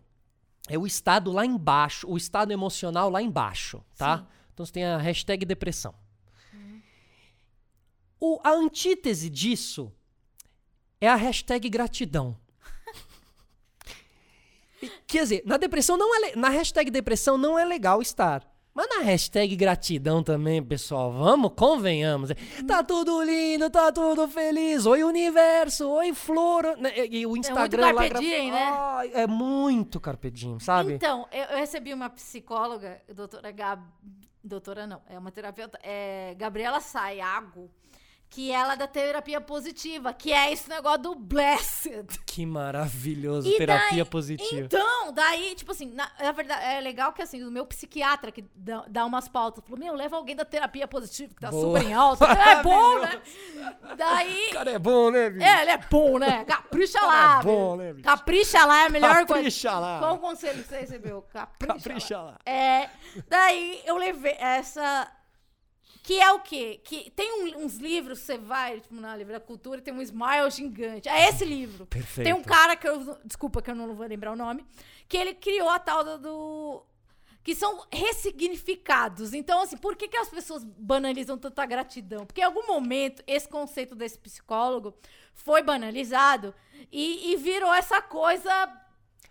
é 0.68 0.78
o 0.78 0.86
estado 0.86 1.32
lá 1.32 1.44
embaixo, 1.44 2.08
o 2.08 2.16
estado 2.16 2.52
emocional 2.52 3.10
lá 3.10 3.20
embaixo, 3.20 3.82
tá? 3.96 4.18
Sim. 4.18 4.26
Então 4.54 4.64
você 4.64 4.72
tem 4.72 4.84
a 4.84 4.98
hashtag 4.98 5.44
depressão. 5.44 5.92
O, 8.20 8.38
a 8.44 8.50
antítese 8.52 9.28
disso 9.28 9.92
é 11.00 11.08
a 11.08 11.16
hashtag 11.16 11.68
gratidão. 11.68 12.36
Quer 15.08 15.22
dizer, 15.24 15.42
na 15.44 15.56
depressão 15.56 15.96
não 15.96 16.14
é 16.24 16.36
na 16.36 16.50
hashtag 16.50 16.88
depressão 16.88 17.36
não 17.36 17.58
é 17.58 17.64
legal 17.64 18.00
estar. 18.00 18.46
Mas 18.76 18.86
na 18.90 18.98
hashtag 19.04 19.56
gratidão 19.56 20.22
também, 20.22 20.62
pessoal, 20.62 21.10
vamos, 21.10 21.52
convenhamos. 21.56 22.28
Tá 22.68 22.82
tudo 22.84 23.22
lindo, 23.22 23.70
tá 23.70 23.90
tudo 23.90 24.28
feliz. 24.28 24.84
Oi, 24.84 25.02
universo, 25.02 25.88
oi, 25.88 26.12
flor. 26.12 26.76
Né, 26.76 26.92
E 27.10 27.24
o 27.26 27.34
Instagram 27.38 27.86
lá. 27.86 27.94
Carpe 27.94 28.08
gra- 28.10 28.20
Diem, 28.20 28.50
né? 28.52 28.68
Ai, 28.70 29.10
é 29.14 29.26
muito 29.26 29.98
Carpe 29.98 30.30
Diem, 30.30 30.60
sabe? 30.60 30.92
Então, 30.92 31.26
eu, 31.32 31.44
eu 31.44 31.56
recebi 31.56 31.94
uma 31.94 32.10
psicóloga, 32.10 33.00
doutora 33.14 33.50
Gab... 33.50 33.82
Doutora 34.44 34.86
não, 34.86 35.00
é 35.08 35.18
uma 35.18 35.32
terapeuta, 35.32 35.76
é 35.82 36.34
Gabriela 36.38 36.80
Sayago, 36.80 37.68
que 38.28 38.50
ela 38.52 38.74
é 38.74 38.76
da 38.76 38.86
terapia 38.86 39.40
positiva, 39.40 40.12
que 40.12 40.32
é 40.32 40.52
esse 40.52 40.68
negócio 40.68 40.98
do 41.02 41.14
blessed. 41.14 42.06
Que 42.26 42.44
maravilhoso, 42.44 43.48
E 43.48 43.56
terapia 43.56 44.02
daí- 44.02 44.04
positiva. 44.04 44.60
Então, 44.66 45.12
daí, 45.12 45.54
tipo 45.54 45.72
assim, 45.72 45.86
na, 45.92 46.10
na 46.20 46.32
verdade, 46.32 46.62
é 46.66 46.80
legal 46.80 47.12
que 47.12 47.22
assim, 47.22 47.42
o 47.42 47.50
meu 47.50 47.64
psiquiatra 47.64 48.30
que 48.30 48.44
dá, 48.54 48.84
dá 48.88 49.06
umas 49.06 49.26
pautas, 49.28 49.64
falou, 49.64 49.78
meu, 49.78 49.94
leva 49.94 50.16
alguém 50.16 50.36
da 50.36 50.44
terapia 50.44 50.86
positiva, 50.86 51.32
que 51.34 51.40
tá 51.40 51.50
Boa. 51.50 51.78
super 51.78 51.88
em 51.90 51.94
alta. 51.94 52.26
É 52.26 52.62
bom, 52.62 52.98
né? 53.00 53.22
Daí. 53.96 54.50
Cara, 54.52 54.70
é 54.72 54.78
bom, 54.78 55.10
né, 55.10 55.30
bicho? 55.30 55.46
É, 55.46 55.62
ele 55.62 55.70
é 55.70 55.78
bom, 55.78 56.18
né? 56.18 56.44
Capricha 56.44 57.00
lá. 57.00 57.38
é 57.40 57.42
bom, 57.42 57.76
né, 57.76 57.92
bicho? 57.92 58.04
Capricha 58.04 58.64
lá 58.66 58.82
é 58.82 58.86
a 58.86 58.90
melhor 58.90 59.14
coisa. 59.14 59.26
Capricha 59.34 59.78
lá. 59.78 59.98
Qual 59.98 60.14
o 60.14 60.18
conselho 60.18 60.62
que 60.62 60.68
você 60.68 60.80
recebeu? 60.80 61.22
Capricha, 61.32 61.74
Capricha 61.74 62.20
lá. 62.20 62.38
É, 62.44 62.88
daí 63.28 63.80
eu 63.86 63.96
levei 63.96 64.36
essa. 64.38 65.10
Que 66.02 66.20
é 66.20 66.32
o 66.32 66.40
quê? 66.40 66.80
Que 66.84 67.10
tem 67.10 67.30
um- 67.44 67.64
uns 67.64 67.76
livros, 67.76 68.20
você 68.20 68.38
vai, 68.38 68.80
tipo, 68.80 68.94
na 68.94 69.16
Livraria 69.16 69.40
Cultura, 69.40 69.80
tem 69.80 69.92
um 69.94 70.00
Smile 70.02 70.50
gigante. 70.50 71.08
É 71.08 71.28
esse 71.28 71.44
livro. 71.44 71.86
Perfeito. 71.86 72.24
Tem 72.26 72.34
um 72.34 72.42
cara 72.42 72.76
que 72.76 72.88
eu. 72.88 73.18
Desculpa 73.24 73.60
que 73.62 73.70
eu 73.70 73.74
não 73.74 73.94
vou 73.94 74.06
lembrar 74.06 74.32
o 74.32 74.36
nome. 74.36 74.64
Que 75.08 75.16
ele 75.16 75.34
criou 75.34 75.68
a 75.68 75.78
tal 75.78 76.02
da 76.04 76.16
do. 76.16 76.82
Que 77.42 77.54
são 77.54 77.86
ressignificados. 77.92 79.32
Então, 79.32 79.62
assim, 79.62 79.76
por 79.76 79.94
que, 79.96 80.08
que 80.08 80.16
as 80.16 80.28
pessoas 80.28 80.64
banalizam 80.64 81.38
tanta 81.38 81.64
gratidão? 81.64 82.26
Porque 82.26 82.40
em 82.40 82.44
algum 82.44 82.66
momento 82.66 83.22
esse 83.26 83.48
conceito 83.48 83.94
desse 83.94 84.18
psicólogo 84.18 84.94
foi 85.32 85.62
banalizado 85.62 86.52
e, 86.90 87.32
e 87.32 87.36
virou 87.36 87.72
essa 87.72 88.02
coisa 88.02 88.50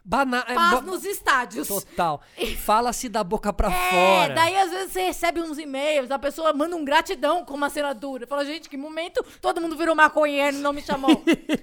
Bana 0.07 0.45
é, 0.47 0.53
paz 0.53 0.71
ba- 0.75 0.81
nos 0.81 1.03
estádios. 1.03 1.67
Total. 1.67 2.21
Fala-se 2.63 3.09
da 3.09 3.23
boca 3.23 3.51
pra 3.51 3.71
É, 3.71 3.89
fora. 3.89 4.33
daí 4.35 4.55
às 4.55 4.69
vezes 4.69 4.93
você 4.93 5.01
recebe 5.07 5.41
uns 5.41 5.57
e-mails, 5.57 6.11
a 6.11 6.19
pessoa 6.19 6.53
manda 6.53 6.75
um 6.75 6.85
gratidão 6.85 7.43
com 7.43 7.55
uma 7.55 7.65
assinatura. 7.67 8.27
Fala, 8.27 8.45
gente, 8.45 8.69
que 8.69 8.77
momento 8.77 9.25
todo 9.41 9.59
mundo 9.59 9.75
virou 9.75 9.95
maconheiro 9.95 10.57
e 10.57 10.59
não 10.61 10.71
me 10.71 10.83
chamou. 10.83 11.09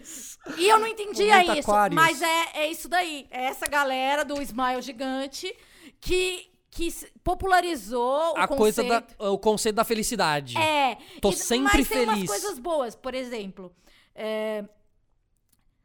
e 0.59 0.69
eu 0.69 0.81
não 0.81 0.89
entendia 0.89 1.37
Momento 1.39 1.59
isso, 1.61 1.71
Aquarius. 1.71 2.03
mas 2.03 2.21
é, 2.21 2.47
é 2.55 2.67
isso 2.67 2.89
daí. 2.89 3.29
É 3.31 3.45
essa 3.45 3.67
galera 3.69 4.25
do 4.25 4.43
Smile 4.43 4.83
Gigante 4.83 5.57
que, 6.01 6.51
que 6.69 6.93
popularizou 7.23 8.37
A 8.37 8.45
o 8.47 8.49
coisa 8.49 8.83
conceito. 8.83 9.17
da, 9.19 9.31
o 9.31 9.39
conceito 9.39 9.77
da 9.77 9.85
felicidade. 9.85 10.59
É. 10.59 10.97
Tô 11.21 11.31
e- 11.31 11.37
sempre 11.37 11.79
mas 11.79 11.89
tem 11.89 12.03
umas 12.03 12.15
feliz. 12.15 12.29
coisas 12.31 12.59
boas, 12.59 12.97
por 12.97 13.15
exemplo. 13.15 13.73
é, 14.17 14.65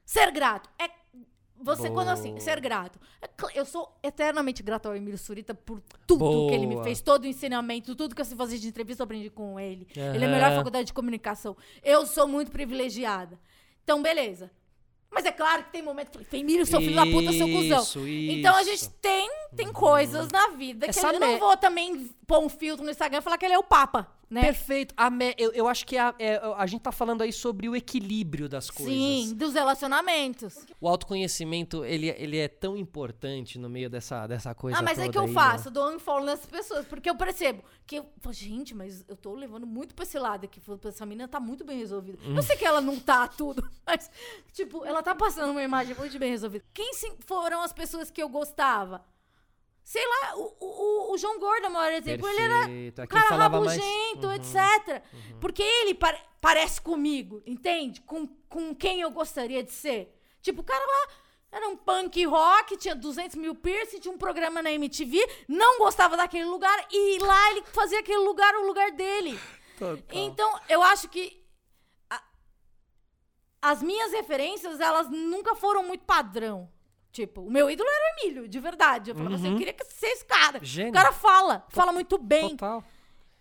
ser 0.05 0.32
grato. 0.32 0.70
É, 0.80 0.89
você, 1.62 1.89
quando 1.89 2.10
assim, 2.10 2.30
Boa. 2.30 2.41
ser 2.41 2.60
grato. 2.60 2.99
É 3.22 3.28
eu 3.53 3.66
sou 3.66 3.97
eternamente 4.03 4.62
grato 4.64 4.88
ao 4.88 4.95
Emílio 4.95 5.18
Surita 5.18 5.53
por 5.53 5.82
tudo 6.05 6.47
que 6.49 6.55
ele 6.55 6.68
me 6.68 6.76
Boa. 6.76 6.84
fez, 6.84 7.01
todo 7.01 7.24
o 7.24 7.28
ensinamento, 7.28 7.95
tudo 7.95 8.16
que 8.16 8.22
eu 8.22 8.26
fazer 8.26 8.58
de 8.58 8.68
entrevista, 8.68 9.01
eu 9.01 9.05
aprendi 9.05 9.30
com 9.30 9.60
ele. 9.60 9.88
Ele 9.95 10.24
é 10.24 10.28
a 10.28 10.32
melhor 10.32 10.55
faculdade 10.55 10.88
de 10.88 10.93
comunicação. 10.93 11.55
Eu 11.84 12.05
sou 12.05 12.28
muito 12.28 12.51
privilegiada. 12.51 13.39
Então, 13.84 14.01
beleza. 14.01 14.51
Mas 15.10 15.26
é 15.26 15.32
claro 15.32 15.64
que 15.64 15.72
tem 15.72 15.82
momento 15.82 16.12
que 16.12 16.18
eu 16.18 16.26
falei, 16.26 16.41
Emílio, 16.41 16.66
seu 16.66 16.80
filho 16.80 16.95
da 16.95 17.05
puta, 17.05 17.32
seu 17.32 17.47
cuzão. 17.47 17.82
Isso, 17.82 18.08
Então 18.08 18.55
a 18.55 18.64
gente 18.64 18.89
tem, 19.01 19.30
tem 19.55 19.72
coisas 19.72 20.30
na 20.30 20.49
vida 20.49 20.86
que 20.86 20.89
Essa 20.91 21.14
eu 21.14 21.20
não 21.20 21.39
vou 21.39 21.55
também 21.58 22.10
pôr 22.28 22.39
um 22.39 22.49
filtro 22.49 22.84
no 22.84 22.91
Instagram 22.91 23.19
e 23.19 23.21
falar 23.21 23.38
que 23.38 23.45
ele 23.45 23.53
é 23.53 23.57
o 23.57 23.63
Papa, 23.63 24.11
né? 24.30 24.41
Perfeito. 24.41 24.93
A 24.97 25.09
me- 25.09 25.34
eu, 25.38 25.53
eu 25.53 25.65
acho 25.65 25.86
que 25.86 25.97
a, 25.97 26.13
é, 26.19 26.36
a 26.57 26.65
gente 26.67 26.82
tá 26.82 26.91
falando 26.91 27.21
aí 27.21 27.32
sobre 27.32 27.69
o 27.69 27.75
equilíbrio 27.75 28.49
das 28.49 28.69
coisas. 28.69 28.93
Sim, 28.93 29.34
dos 29.34 29.53
relacionamentos. 29.53 30.57
O 30.82 30.89
autoconhecimento, 30.89 31.86
ele, 31.86 32.09
ele 32.09 32.38
é 32.38 32.49
tão 32.49 32.75
importante 32.75 33.57
no 33.57 33.69
meio 33.69 33.89
dessa, 33.89 34.28
dessa 34.28 34.53
coisa 34.53 34.78
Ah, 34.78 34.82
mas 34.82 34.99
é 34.99 35.07
que 35.07 35.17
eu 35.17 35.21
aí, 35.21 35.28
né? 35.30 35.34
faço, 35.34 35.71
dou 35.71 35.89
um 35.89 35.97
follow 35.99 36.25
nessas 36.25 36.45
pessoas, 36.45 36.86
porque 36.86 37.09
eu 37.09 37.15
percebo 37.15 37.63
que 37.86 37.95
eu 37.95 38.05
falo, 38.19 38.34
gente, 38.34 38.75
mas 38.75 39.05
eu 39.07 39.15
tô 39.15 39.34
levando 39.34 39.65
muito 39.65 39.95
pra 39.95 40.03
esse 40.03 40.19
lado 40.19 40.43
aqui, 40.43 40.61
essa 40.86 41.05
menina 41.05 41.30
tá 41.30 41.39
muito 41.39 41.63
bem 41.63 41.78
resolvida. 41.80 42.19
Hum. 42.25 42.36
Eu 42.36 42.43
sei 42.43 42.57
que 42.57 42.65
ela 42.65 42.82
não 42.82 42.99
tá 42.99 43.25
tudo, 43.30 43.65
mas, 43.88 44.11
tipo, 44.51 44.84
ela 44.84 45.01
tá 45.01 45.15
passando 45.15 45.51
uma 45.51 45.63
imagem 45.63 45.95
muito 45.95 46.19
bem 46.19 46.30
resolvida. 46.32 46.65
Quem 46.73 46.91
foram 47.25 47.61
as 47.61 47.71
pessoas 47.71 48.11
que 48.11 48.21
eu 48.21 48.28
gostava? 48.28 49.01
Sei 49.90 50.06
lá, 50.06 50.36
o, 50.36 50.54
o, 50.60 51.14
o 51.14 51.18
João 51.18 51.40
Gordo, 51.40 51.68
a 51.68 51.70
maioria 51.70 52.02
do 52.02 52.04
tempo, 52.04 52.28
ele 52.28 52.42
era. 52.42 52.70
É 52.70 53.04
um 53.04 53.08
cara 53.08 53.36
rabugento, 53.38 54.28
Uhum. 54.28 54.34
etc. 54.34 55.02
Porque 55.40 55.64
ele 55.64 55.94
pare- 55.94 56.20
parece 56.42 56.82
comigo, 56.82 57.42
entende? 57.46 58.02
Com, 58.02 58.28
com 58.50 58.76
quem 58.76 59.00
eu 59.00 59.10
gostaria 59.12 59.64
de 59.64 59.72
ser. 59.72 60.14
Tipo, 60.42 60.60
o 60.60 60.64
cara 60.66 60.86
lá 60.86 61.08
era 61.54 61.70
um 61.70 61.78
punk 61.78 62.22
rock, 62.26 62.76
tinha 62.76 62.94
200 62.94 63.38
mil 63.38 63.56
piercing, 63.56 64.00
tinha 64.02 64.14
um 64.14 64.18
programa 64.18 64.62
na 64.62 64.70
MTV, 64.74 65.26
não 65.48 65.78
gostava 65.80 66.18
daquele 66.18 66.44
lugar, 66.44 66.86
e 66.92 67.20
lá 67.20 67.52
ele 67.52 67.64
fazia 67.72 68.02
aquele 68.02 68.20
lugar 68.26 68.54
o 68.56 68.68
lugar 68.68 68.92
dele. 68.92 69.40
Total. 69.80 70.04
Então, 70.12 70.60
eu 70.68 70.84
acho 70.84 71.08
que 71.08 71.42
a- 72.10 72.22
as 73.62 73.82
minhas 73.82 74.12
referências, 74.12 74.82
elas 74.82 75.10
nunca 75.10 75.56
foram 75.56 75.82
muito 75.84 76.04
padrão. 76.04 76.70
Tipo, 77.18 77.41
o 77.41 77.49
meu 77.49 77.68
ídolo 77.68 77.89
era 77.89 78.05
o 78.05 78.20
Emílio, 78.20 78.47
de 78.47 78.59
verdade. 78.59 79.09
Eu 79.09 79.15
falava 79.15 79.34
assim, 79.34 79.49
eu 79.51 79.57
queria 79.57 79.74
que 79.74 79.84
você 79.84 80.05
esse 80.05 80.24
cara. 80.24 80.59
Uhum. 80.59 80.63
Gênio. 80.63 80.91
O 80.91 80.93
cara 80.93 81.11
fala, 81.11 81.65
fala 81.70 81.91
muito 81.91 82.15
bem. 82.20 82.49
Total. 82.49 82.84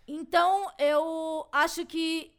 Então, 0.07 0.71
eu 0.79 1.47
acho 1.51 1.85
que 1.85 2.33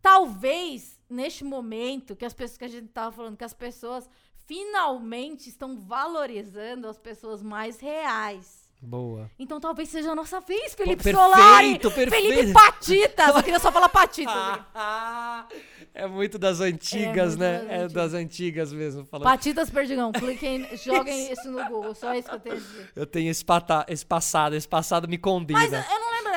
talvez 0.00 0.98
neste 1.10 1.44
momento 1.44 2.16
que 2.16 2.24
as 2.24 2.32
pessoas 2.32 2.56
que 2.56 2.64
a 2.64 2.68
gente 2.68 2.88
tava 2.88 3.12
falando, 3.12 3.36
que 3.36 3.44
as 3.44 3.52
pessoas 3.52 4.08
finalmente 4.46 5.50
estão 5.50 5.76
valorizando 5.76 6.88
as 6.88 6.96
pessoas 6.96 7.42
mais 7.42 7.78
reais. 7.78 8.61
Boa. 8.84 9.30
Então 9.38 9.60
talvez 9.60 9.88
seja 9.88 10.10
a 10.10 10.14
nossa 10.14 10.40
vez, 10.40 10.74
Felipe 10.74 11.04
perfeito, 11.04 11.16
Solari. 11.16 11.78
perfeito. 11.78 12.10
Felipe 12.10 12.52
Patitas. 12.52 13.36
Eu 13.36 13.42
queria 13.42 13.60
só 13.60 13.70
falar 13.70 13.88
Patitas. 13.88 14.34
aqui. 14.74 15.62
é 15.94 16.06
muito 16.08 16.36
das 16.36 16.60
antigas, 16.60 17.34
É 17.34 17.36
muito 17.36 17.38
né? 17.38 17.58
das 17.58 17.68
é 17.70 17.74
antigas. 17.76 17.92
das 17.92 18.14
antigas 18.14 18.72
mesmo. 18.72 19.04
Falando. 19.06 19.24
Patitas 19.24 19.70
Perdigão. 19.70 20.10
Cliquem, 20.10 20.68
joguem 20.76 21.30
isso 21.32 21.48
no 21.48 21.64
Google. 21.66 21.94
Só 21.94 22.12
isso 22.14 22.28
que 22.28 22.34
eu 22.34 22.40
tenho 22.40 22.56
a 22.56 22.58
dizer. 22.58 22.92
Eu 22.96 23.06
tenho 23.06 23.30
esse, 23.30 23.44
pata- 23.44 23.86
esse 23.88 24.04
passado, 24.04 24.56
esse 24.56 24.66
passado 24.68 25.06
me 25.08 25.16
condena. 25.16 25.60
Mas 25.60 25.72
eu 25.72 25.78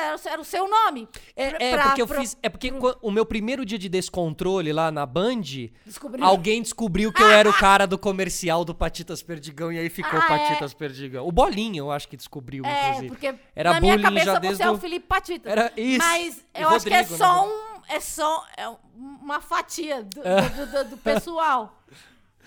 era, 0.06 0.16
o- 0.16 0.28
era 0.28 0.40
o 0.40 0.44
seu 0.44 0.68
nome? 0.68 1.08
É, 1.34 1.50
Pra- 1.50 1.58
é, 1.64 1.72
pra- 1.74 1.82
porque 1.88 2.02
eu 2.02 2.06
pra- 2.06 2.20
fiz. 2.20 2.36
É 2.42 2.48
porque 2.48 2.72
pro- 2.72 2.96
o 3.02 3.10
meu 3.10 3.24
primeiro 3.26 3.64
dia 3.64 3.78
de 3.78 3.88
descontrole 3.88 4.72
lá 4.72 4.90
na 4.90 5.04
Band, 5.06 5.42
Descobriu. 5.84 6.24
alguém 6.24 6.62
descobriu 6.62 7.12
que 7.12 7.22
eu 7.22 7.28
era 7.30 7.48
o 7.48 7.52
cara 7.54 7.86
do 7.86 7.98
comercial 7.98 8.64
do 8.64 8.74
Patitas 8.74 9.22
Perdigão 9.22 9.72
e 9.72 9.78
aí 9.78 9.88
ficou 9.90 10.18
Ah, 10.18 10.26
Patitas 10.26 10.72
Perdigão. 10.74 11.26
O 11.26 11.32
Bolinho, 11.32 11.84
eu 11.84 11.90
acho 11.90 12.08
que 12.08 12.16
descobriu, 12.16 12.64
É, 12.64 12.84
inclusive. 12.88 13.08
porque 13.08 13.34
Era 13.54 13.72
na 13.74 13.80
minha 13.80 13.92
bullying 13.94 14.02
cabeça 14.04 14.24
já 14.26 14.34
você 14.34 14.40
desde 14.40 14.62
é 14.62 14.70
o- 14.70 14.78
Felipe 14.78 15.06
Patitas. 15.06 15.50
Era 15.52 15.72
isso. 15.76 15.98
Mas 16.06 16.44
eu 16.54 16.68
acho 16.70 16.86
que 16.86 16.92
é 16.94 16.98
Rodrigo, 17.02 17.18
só 17.18 17.46
né? 17.46 17.52
um. 17.52 17.76
É 17.88 18.00
só 18.00 18.44
é 18.56 18.68
uma 18.96 19.40
fatia 19.40 20.02
do, 20.02 20.20
do- 20.20 20.66
do- 20.84 20.90
do 20.90 20.96
pessoal. 20.96 21.80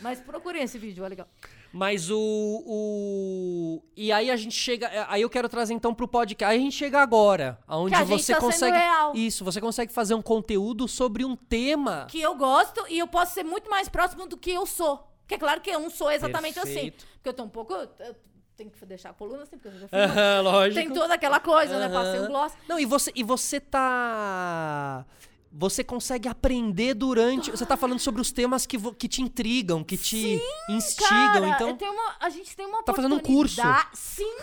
Mas 0.02 0.20
procurem 0.20 0.64
esse 0.64 0.78
vídeo, 0.78 1.04
é 1.06 1.10
legal. 1.10 1.28
Mas 1.72 2.10
o, 2.10 2.18
o. 2.20 3.84
E 3.96 4.12
aí 4.12 4.32
a 4.32 4.36
gente 4.36 4.56
chega. 4.56 4.90
Aí 5.08 5.22
eu 5.22 5.30
quero 5.30 5.48
trazer 5.48 5.74
então 5.74 5.94
pro 5.94 6.08
podcast. 6.08 6.52
Aí 6.52 6.60
a 6.60 6.64
gente 6.64 6.76
chega 6.76 7.00
agora. 7.00 7.60
Onde 7.68 7.96
Que 7.96 8.02
a 8.02 8.06
gente 8.06 8.24
você 8.24 8.34
tá 8.34 8.40
sendo 8.40 8.52
consegue. 8.52 8.78
real. 8.78 9.16
Isso, 9.16 9.46
você 9.46 9.62
consegue 9.62 9.94
fazer 9.94 10.16
um 10.16 10.22
conteúdo 10.22 10.88
sobre 10.88 11.24
um 11.24 11.36
tema. 11.36 12.08
Que 12.10 12.20
eu 12.22 12.36
gosto 12.36 12.86
e 12.90 12.98
eu 12.98 13.08
posso 13.08 13.34
ser 13.34 13.44
muito 13.44 13.70
mais 13.70 13.88
próximo 13.88 14.28
do 14.28 14.36
que 14.38 14.52
eu 14.52 14.66
sou. 14.66 15.08
Que 15.28 15.36
é 15.36 15.38
claro 15.38 15.62
que 15.62 15.70
eu 15.70 15.80
não 15.80 15.92
sou 15.92 16.10
exatamente 16.12 16.58
assim. 16.58 16.74
Perfeito. 16.74 17.06
Porque 17.16 17.30
eu 17.30 17.34
tô 17.34 17.44
um 17.44 17.50
pouco. 17.50 17.74
Eu 17.74 18.16
tenho 18.58 18.72
que 18.72 18.86
deixar 18.86 19.12
a 19.12 19.14
coluna 19.14 19.44
assim, 19.44 19.58
porque 19.58 19.68
eu 19.68 19.80
já 19.80 19.88
filmo. 19.88 20.04
Aham, 20.20 20.42
lógico. 20.42 20.76
Tem 20.76 20.92
toda 20.92 21.14
aquela 21.14 21.40
coisa, 21.40 21.78
né? 21.80 21.88
Passei 21.88 22.16
Aham. 22.20 22.24
um 22.26 22.28
gloss. 22.32 22.54
Não, 22.68 22.80
e 22.80 22.86
você, 22.86 23.12
e 23.16 23.24
você 23.24 23.60
tá. 23.60 25.06
Você 25.52 25.84
consegue 25.84 26.28
aprender 26.30 26.94
durante. 26.94 27.50
Você 27.50 27.66
tá 27.66 27.76
falando 27.76 28.00
sobre 28.00 28.22
os 28.22 28.32
temas 28.32 28.66
que, 28.68 28.78
vo- 28.78 28.94
que 28.94 29.08
te 29.08 29.22
intrigam, 29.22 29.84
que 29.84 29.98
te 29.98 30.40
instigam. 30.70 31.08
Cara, 31.10 31.50
então. 31.50 31.78
uma- 31.92 32.16
a 32.20 32.30
gente 32.30 32.56
tem 32.56 32.66
uma 32.68 32.84
Tá 32.84 32.94
fazendo 32.94 33.16
um 33.16 33.20
curso. 33.20 33.60
Sim! 33.94 34.36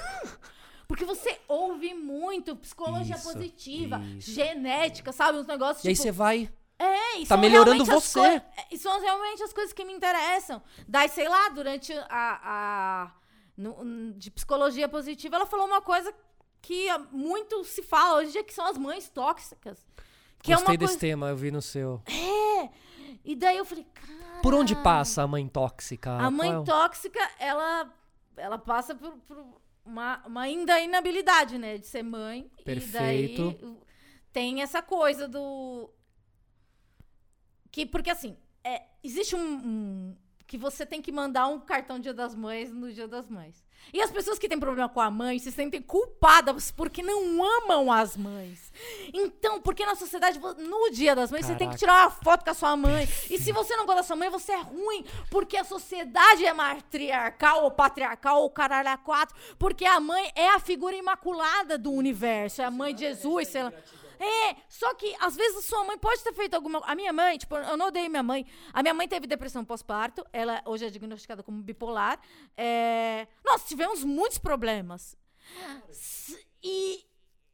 Porque 0.88 1.04
você 1.04 1.38
ouve 1.48 1.94
muito 1.94 2.54
psicologia 2.56 3.16
Isso, 3.16 3.24
positiva, 3.32 4.00
isso. 4.18 4.30
genética, 4.32 5.12
sabe? 5.12 5.38
Uns 5.38 5.46
negócios 5.46 5.84
E 5.84 5.88
aí 5.88 5.94
tipo, 5.94 6.02
você 6.02 6.12
vai. 6.12 6.50
É, 6.78 7.18
e 7.20 7.26
Tá 7.26 7.36
melhorando 7.36 7.84
você. 7.84 8.18
coi- 8.18 8.42
é, 8.72 8.76
são 8.76 9.00
realmente 9.00 9.42
as 9.42 9.52
coisas 9.52 9.72
que 9.72 9.84
me 9.84 9.92
interessam. 9.92 10.62
Daí, 10.86 11.08
sei 11.08 11.28
lá, 11.28 11.48
durante 11.48 11.92
a. 11.92 12.40
a 12.44 13.12
no- 13.56 14.12
de 14.12 14.30
psicologia 14.30 14.88
positiva, 14.88 15.36
ela 15.36 15.46
falou 15.46 15.66
uma 15.66 15.80
coisa 15.80 16.12
que 16.60 16.86
muito 17.10 17.64
se 17.64 17.82
fala 17.82 18.18
hoje 18.18 18.32
dia, 18.32 18.44
que 18.44 18.52
são 18.52 18.66
as 18.66 18.76
mães 18.76 19.08
tóxicas. 19.08 19.78
Que 20.46 20.52
Gostei 20.54 20.74
é 20.74 20.78
desse 20.78 20.92
coisa. 20.92 21.00
tema, 21.00 21.28
eu 21.28 21.36
vi 21.36 21.50
no 21.50 21.60
seu. 21.60 22.00
É! 22.06 22.68
E 23.24 23.34
daí 23.34 23.56
eu 23.56 23.64
falei, 23.64 23.84
cara. 23.92 24.40
Por 24.42 24.54
onde 24.54 24.74
passa 24.76 25.22
a 25.22 25.26
mãe 25.26 25.46
tóxica? 25.48 26.12
A 26.12 26.30
mãe 26.30 26.50
Qual 26.50 26.62
é 26.62 26.64
tóxica, 26.66 27.30
ela, 27.38 27.92
ela 28.36 28.58
passa 28.58 28.94
por, 28.94 29.12
por- 29.26 29.44
uma, 29.84 30.22
uma 30.26 30.42
ainda 30.42 30.78
inabilidade, 30.80 31.58
né? 31.58 31.78
De 31.78 31.86
ser 31.86 32.02
mãe. 32.02 32.50
Perfeito. 32.64 33.42
E 33.42 33.62
daí 33.64 33.76
tem 34.32 34.62
essa 34.62 34.80
coisa 34.82 35.26
do. 35.26 35.90
Que, 37.70 37.84
porque 37.86 38.10
assim, 38.10 38.36
é, 38.64 38.82
existe 39.02 39.34
um, 39.34 39.40
um- 39.40 40.16
Que 40.46 40.56
você 40.56 40.86
tem 40.86 41.02
que 41.02 41.10
mandar 41.10 41.48
um 41.48 41.58
cartão 41.58 41.98
Dia 41.98 42.14
das 42.14 42.34
Mães 42.34 42.72
no 42.72 42.92
Dia 42.92 43.08
das 43.08 43.28
Mães. 43.28 43.66
E 43.92 44.00
as 44.00 44.10
pessoas 44.10 44.38
que 44.38 44.48
têm 44.48 44.58
problema 44.58 44.88
com 44.88 45.00
a 45.00 45.10
mãe 45.10 45.38
se 45.38 45.52
sentem 45.52 45.80
culpadas 45.80 46.70
porque 46.70 47.02
não 47.02 47.42
amam 47.44 47.92
as 47.92 48.16
mães. 48.16 48.72
Então, 49.12 49.60
porque 49.60 49.84
na 49.86 49.94
sociedade, 49.94 50.40
no 50.40 50.90
Dia 50.90 51.14
das 51.14 51.30
Mães, 51.30 51.46
você 51.46 51.54
tem 51.54 51.70
que 51.70 51.78
Caraca. 51.78 51.78
tirar 51.78 52.06
uma 52.06 52.10
foto 52.10 52.44
com 52.44 52.50
a 52.50 52.54
sua 52.54 52.76
mãe. 52.76 53.08
E 53.30 53.38
se 53.38 53.52
você 53.52 53.76
não 53.76 53.86
gosta 53.86 54.02
da 54.02 54.06
sua 54.06 54.16
mãe, 54.16 54.28
você 54.28 54.52
é 54.52 54.60
ruim. 54.60 55.04
Porque 55.30 55.56
a 55.56 55.64
sociedade 55.64 56.44
é 56.44 56.52
matriarcal 56.52 57.64
ou 57.64 57.70
patriarcal 57.70 58.42
ou 58.42 58.50
caralho 58.50 58.88
a 58.88 58.96
quatro. 58.96 59.36
Porque 59.58 59.84
a 59.84 60.00
mãe 60.00 60.32
é 60.34 60.48
a 60.50 60.58
figura 60.58 60.96
imaculada 60.96 61.78
do 61.78 61.92
universo. 61.92 62.62
É 62.62 62.64
a 62.64 62.70
mãe 62.70 62.94
de 62.94 63.02
Jesus, 63.02 63.48
sei 63.48 63.62
lá. 63.64 63.72
É, 64.18 64.56
só 64.68 64.94
que 64.94 65.14
às 65.20 65.36
vezes 65.36 65.58
a 65.58 65.62
sua 65.62 65.84
mãe 65.84 65.98
pode 65.98 66.22
ter 66.22 66.32
feito 66.32 66.54
alguma 66.54 66.80
A 66.84 66.94
minha 66.94 67.12
mãe, 67.12 67.38
tipo, 67.38 67.56
eu 67.56 67.76
não 67.76 67.88
odeio 67.88 68.10
minha 68.10 68.22
mãe. 68.22 68.46
A 68.72 68.82
minha 68.82 68.94
mãe 68.94 69.08
teve 69.08 69.26
depressão 69.26 69.64
pós-parto. 69.64 70.24
Ela 70.32 70.62
hoje 70.64 70.86
é 70.86 70.90
diagnosticada 70.90 71.42
como 71.42 71.62
bipolar. 71.62 72.20
É... 72.56 73.26
Nós 73.44 73.64
tivemos 73.66 74.04
muitos 74.04 74.38
problemas. 74.38 75.16
E, 76.62 77.04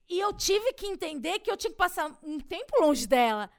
e 0.08 0.18
eu 0.18 0.32
tive 0.32 0.72
que 0.72 0.86
entender 0.86 1.38
que 1.40 1.50
eu 1.50 1.56
tinha 1.56 1.70
que 1.70 1.76
passar 1.76 2.16
um 2.22 2.38
tempo 2.38 2.80
longe 2.80 3.06
dela 3.06 3.50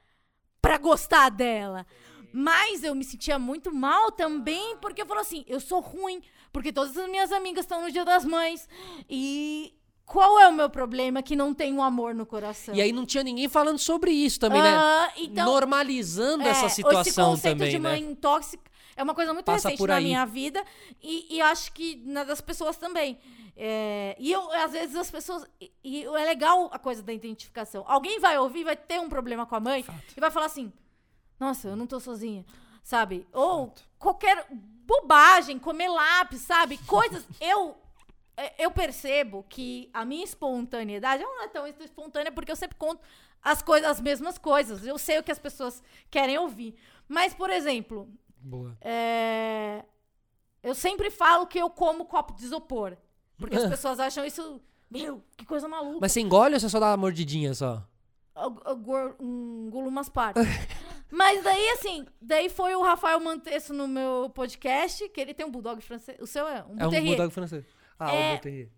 pra 0.60 0.78
gostar 0.78 1.30
dela. 1.30 1.86
Mas 2.32 2.82
eu 2.82 2.94
me 2.96 3.04
sentia 3.04 3.38
muito 3.38 3.72
mal 3.72 4.10
também, 4.10 4.76
porque 4.78 5.02
eu 5.02 5.06
falo 5.06 5.20
assim, 5.20 5.44
eu 5.46 5.60
sou 5.60 5.78
ruim, 5.78 6.20
porque 6.52 6.72
todas 6.72 6.96
as 6.96 7.08
minhas 7.08 7.30
amigas 7.30 7.64
estão 7.64 7.80
no 7.80 7.92
Dia 7.92 8.04
das 8.04 8.24
Mães. 8.24 8.68
E 9.08 9.72
qual 10.04 10.38
é 10.38 10.48
o 10.48 10.52
meu 10.52 10.68
problema 10.68 11.22
que 11.22 11.34
não 11.34 11.54
tenho 11.54 11.82
amor 11.82 12.14
no 12.14 12.26
coração? 12.26 12.74
E 12.74 12.80
aí 12.80 12.92
não 12.92 13.06
tinha 13.06 13.24
ninguém 13.24 13.48
falando 13.48 13.78
sobre 13.78 14.10
isso 14.10 14.38
também, 14.38 14.62
né? 14.62 14.74
Ah, 14.76 15.12
então, 15.16 15.46
Normalizando 15.46 16.44
é, 16.44 16.48
essa 16.48 16.66
Esse 16.66 16.76
situação 16.76 17.30
conceito 17.32 17.58
também, 17.58 17.70
de 17.70 17.78
né? 17.78 17.90
mãe 17.90 18.14
tóxica 18.14 18.70
é 18.96 19.02
uma 19.02 19.14
coisa 19.14 19.32
muito 19.32 19.46
Passa 19.46 19.68
recente 19.68 19.86
na 19.88 20.00
minha 20.00 20.24
vida 20.24 20.64
e, 21.02 21.36
e 21.36 21.40
acho 21.40 21.72
que 21.72 21.96
na 22.04 22.24
das 22.24 22.40
pessoas 22.40 22.76
também. 22.76 23.18
É, 23.56 24.16
e 24.18 24.32
eu, 24.32 24.50
às 24.52 24.72
vezes, 24.72 24.96
as 24.96 25.10
pessoas. 25.10 25.44
E, 25.60 25.72
e 25.82 26.04
é 26.04 26.24
legal 26.24 26.68
a 26.72 26.78
coisa 26.78 27.02
da 27.02 27.12
identificação. 27.12 27.84
Alguém 27.86 28.18
vai 28.18 28.38
ouvir, 28.38 28.64
vai 28.64 28.76
ter 28.76 29.00
um 29.00 29.08
problema 29.08 29.46
com 29.46 29.54
a 29.54 29.60
mãe 29.60 29.84
e 30.16 30.20
vai 30.20 30.30
falar 30.30 30.46
assim: 30.46 30.72
Nossa, 31.38 31.68
eu 31.68 31.76
não 31.76 31.86
tô 31.86 32.00
sozinha. 32.00 32.44
Sabe? 32.82 33.26
Ou 33.32 33.72
qualquer 33.98 34.46
bobagem, 34.50 35.58
comer 35.58 35.88
lápis, 35.88 36.42
sabe? 36.42 36.78
Coisas. 36.78 37.24
eu. 37.40 37.76
É, 38.36 38.64
Eu 38.64 38.70
percebo 38.70 39.44
que 39.48 39.88
a 39.92 40.04
minha 40.04 40.24
espontaneidade 40.24 41.22
não 41.22 41.42
é 41.42 41.48
tão 41.48 41.66
espontânea 41.66 42.32
porque 42.32 42.50
eu 42.52 42.56
sempre 42.56 42.76
conto 42.76 43.00
as 43.42 43.62
coisas, 43.62 43.88
as 43.90 44.00
mesmas 44.00 44.38
coisas. 44.38 44.86
Eu 44.86 44.98
sei 44.98 45.18
o 45.18 45.22
que 45.22 45.30
as 45.32 45.38
pessoas 45.38 45.82
querem 46.10 46.38
ouvir. 46.38 46.74
Mas, 47.08 47.34
por 47.34 47.50
exemplo, 47.50 48.08
é, 48.80 49.84
eu 50.62 50.74
sempre 50.74 51.10
falo 51.10 51.46
que 51.46 51.58
eu 51.58 51.68
como 51.70 52.06
copo 52.06 52.32
de 52.34 52.44
isopor. 52.44 52.96
Porque 53.36 53.56
as 53.56 53.68
pessoas 53.68 54.00
acham 54.00 54.24
isso. 54.24 54.60
Meu, 54.90 55.22
que 55.36 55.44
coisa 55.44 55.66
maluca. 55.68 55.98
Mas 56.00 56.12
você 56.12 56.20
engole 56.20 56.54
ou 56.54 56.60
você 56.60 56.68
só 56.68 56.78
dá 56.78 56.86
uma 56.90 56.96
mordidinha 56.96 57.52
só? 57.54 57.82
Eu- 58.36 59.16
Engulo 59.20 59.88
umas 59.88 60.08
partes. 60.08 60.42
Mas 61.10 61.44
daí, 61.44 61.70
assim, 61.70 62.06
daí 62.20 62.48
foi 62.48 62.74
o 62.74 62.82
Rafael 62.82 63.20
Mantesso 63.20 63.72
no 63.72 63.86
meu 63.86 64.30
podcast, 64.34 65.08
que 65.10 65.20
ele 65.20 65.32
tem 65.34 65.46
um 65.46 65.50
bulldog 65.50 65.80
francês. 65.80 66.18
O 66.20 66.26
seu 66.26 66.46
é 66.48 66.64
um 66.64 66.76
É 66.78 66.86
um 66.88 67.04
bulldog 67.04 67.30
francês. 67.32 67.64
Ah, 67.98 68.12
É, 68.14 68.34
o 68.34 68.40
Bull 68.40 68.68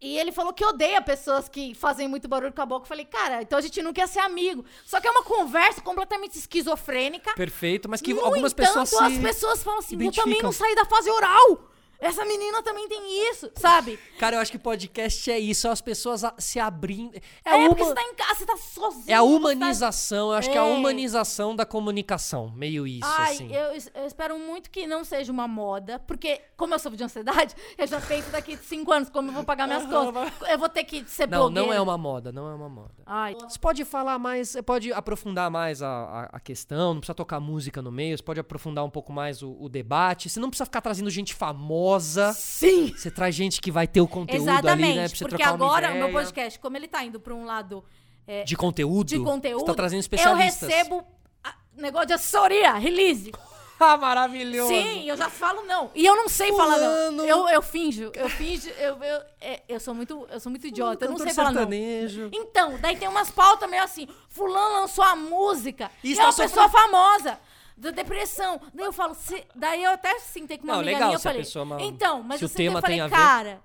E 0.00 0.18
ele 0.18 0.32
falou 0.32 0.52
que 0.52 0.64
odeia 0.64 1.00
pessoas 1.00 1.48
que 1.48 1.74
fazem 1.74 2.06
muito 2.06 2.28
barulho 2.28 2.52
com 2.52 2.62
a 2.62 2.66
boca. 2.66 2.84
Eu 2.84 2.88
falei, 2.88 3.04
cara, 3.04 3.42
então 3.42 3.58
a 3.58 3.62
gente 3.62 3.82
não 3.82 3.92
quer 3.92 4.06
ser 4.08 4.20
amigo. 4.20 4.64
Só 4.84 5.00
que 5.00 5.08
é 5.08 5.10
uma 5.10 5.22
conversa 5.22 5.80
completamente 5.80 6.38
esquizofrênica. 6.38 7.34
Perfeito, 7.34 7.88
mas 7.88 8.00
que 8.00 8.12
no 8.12 8.20
algumas 8.20 8.52
entanto, 8.52 8.68
pessoas 8.68 8.88
se... 8.88 8.96
as 8.96 9.18
pessoas 9.18 9.62
falam 9.62 9.78
assim, 9.80 10.02
eu 10.02 10.12
também 10.12 10.42
não 10.42 10.52
saí 10.52 10.74
da 10.74 10.84
fase 10.84 11.10
oral. 11.10 11.70
Essa 11.98 12.24
menina 12.24 12.62
também 12.62 12.88
tem 12.88 13.30
isso, 13.30 13.50
sabe? 13.56 13.98
Cara, 14.18 14.36
eu 14.36 14.40
acho 14.40 14.52
que 14.52 14.58
podcast 14.58 15.30
é 15.30 15.38
isso, 15.38 15.66
é 15.66 15.70
as 15.70 15.80
pessoas 15.80 16.22
se 16.38 16.58
abrindo. 16.58 17.16
É, 17.44 17.50
É, 17.50 17.64
a 17.64 17.68
porque 17.68 17.82
uma- 17.82 17.88
você 17.88 17.94
tá 17.94 18.02
em 18.02 18.14
casa, 18.14 18.34
você 18.36 18.46
tá 18.46 18.56
sozinho. 18.56 19.04
é 19.08 19.14
a 19.14 19.18
tá- 19.18 19.22
humanização, 19.24 20.30
eu 20.30 20.34
acho 20.36 20.50
que 20.50 20.56
é 20.56 20.60
a 20.60 20.66
É. 20.66 20.72
humanização 20.72 21.54
da 21.56 21.64
comunicação. 21.64 22.50
Meio 22.54 22.86
isso, 22.86 23.06
Ai, 23.08 23.34
assim. 23.34 23.52
eu, 23.52 23.72
eu 23.94 24.06
espero 24.06 24.38
muito 24.38 24.70
que 24.70 24.86
não 24.86 25.04
seja 25.04 25.32
uma 25.32 25.48
moda, 25.48 25.98
porque, 26.00 26.40
como 26.56 26.74
eu 26.74 26.78
sofro 26.78 26.96
de 26.96 27.04
ansiedade, 27.04 27.54
eu 27.78 27.86
já 27.86 28.00
penso 28.00 28.30
daqui 28.30 28.56
cinco 28.56 28.92
anos 28.92 29.08
como 29.10 29.28
eu 29.30 29.34
vou 29.34 29.44
pagar 29.44 29.66
minhas 29.66 29.84
contas. 29.86 30.32
Eu 30.48 30.58
vou 30.58 30.68
ter 30.68 30.84
que 30.84 31.04
ser 31.08 31.26
Não, 31.28 31.38
blogueira. 31.50 31.66
não 31.66 31.72
é 31.72 31.80
uma 31.80 31.96
moda, 31.98 32.30
não 32.32 32.50
é 32.50 32.54
uma 32.54 32.68
moda. 32.68 32.94
Ai, 33.06 33.34
Você 33.48 33.58
pode 33.58 33.84
falar 33.84 34.18
mais, 34.18 34.50
você 34.50 34.62
pode 34.62 34.92
aprofundar 34.92 35.50
mais 35.50 35.82
a, 35.82 35.88
a, 35.88 36.22
a 36.36 36.40
questão, 36.40 36.92
não 36.94 37.00
precisa 37.00 37.14
tocar 37.14 37.40
música 37.40 37.80
no 37.80 37.90
meio, 37.92 38.16
você 38.16 38.22
pode 38.22 38.40
aprofundar 38.40 38.84
um 38.84 38.90
pouco 38.90 39.12
mais 39.12 39.42
o, 39.42 39.56
o 39.60 39.68
debate. 39.68 40.28
Você 40.28 40.40
não 40.40 40.50
precisa 40.50 40.64
ficar 40.66 40.80
trazendo 40.80 41.08
gente 41.10 41.34
famosa. 41.34 41.85
Sim! 42.32 42.92
Você 42.96 43.10
traz 43.10 43.34
gente 43.34 43.60
que 43.60 43.70
vai 43.70 43.86
ter 43.86 44.00
o 44.00 44.08
conteúdo 44.08 44.42
Exatamente, 44.42 44.84
ali, 44.90 44.96
né? 45.00 45.08
Pra 45.08 45.16
você 45.18 45.24
porque 45.28 45.42
agora 45.42 45.90
o 45.92 45.94
meu 45.94 46.12
podcast, 46.12 46.58
como 46.58 46.76
ele 46.76 46.88
tá 46.88 47.04
indo 47.04 47.20
pra 47.20 47.34
um 47.34 47.44
lado 47.44 47.84
é, 48.26 48.42
De 48.44 48.56
conteúdo? 48.56 49.06
de 49.08 49.18
conteúdo, 49.20 49.60
Você 49.60 49.66
tá 49.66 49.74
trazendo 49.74 49.98
eu 49.98 50.00
especialistas. 50.00 50.68
recebo 50.68 51.04
a- 51.44 51.54
negócio 51.76 52.08
de 52.08 52.12
assessoria, 52.14 52.72
release. 52.74 53.30
Ah, 53.78 53.94
maravilhoso! 53.98 54.72
Sim, 54.72 55.06
eu 55.06 55.14
já 55.18 55.28
falo 55.28 55.62
não. 55.66 55.90
E 55.94 56.06
eu 56.06 56.16
não 56.16 56.30
sei 56.30 56.50
falar 56.50 56.78
não. 57.10 57.26
Eu, 57.26 57.46
eu 57.46 57.60
finjo, 57.60 58.10
eu 58.14 58.26
finjo, 58.30 58.70
eu, 58.70 58.96
eu, 59.02 59.22
é, 59.38 59.62
eu 59.68 59.78
sou 59.78 59.92
muito, 59.92 60.26
eu 60.30 60.40
sou 60.40 60.48
muito 60.48 60.66
idiota, 60.66 61.04
eu 61.04 61.10
não 61.10 61.18
sei 61.18 61.34
falar 61.34 61.52
não. 61.52 61.60
sertanejo. 61.60 62.30
Então, 62.32 62.78
daí 62.80 62.96
tem 62.96 63.06
umas 63.06 63.30
pautas 63.30 63.68
meio 63.68 63.82
assim, 63.82 64.08
fulano 64.30 64.80
lançou 64.80 65.04
a 65.04 65.14
música, 65.14 65.90
E 66.02 66.14
e, 66.14 66.18
é 66.18 66.22
uma 66.24 66.32
pessoa 66.32 66.70
famosa, 66.70 67.38
da 67.76 67.90
depressão. 67.90 68.60
Daí 68.72 68.86
eu 68.86 68.92
falo, 68.92 69.14
se- 69.14 69.44
daí 69.54 69.82
eu 69.84 69.90
até 69.92 70.18
sentei 70.20 70.58
com 70.58 70.64
uma 70.64 70.74
Não, 70.74 70.80
amiga 70.80 70.92
legal 70.94 71.08
minha, 71.08 71.16
eu 71.16 71.20
falei, 71.20 71.38
pessoa 71.42 71.64
uma- 71.64 71.82
então, 71.82 72.22
mas 72.22 72.38
se 72.38 72.44
eu 72.44 72.48
o 72.48 72.52
tema 72.52 72.78
eu 72.78 72.80
falei, 72.82 72.96
tem 72.96 73.00
a 73.04 73.06
ver. 73.08 73.14
cara, 73.16 73.60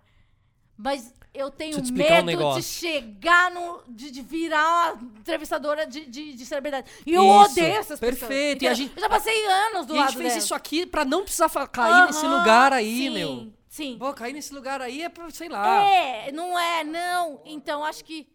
mas 0.77 1.13
eu 1.33 1.49
tenho 1.49 1.77
te 1.79 1.85
explicar 1.85 2.21
um 2.21 2.25
medo 2.25 2.53
de 2.55 2.63
chegar 2.63 3.51
no, 3.51 3.81
de, 3.87 4.11
de 4.11 4.21
virar 4.21 4.95
uma 4.95 5.19
entrevistadora 5.19 5.87
de, 5.87 6.05
de, 6.05 6.33
de 6.33 6.45
celebridade. 6.45 6.91
E 7.05 7.13
eu 7.13 7.23
Isso, 7.23 7.51
odeio 7.51 7.73
essas 7.75 7.99
pessoas. 7.99 8.19
perfeito. 8.19 8.63
E 8.63 8.67
a 8.67 8.71
entendeu? 8.73 8.75
gente- 8.89 8.97
eu 8.97 9.01
já 9.01 9.09
passei 9.09 9.45
anos 9.45 9.85
do 9.85 9.93
E 9.93 9.97
a 9.97 10.01
lado 10.01 10.09
gente 10.09 10.17
fez 10.17 10.29
delas. 10.33 10.43
isso 10.43 10.53
aqui 10.55 10.85
pra 10.85 11.05
não 11.05 11.23
precisar 11.23 11.49
cair 11.67 12.07
nesse 12.07 12.25
Aham, 12.25 12.37
lugar 12.39 12.73
aí, 12.73 12.97
sim, 12.97 13.09
meu. 13.11 13.53
Sim. 13.69 13.95
Pô, 13.97 14.11
cair 14.13 14.33
nesse 14.33 14.53
lugar 14.53 14.81
aí 14.81 15.03
é 15.03 15.07
pra, 15.07 15.29
sei 15.29 15.47
lá. 15.47 15.81
É, 15.85 16.29
não 16.33 16.59
é, 16.59 16.83
não. 16.83 17.41
Então, 17.45 17.85
acho 17.85 18.03
que. 18.03 18.27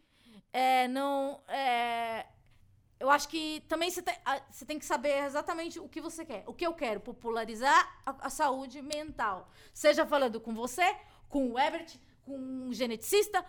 É, 0.51 0.89
não. 0.89 1.39
É, 1.49 2.24
eu 2.99 3.11
acho 3.11 3.28
que 3.28 3.62
também 3.68 3.90
você 3.90 4.01
tem, 4.03 4.14
a- 4.24 4.40
você 4.51 4.64
tem 4.64 4.78
que 4.78 4.84
saber 4.86 5.24
exatamente 5.24 5.78
o 5.78 5.88
que 5.88 6.01
você 6.01 6.24
quer. 6.24 6.44
O 6.47 6.53
que 6.55 6.66
eu 6.66 6.72
quero? 6.72 7.01
Popularizar 7.01 8.01
a, 8.07 8.14
a 8.26 8.30
saúde 8.30 8.80
mental. 8.82 9.49
Seja 9.74 10.07
falando 10.07 10.40
com 10.40 10.55
você, 10.55 10.94
com 11.28 11.51
o 11.53 11.59
Ebert, 11.59 11.94
com 12.24 12.36
um 12.38 12.72
geneticista. 12.72 13.44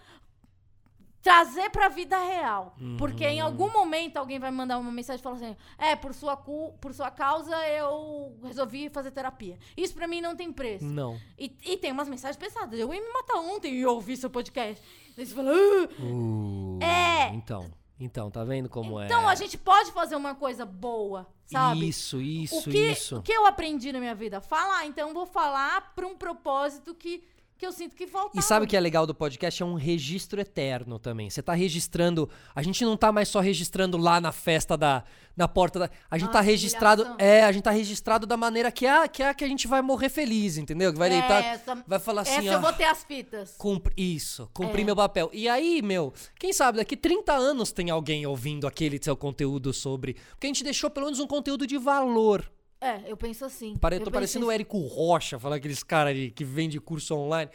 Trazer 1.22 1.70
pra 1.72 1.90
vida 1.90 2.18
real. 2.18 2.74
Porque 2.98 3.26
em 3.26 3.42
algum 3.42 3.70
momento 3.70 4.16
alguém 4.16 4.40
vai 4.40 4.50
mandar 4.52 4.78
uma 4.78 4.92
mensagem 4.92 5.20
e 5.20 5.24
falar 5.24 5.36
assim: 5.36 5.58
é, 5.78 5.94
por 5.94 6.14
sua, 6.14 6.38
por 6.38 6.94
sua 6.94 7.12
causa 7.12 7.54
eu 7.68 8.38
resolvi 8.44 8.88
fazer 8.90 9.12
terapia. 9.12 9.58
Isso 9.76 9.94
pra 9.94 10.08
mim 10.08 10.22
não 10.22 10.38
tem 10.38 10.54
preço. 10.54 10.86
Não. 10.86 11.20
E, 11.38 11.54
e 11.66 11.76
tem 11.76 11.92
umas 11.92 12.08
mensagens 12.08 12.38
pesadas. 12.38 12.80
Eu 12.80 12.94
ia 12.94 13.02
me 13.02 13.12
matar 13.12 13.40
ontem 13.40 13.74
e 13.76 13.86
ouvir 13.86 14.16
seu 14.16 14.30
podcast. 14.30 14.82
Daí 15.18 15.26
você 15.26 15.36
fala, 15.36 15.52
"Ah". 15.52 16.02
Uh, 16.02 16.80
É. 16.82 17.34
Então, 17.34 17.70
então, 18.00 18.30
tá 18.30 18.44
vendo 18.44 18.70
como 18.70 19.00
é? 19.00 19.06
Então 19.06 19.28
a 19.28 19.34
gente 19.34 19.58
pode 19.58 19.92
fazer 19.92 20.16
uma 20.16 20.36
coisa 20.36 20.66
boa, 20.66 21.28
sabe? 21.46 21.90
Isso, 21.90 22.22
isso, 22.22 22.60
o 22.60 22.64
que, 22.64 22.92
isso. 22.92 23.18
O 23.18 23.22
que 23.22 23.32
eu 23.32 23.48
aprendi 23.48 23.92
na 23.92 24.00
minha 24.00 24.14
vida? 24.14 24.40
Falar. 24.40 24.86
Então 24.86 25.08
eu 25.10 25.14
vou 25.14 25.26
falar 25.26 25.94
pra 25.96 26.06
um 26.06 26.16
propósito 26.16 26.94
que, 26.94 27.24
que 27.58 27.66
eu 27.66 27.72
sinto 27.72 27.96
que 27.96 28.06
faltava. 28.08 28.40
E 28.40 28.42
sabe 28.42 28.66
o 28.66 28.68
que 28.68 28.78
é 28.78 28.80
legal 28.80 29.06
do 29.08 29.16
podcast? 29.16 29.62
É 29.62 29.66
um 29.66 29.74
registro 29.76 30.40
eterno 30.40 31.00
também. 31.00 31.30
Você 31.30 31.42
tá 31.42 31.54
registrando. 31.54 32.30
A 32.56 32.62
gente 32.62 32.84
não 32.86 32.96
tá 32.96 33.12
mais 33.12 33.28
só 33.30 33.40
registrando 33.40 33.98
lá 33.98 34.22
na 34.22 34.32
festa 34.32 34.78
da. 34.78 35.04
Na 35.36 35.48
porta 35.48 35.78
da. 35.80 35.90
A 36.10 36.18
gente 36.18 36.30
tá 36.30 36.40
Nossa, 36.40 36.50
registrado. 36.50 37.02
humilhação. 37.04 37.26
É, 37.28 37.44
a 37.44 37.52
gente 37.52 37.64
tá 37.64 37.72
registrado 37.72 38.26
da 38.26 38.36
maneira 38.36 38.72
que 38.72 38.86
é, 38.88 39.08
que 39.08 39.22
é 39.22 39.30
a 39.30 39.34
que 39.34 39.44
a 39.44 39.48
gente 39.48 39.68
vai 39.68 39.82
morrer 39.82 40.10
feliz, 40.10 40.58
entendeu? 40.58 40.92
Que 40.92 40.98
vai 40.98 41.10
É, 41.10 41.12
deitar. 41.20 41.44
essa- 41.44 41.84
vai 41.88 42.00
falar 42.00 42.22
assim, 42.22 42.32
Essa 42.48 42.50
ó. 42.50 42.54
eu 42.54 42.62
vou 42.62 42.74
ter 42.74 42.86
as 42.86 43.04
fitas. 43.04 43.56
Cumpri, 43.58 43.94
isso, 43.98 44.50
cumpri 44.54 44.82
É. 44.82 44.86
meu 44.86 44.96
papel. 44.96 45.30
E 45.34 45.48
aí, 45.48 45.82
meu, 45.84 46.12
quem 46.40 46.52
sabe 46.52 46.78
daqui 46.80 46.98
30 46.98 47.34
anos 47.34 47.72
tem 47.72 47.90
alguém 47.92 48.26
ouvindo 48.26 48.66
aquele 48.66 49.00
seu 49.02 49.16
conteúdo 49.16 49.72
sobre. 49.74 50.16
Porque 50.32 50.48
a 50.48 50.50
gente 50.50 50.64
deixou 50.64 50.90
pelo 50.90 51.06
menos 51.06 51.20
um 51.20 51.28
conteúdo 51.28 51.68
de 51.68 51.78
valor. 51.78 52.52
É, 52.80 53.02
eu 53.08 53.18
penso 53.18 53.44
assim. 53.44 53.76
Pare, 53.76 53.96
eu 53.96 54.00
tô 54.00 54.06
penso 54.06 54.14
parecendo 54.14 54.46
o 54.46 54.50
assim. 54.50 54.56
Érico 54.56 54.80
Rocha, 54.80 55.40
falar 55.40 55.56
aqueles 55.56 55.82
caras 55.82 56.16
que 56.36 56.44
vende 56.44 56.80
curso 56.80 57.16
online. 57.16 57.50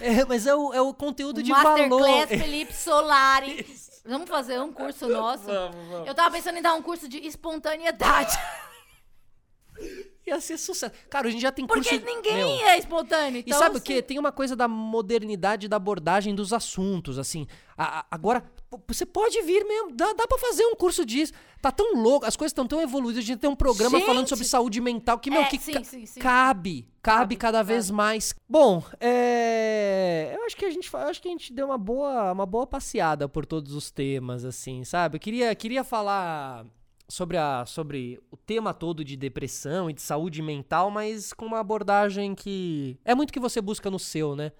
É, 0.00 0.24
mas 0.24 0.46
é 0.46 0.54
o, 0.54 0.72
é 0.72 0.80
o 0.80 0.94
conteúdo 0.94 1.42
de 1.42 1.50
valor. 1.50 1.88
Masterclass 1.88 2.28
Felipe 2.28 2.72
Solari. 2.76 3.66
Vamos 4.04 4.28
fazer 4.28 4.60
um 4.60 4.72
curso 4.72 5.08
nosso? 5.08 5.44
Vamos, 5.44 5.88
vamos. 5.88 6.08
Eu 6.08 6.14
tava 6.14 6.34
pensando 6.34 6.58
em 6.58 6.62
dar 6.62 6.74
um 6.74 6.82
curso 6.82 7.08
de 7.08 7.18
espontaneidade. 7.18 8.36
Ia 10.30 10.40
ser 10.40 10.56
sucesso. 10.58 10.92
Cara, 11.10 11.28
a 11.28 11.30
gente 11.30 11.40
já 11.42 11.50
tem 11.52 11.66
Porque 11.66 11.88
curso... 11.90 12.04
ninguém 12.06 12.34
meu, 12.36 12.66
é 12.68 12.78
espontâneo. 12.78 13.38
E 13.38 13.40
Então, 13.40 13.58
sabe 13.58 13.74
o 13.74 13.78
assim, 13.78 13.84
que? 13.86 14.02
Tem 14.02 14.18
uma 14.18 14.30
coisa 14.32 14.54
da 14.54 14.68
modernidade 14.68 15.66
da 15.68 15.76
abordagem 15.76 16.34
dos 16.34 16.52
assuntos, 16.52 17.18
assim. 17.18 17.46
A- 17.76 18.00
a- 18.00 18.06
agora, 18.10 18.44
você 18.86 19.04
pode 19.04 19.40
vir 19.42 19.64
mesmo, 19.64 19.90
dá, 19.92 20.12
dá 20.12 20.26
pra 20.26 20.38
fazer 20.38 20.64
um 20.66 20.74
curso 20.76 21.04
disso. 21.04 21.32
Tá 21.60 21.70
tão 21.72 21.94
louco, 21.94 22.24
as 22.26 22.36
coisas 22.36 22.52
estão 22.52 22.66
tão 22.66 22.80
evoluídas. 22.80 23.22
A 23.24 23.26
gente 23.26 23.38
tem 23.40 23.50
um 23.50 23.56
programa 23.56 23.98
Gente! 23.98 24.06
falando 24.06 24.28
sobre 24.28 24.44
saúde 24.46 24.80
mental 24.80 25.18
que, 25.18 25.30
meu, 25.30 25.42
É, 25.42 25.44
que 25.46 25.58
sim, 25.58 25.72
ca- 25.72 25.84
sim, 25.84 26.06
sim. 26.06 26.20
cabe. 26.20 26.88
Cabe 27.02 27.20
Cabe, 27.20 27.36
cada 27.36 27.62
vez 27.62 27.90
mais. 27.90 28.34
Bom, 28.48 28.82
é, 29.00 30.32
eu 30.36 30.44
acho 30.44 30.56
que 30.56 30.64
a 30.66 30.70
gente, 30.70 30.88
acho 30.94 31.20
que 31.22 31.28
a 31.28 31.30
gente 31.30 31.52
deu 31.52 31.66
uma 31.66 31.78
boa, 31.78 32.32
uma 32.32 32.46
boa 32.46 32.66
passeada 32.66 33.28
por 33.28 33.44
todos 33.46 33.74
os 33.74 33.90
temas, 33.90 34.44
assim, 34.44 34.84
sabe? 34.84 35.16
Eu 35.16 35.20
queria, 35.20 35.54
queria 35.54 35.82
falar 35.82 36.64
sobre, 37.10 37.36
a, 37.36 37.66
sobre 37.66 38.20
o 38.30 38.36
tema 38.36 38.72
todo 38.72 39.04
de 39.04 39.16
depressão 39.16 39.90
e 39.90 39.92
de 39.92 40.00
saúde 40.00 40.40
mental, 40.40 40.90
mas 40.90 41.32
com 41.32 41.44
uma 41.44 41.58
abordagem 41.58 42.34
que 42.34 42.98
é 43.04 43.14
muito 43.14 43.32
que 43.32 43.40
você 43.40 43.60
busca 43.60 43.90
no 43.90 43.98
seu, 43.98 44.36
né? 44.36 44.52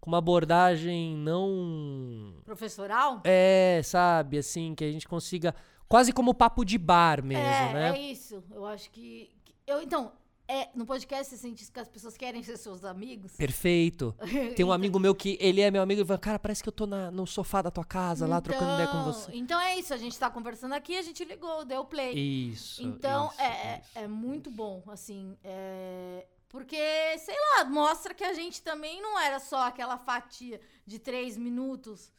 Com 0.00 0.10
uma 0.10 0.18
abordagem 0.18 1.16
não 1.16 2.34
Professoral? 2.44 3.22
é, 3.24 3.80
sabe, 3.84 4.38
assim, 4.38 4.74
que 4.74 4.84
a 4.84 4.90
gente 4.90 5.08
consiga 5.08 5.54
quase 5.88 6.12
como 6.12 6.34
papo 6.34 6.64
de 6.64 6.76
bar 6.76 7.22
mesmo, 7.24 7.44
é, 7.44 7.72
né? 7.72 7.98
é 7.98 8.00
isso. 8.00 8.42
Eu 8.50 8.66
acho 8.66 8.90
que. 8.90 9.30
eu, 9.66 9.80
então, 9.80 10.12
é, 10.48 10.68
no 10.74 10.86
podcast 10.86 11.28
você 11.30 11.36
sente 11.36 11.70
que 11.70 11.80
as 11.80 11.88
pessoas 11.88 12.16
querem 12.16 12.42
ser 12.42 12.56
seus 12.56 12.84
amigos. 12.84 13.32
Perfeito. 13.36 14.14
Tem 14.56 14.64
um 14.64 14.72
amigo 14.72 14.98
meu 14.98 15.14
que 15.14 15.36
ele 15.40 15.60
é 15.60 15.70
meu 15.70 15.82
amigo 15.82 16.02
e 16.02 16.04
fala, 16.04 16.18
cara, 16.18 16.38
parece 16.38 16.62
que 16.62 16.68
eu 16.68 16.72
tô 16.72 16.86
na- 16.86 17.10
no 17.10 17.26
sofá 17.26 17.62
da 17.62 17.70
tua 17.70 17.84
casa 17.84 18.26
lá 18.26 18.40
trocando 18.40 18.74
ideia 18.74 18.88
com 18.88 18.98
Então- 19.00 19.12
você. 19.12 19.30
Então 19.34 19.60
é 19.60 19.76
isso, 19.78 19.92
a 19.92 19.96
gente 19.96 20.18
tá 20.18 20.30
conversando 20.30 20.72
aqui, 20.74 20.96
a 20.96 21.02
gente 21.02 21.24
ligou, 21.24 21.64
deu 21.64 21.84
play. 21.84 22.14
Isso. 22.14 22.82
Então 22.82 23.28
isso, 23.32 23.40
é, 23.42 23.78
isso. 23.80 23.98
é, 23.98 24.02
é 24.04 24.08
muito 24.08 24.50
bom, 24.50 24.82
assim. 24.88 25.36
é, 25.42 26.26
Porque, 26.48 26.76
sei 27.18 27.34
lá, 27.56 27.64
mostra 27.64 28.14
que 28.14 28.22
a 28.24 28.32
gente 28.32 28.62
também 28.62 29.02
não 29.02 29.18
era 29.20 29.38
só 29.40 29.66
aquela 29.66 29.98
fatia 29.98 30.60
de 30.86 30.98
três 30.98 31.36
minutos 31.36 32.10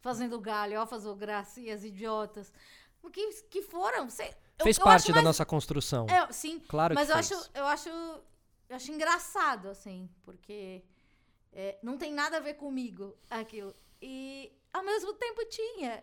fazendo 0.00 0.40
galhofas 0.40 1.04
ou 1.04 1.14
gracinhas 1.16 1.84
idiotas. 1.84 2.52
Que, 3.12 3.32
que 3.50 3.62
foram. 3.62 4.08
sei- 4.08 4.32
Fez 4.60 4.78
eu 4.78 4.84
parte 4.84 5.02
acho 5.04 5.08
da 5.08 5.14
mais- 5.14 5.24
nossa 5.24 5.44
construção. 5.46 6.06
É, 6.08 6.32
sim, 6.32 6.60
Claro 6.68 6.94
mas 6.94 7.06
que 7.06 7.12
eu 7.12 7.16
fez. 7.16 7.32
acho, 7.32 7.50
eu 7.54 7.66
acho, 7.66 7.88
eu 7.88 8.76
acho 8.76 8.92
engraçado, 8.92 9.68
assim, 9.68 10.08
porque 10.22 10.82
é, 11.52 11.78
não 11.82 11.96
tem 11.98 12.12
nada 12.12 12.36
a 12.38 12.40
ver 12.40 12.54
comigo 12.54 13.16
aquilo. 13.30 13.74
E 14.00 14.52
ao 14.72 14.84
mesmo 14.84 15.12
tempo 15.14 15.44
tinha. 15.46 16.02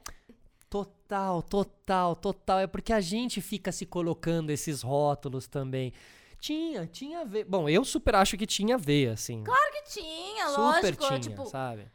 Total, 0.69 1.41
total, 1.41 2.15
total. 2.15 2.59
É 2.59 2.67
porque 2.67 2.93
a 2.93 3.01
gente 3.01 3.41
fica 3.41 3.71
se 3.71 3.85
colocando 3.85 4.49
esses 4.51 4.81
rótulos 4.81 5.47
também. 5.47 5.91
Tinha, 6.39 6.85
tinha 6.85 7.21
a 7.21 7.23
ver. 7.23 7.43
Bom, 7.45 7.67
eu 7.67 7.83
super 7.83 8.15
acho 8.15 8.37
que 8.37 8.45
tinha 8.45 8.75
a 8.75 8.77
ver, 8.77 9.09
assim. 9.09 9.43
Claro 9.43 9.71
que 9.73 9.89
tinha, 9.91 10.47
super 10.49 10.61
lógico. 10.61 11.07
tinha, 11.07 11.19
tipo, 11.19 11.45
sabe? 11.47 11.89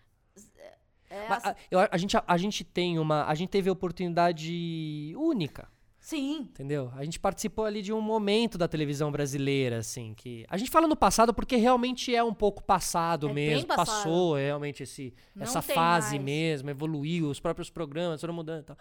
é, 1.09 1.29
Mas, 1.29 1.45
a, 1.45 1.57
eu- 1.71 1.79
a 1.91 1.97
gente, 1.97 2.17
a 2.27 2.37
gente 2.37 2.65
tem 2.65 2.99
uma. 2.99 3.25
A 3.27 3.35
gente 3.35 3.49
teve 3.51 3.69
a 3.69 3.73
oportunidade 3.73 5.15
única. 5.17 5.69
Sim, 6.05 6.41
Entendeu? 6.41 6.93
A 6.95 7.03
gente 7.03 7.19
participou 7.19 7.65
ali 7.65 7.81
de 7.81 7.93
um 7.93 8.01
momento 8.01 8.59
da 8.59 8.69
televisão 8.69 9.11
brasileira, 9.11 9.79
assim, 9.79 10.13
que. 10.15 10.45
A 10.51 10.57
gente 10.59 10.71
fala 10.71 10.87
no 10.87 10.95
passado 10.95 11.33
porque 11.33 11.57
realmente 11.57 12.15
é 12.15 12.23
um 12.23 12.35
pouco 12.35 12.63
passado 12.63 13.29
É 13.31 13.33
mesmo. 13.33 13.67
passado. 13.69 13.87
Passou 13.87 14.35
realmente 14.35 14.83
esse, 14.83 15.15
Não 15.35 15.43
essa 15.45 15.63
fase 15.63 16.17
mais. 16.17 16.25
mesmo, 16.25 16.69
evoluiu, 16.69 17.29
os 17.31 17.41
próprios 17.41 17.71
programas 17.71 18.21
foram 18.21 18.35
mudando 18.35 18.61
e 18.61 18.65
tal. 18.65 18.77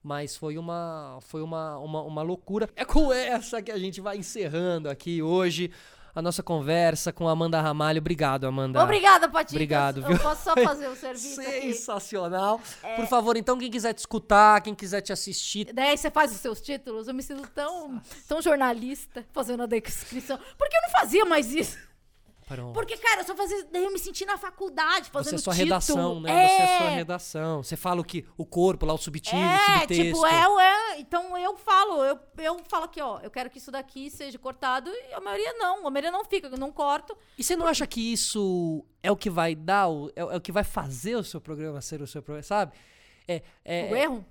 Mas 0.00 0.36
foi 0.36 0.56
uma, 0.56 1.18
foi 1.22 1.42
uma, 1.42 1.76
uma, 1.78 2.02
uma 2.02 2.22
loucura. 2.22 2.68
É 2.76 2.84
com 2.84 3.12
essa 3.12 3.60
que 3.60 3.72
a 3.72 3.78
gente 3.78 4.00
vai 4.00 4.16
encerrando 4.16 4.88
aqui 4.88 5.20
hoje 5.20 5.72
a 6.14 6.22
nossa 6.22 6.42
conversa 6.42 7.12
com 7.12 7.28
a 7.28 7.32
Amanda 7.32 7.60
Ramalho. 7.60 7.98
Obrigado, 7.98 8.46
Amanda. 8.46 8.82
Obrigada, 8.82 9.28
Patinhas. 9.28 9.52
Obrigado, 9.52 10.00
Eu 10.00 10.08
viu? 10.08 10.18
posso 10.18 10.44
só 10.44 10.54
fazer 10.54 10.88
o 10.88 10.94
serviço 10.96 11.40
aqui. 11.40 11.72
Sensacional. 11.74 12.60
É. 12.82 12.96
Por 12.96 13.06
favor, 13.06 13.36
então, 13.36 13.58
quem 13.58 13.70
quiser 13.70 13.92
te 13.92 13.98
escutar, 13.98 14.60
quem 14.60 14.74
quiser 14.74 15.00
te 15.00 15.12
assistir, 15.12 15.72
Daí 15.72 15.96
você 15.96 16.10
faz 16.10 16.32
os 16.32 16.38
seus 16.38 16.60
títulos, 16.60 17.08
eu 17.08 17.14
me 17.14 17.22
sinto 17.22 17.46
tão, 17.54 18.00
tão 18.26 18.40
jornalista 18.42 19.24
fazendo 19.32 19.62
a 19.62 19.66
descrição. 19.66 20.38
Por 20.56 20.68
que 20.68 20.76
eu 20.76 20.82
não 20.82 20.90
fazia 21.00 21.24
mais 21.24 21.52
isso? 21.52 21.78
Pronto. 22.48 22.72
Porque, 22.72 22.96
cara, 22.96 23.20
eu 23.20 23.24
só 23.26 23.36
fazia. 23.36 23.62
Daí 23.70 23.84
eu 23.84 23.92
me 23.92 23.98
senti 23.98 24.24
na 24.24 24.38
faculdade 24.38 25.10
fazendo 25.10 25.32
Você 25.32 25.34
é 25.36 25.38
sua 25.38 25.52
título. 25.52 25.68
redação, 25.68 26.20
né? 26.20 26.30
É, 26.32 26.48
Você 26.48 26.62
é 26.62 26.78
sua 26.78 26.88
redação. 26.88 27.62
Você 27.62 27.76
fala 27.76 28.00
o 28.00 28.04
que? 28.04 28.24
O 28.38 28.46
corpo, 28.46 28.86
lá 28.86 28.94
o 28.94 28.98
subtítulo, 28.98 29.40
o 29.42 29.44
É, 29.44 29.58
subtexto. 29.80 29.94
tipo, 30.04 30.26
é, 30.26 30.62
é. 30.94 31.00
Então 31.00 31.36
eu 31.36 31.56
falo, 31.58 32.02
eu, 32.04 32.18
eu 32.38 32.58
falo 32.66 32.84
aqui, 32.86 33.00
ó, 33.02 33.20
eu 33.20 33.30
quero 33.30 33.50
que 33.50 33.58
isso 33.58 33.70
daqui 33.70 34.10
seja 34.10 34.38
cortado 34.38 34.90
e 34.90 35.12
a 35.12 35.20
maioria 35.20 35.52
não. 35.54 35.86
A 35.86 35.90
maioria 35.90 36.10
não 36.10 36.24
fica, 36.24 36.48
eu 36.48 36.58
não 36.58 36.72
corto. 36.72 37.16
E 37.36 37.44
você 37.44 37.54
não 37.54 37.66
acha 37.66 37.86
que 37.86 38.12
isso 38.12 38.84
é 39.02 39.12
o 39.12 39.16
que 39.16 39.28
vai 39.28 39.54
dar, 39.54 39.88
o, 39.88 40.08
é, 40.16 40.20
é 40.20 40.36
o 40.36 40.40
que 40.40 40.50
vai 40.50 40.64
fazer 40.64 41.16
o 41.16 41.22
seu 41.22 41.40
programa 41.40 41.80
ser 41.82 42.00
o 42.00 42.06
seu 42.06 42.22
programa, 42.22 42.42
sabe? 42.42 42.72
É, 43.28 43.42
é, 43.64 43.88
o 43.92 43.96
erro. 43.96 44.24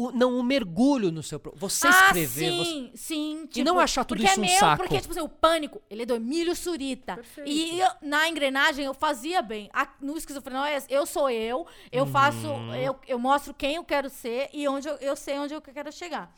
O- 0.00 0.12
não, 0.12 0.38
o 0.38 0.42
mergulho 0.42 1.10
no 1.10 1.22
seu 1.22 1.40
programa. 1.40 1.60
Você 1.68 1.86
ah, 1.86 1.90
escrever, 1.90 2.50
você... 2.52 2.64
sim, 2.64 2.90
sim. 2.94 3.46
Tipo, 3.46 3.64
não 3.64 3.78
achar 3.80 4.04
tudo 4.04 4.18
porque 4.18 4.30
isso 4.30 4.40
é 4.40 4.42
um 4.44 4.46
meu, 4.46 4.58
saco. 4.60 4.82
Porque, 4.82 5.00
tipo 5.00 5.10
assim, 5.12 5.20
o 5.20 5.28
pânico, 5.28 5.82
ele 5.90 6.02
é 6.02 6.06
do 6.06 6.14
Emílio 6.14 6.54
Surita. 6.54 7.14
Perfeito. 7.16 7.48
E 7.50 7.80
eu- 7.80 7.90
na 8.02 8.28
engrenagem 8.28 8.84
eu 8.84 8.94
fazia 8.94 9.42
bem. 9.42 9.68
A- 9.72 9.88
no 10.00 10.16
esquizofrenóias, 10.16 10.86
eu 10.88 11.04
sou 11.06 11.28
eu, 11.30 11.66
eu 11.90 12.06
faço, 12.06 12.46
Uhum. 12.46 12.74
eu, 12.74 12.98
eu 13.06 13.18
mostro 13.18 13.52
quem 13.54 13.74
eu 13.76 13.84
quero 13.84 14.08
ser 14.08 14.48
e 14.52 14.66
onde 14.68 14.88
eu, 14.88 14.94
eu 14.96 15.16
sei 15.16 15.38
onde 15.38 15.54
eu 15.54 15.60
quero 15.60 15.90
chegar. 15.92 16.34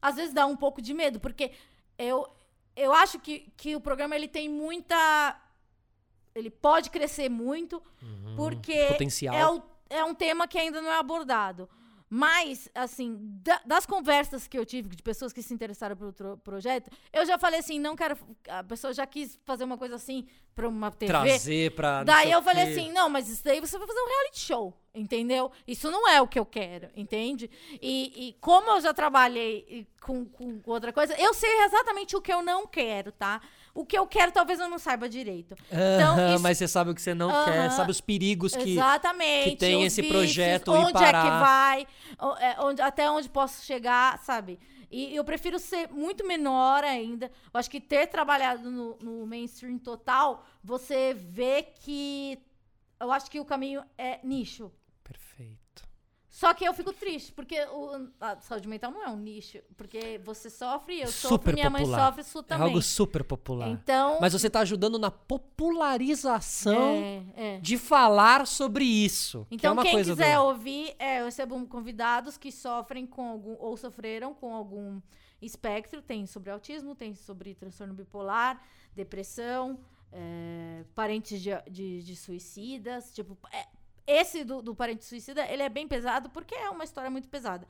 Às 0.00 0.16
vezes 0.16 0.32
dá 0.34 0.46
um 0.46 0.56
pouco 0.56 0.80
de 0.82 0.92
medo, 0.94 1.20
porque 1.20 1.52
eu, 1.98 2.26
eu 2.74 2.92
acho 2.92 3.18
que, 3.20 3.52
que 3.56 3.76
o 3.76 3.80
programa 3.80 4.16
ele 4.16 4.26
tem 4.28 4.48
muita. 4.48 5.38
Ele 6.34 6.48
pode 6.50 6.88
crescer 6.88 7.28
muito, 7.28 7.82
porque 8.36 8.80
Uhum. 8.82 8.88
potencial. 8.88 9.34
é, 9.34 9.46
o- 9.48 9.62
é 9.90 10.02
um 10.04 10.14
tema 10.14 10.48
que 10.48 10.56
ainda 10.58 10.80
não 10.80 10.90
é 10.90 10.98
abordado. 10.98 11.68
Mas, 12.14 12.68
assim, 12.74 13.16
da- 13.42 13.62
das 13.64 13.86
conversas 13.86 14.46
que 14.46 14.58
eu 14.58 14.66
tive 14.66 14.94
de 14.94 15.02
pessoas 15.02 15.32
que 15.32 15.42
se 15.42 15.54
interessaram 15.54 15.96
pelo 15.96 16.36
projeto, 16.36 16.90
eu 17.10 17.24
já 17.24 17.38
falei 17.38 17.60
assim, 17.60 17.78
não 17.78 17.96
quero. 17.96 18.18
A 18.48 18.62
pessoa 18.62 18.92
já 18.92 19.06
quis 19.06 19.40
fazer 19.46 19.64
uma 19.64 19.78
coisa 19.78 19.94
assim 19.94 20.26
pra 20.54 20.68
uma 20.68 20.90
TV. 20.90 21.10
Trazer 21.10 21.74
pra. 21.74 22.04
Daí 22.04 22.30
eu 22.30 22.42
falei 22.42 22.64
assim, 22.70 22.92
não, 22.92 23.08
mas 23.08 23.30
isso 23.30 23.42
daí 23.42 23.60
você 23.60 23.78
vai 23.78 23.86
fazer 23.86 23.98
um 23.98 24.06
reality 24.08 24.40
show, 24.40 24.74
entendeu? 24.94 25.50
Isso 25.66 25.90
não 25.90 26.06
é 26.06 26.20
o 26.20 26.28
que 26.28 26.38
eu 26.38 26.44
quero, 26.44 26.90
entende? 26.94 27.50
E, 27.80 28.28
e 28.28 28.32
como 28.42 28.70
eu 28.72 28.80
já 28.82 28.92
trabalhei 28.92 29.88
com, 30.02 30.26
com 30.26 30.60
outra 30.66 30.92
coisa, 30.92 31.14
eu 31.18 31.32
sei 31.32 31.62
exatamente 31.64 32.14
o 32.14 32.20
que 32.20 32.30
eu 32.30 32.42
não 32.42 32.66
quero, 32.66 33.10
tá? 33.10 33.40
O 33.74 33.86
que 33.86 33.96
eu 33.96 34.06
quero 34.06 34.30
talvez 34.32 34.60
eu 34.60 34.68
não 34.68 34.78
saiba 34.78 35.08
direito. 35.08 35.54
Então, 35.70 36.12
Aham, 36.14 36.34
isso- 36.34 36.42
Mas 36.42 36.58
você 36.58 36.68
sabe 36.68 36.90
o 36.90 36.94
que 36.94 37.00
você 37.00 37.14
não 37.14 37.30
quer, 37.44 37.58
Aham. 37.60 37.70
sabe 37.70 37.90
os 37.90 38.00
perigos 38.00 38.54
que. 38.54 38.72
Exatamente. 38.72 39.50
que 39.50 39.56
tem 39.56 39.82
esse 39.84 40.02
vícios, 40.02 40.18
projeto 40.18 40.72
onde 40.72 41.02
é 41.02 41.06
que 41.06 41.12
parar. 41.12 41.40
vai, 41.40 41.86
é, 42.40 42.56
onde, 42.60 42.82
até 42.82 43.10
onde 43.10 43.28
posso 43.30 43.64
chegar, 43.64 44.18
sabe? 44.18 44.58
E 44.90 45.16
eu 45.16 45.24
prefiro 45.24 45.58
ser 45.58 45.88
muito 45.90 46.26
menor 46.26 46.84
ainda. 46.84 47.26
Eu 47.52 47.58
acho 47.58 47.70
que 47.70 47.80
ter 47.80 48.08
trabalhado 48.08 48.70
no, 48.70 48.96
no 49.00 49.26
mainstream 49.26 49.78
total, 49.78 50.44
você 50.62 51.14
vê 51.14 51.62
que. 51.62 52.38
Eu 53.00 53.10
acho 53.10 53.30
que 53.30 53.40
o 53.40 53.44
caminho 53.44 53.82
é 53.96 54.20
nicho. 54.22 54.70
Só 56.34 56.54
que 56.54 56.64
eu 56.64 56.72
fico 56.72 56.94
triste, 56.94 57.30
porque 57.30 57.62
o, 57.66 58.08
a 58.18 58.40
saúde 58.40 58.66
mental 58.66 58.90
não 58.90 59.04
é 59.04 59.08
um 59.10 59.18
nicho. 59.18 59.58
Porque 59.76 60.18
você 60.24 60.48
sofre, 60.48 60.98
eu 60.98 61.08
sofro, 61.08 61.28
Super 61.36 61.52
minha 61.52 61.68
mãe 61.68 61.82
popular. 61.82 62.06
sofre, 62.06 62.22
isso 62.22 62.38
É 62.38 62.42
também. 62.42 62.66
algo 62.68 62.80
super 62.80 63.22
popular. 63.22 63.68
Então. 63.68 64.16
Mas 64.18 64.32
você 64.32 64.48
tá 64.48 64.60
ajudando 64.60 64.98
na 64.98 65.10
popularização 65.10 66.94
é, 66.94 67.22
é. 67.36 67.60
de 67.60 67.76
falar 67.76 68.46
sobre 68.46 68.82
isso. 68.82 69.46
que 69.50 69.54
é 69.54 69.56
Então, 69.56 69.76
quem 69.82 70.02
quiser 70.02 70.36
do... 70.36 70.44
ouvir, 70.44 70.94
é, 70.98 71.20
eu 71.20 71.26
recebo 71.26 71.66
convidados 71.66 72.38
que 72.38 72.50
sofrem 72.50 73.06
com 73.06 73.28
algum, 73.28 73.54
ou 73.58 73.76
sofreram 73.76 74.32
com 74.32 74.54
algum 74.54 75.02
espectro. 75.42 76.00
Tem 76.00 76.26
sobre 76.26 76.50
autismo, 76.50 76.94
tem 76.94 77.14
sobre 77.14 77.54
transtorno 77.54 77.92
bipolar, 77.92 78.58
depressão, 78.96 79.78
é, 80.10 80.82
parentes 80.94 81.42
de, 81.42 81.50
de, 81.70 82.02
de 82.02 82.16
suicidas. 82.16 83.12
Tipo, 83.14 83.36
é, 83.52 83.66
esse 84.06 84.44
do, 84.44 84.60
do 84.62 84.74
parente 84.74 85.04
suicida, 85.04 85.46
ele 85.50 85.62
é 85.62 85.68
bem 85.68 85.86
pesado 85.88 86.30
porque 86.30 86.54
é 86.54 86.70
uma 86.70 86.84
história 86.84 87.10
muito 87.10 87.28
pesada. 87.28 87.66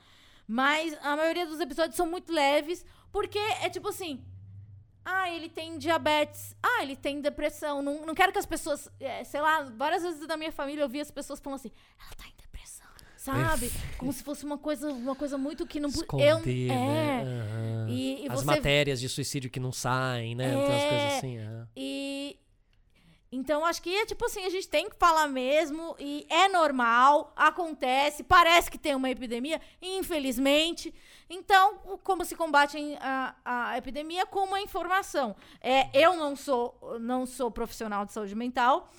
Mas 0.46 0.96
a 1.02 1.16
maioria 1.16 1.46
dos 1.46 1.60
episódios 1.60 1.96
são 1.96 2.06
muito 2.06 2.32
leves, 2.32 2.84
porque 3.10 3.38
é 3.38 3.68
tipo 3.70 3.88
assim. 3.88 4.24
Ah, 5.04 5.28
ele 5.30 5.48
tem 5.48 5.78
diabetes. 5.78 6.54
Ah, 6.62 6.82
ele 6.82 6.94
tem 6.94 7.20
depressão. 7.20 7.82
Não, 7.82 8.06
não 8.06 8.14
quero 8.14 8.32
que 8.32 8.38
as 8.38 8.46
pessoas. 8.46 8.88
é, 9.00 9.24
sei 9.24 9.40
lá, 9.40 9.62
várias 9.76 10.02
vezes 10.02 10.26
da 10.28 10.36
minha 10.36 10.52
família 10.52 10.82
eu 10.82 10.88
vi 10.88 11.00
as 11.00 11.10
pessoas 11.10 11.40
falando 11.40 11.58
assim: 11.58 11.72
ela 12.00 12.10
tá 12.16 12.24
em 12.28 12.34
depressão. 12.40 12.86
Sabe? 13.16 13.70
Como 13.98 14.12
se 14.12 14.22
fosse 14.22 14.44
uma 14.44 14.58
coisa, 14.58 14.92
uma 14.92 15.14
coisa 15.14 15.38
muito 15.38 15.66
que 15.66 15.78
não. 15.80 15.88
Esconder, 15.88 16.28
eu, 16.28 16.38
né? 16.40 17.22
é. 17.22 17.22
Aham. 17.22 17.86
E, 17.88 18.24
e 18.24 18.28
As 18.28 18.40
você 18.40 18.46
matérias 18.46 19.00
de 19.00 19.08
suicídio 19.08 19.48
que 19.50 19.60
não 19.60 19.72
saem, 19.72 20.34
né? 20.34 20.48
Tem 20.50 20.56
umas 20.56 20.66
coisas 20.84 21.12
É. 21.12 21.16
assim. 21.18 21.38
E, 21.76 21.80
Então, 23.34 23.64
acho 23.64 23.80
que 23.80 23.96
é 23.96 24.04
tipo 24.04 24.26
assim, 24.26 24.44
a 24.44 24.50
gente 24.50 24.68
tem 24.68 24.90
que 24.90 24.96
falar 24.96 25.26
mesmo, 25.26 25.96
e 25.98 26.26
é 26.28 26.48
normal, 26.48 27.32
acontece, 27.34 28.22
parece 28.22 28.70
que 28.70 28.76
tem 28.76 28.94
uma 28.94 29.08
epidemia, 29.08 29.58
infelizmente. 29.80 30.94
Então, 31.30 31.78
como 32.04 32.26
se 32.26 32.36
combate 32.36 32.76
a, 33.00 33.34
a 33.42 33.78
epidemia 33.78 34.26
com 34.26 34.40
uma 34.40 34.60
informação. 34.60 35.34
É, 35.62 35.88
eu 35.98 36.14
não 36.14 36.36
sou, 36.36 36.98
não 37.00 37.24
sou 37.24 37.50
profissional 37.50 38.04
de 38.04 38.12
saúde 38.12 38.34
mental, 38.34 38.90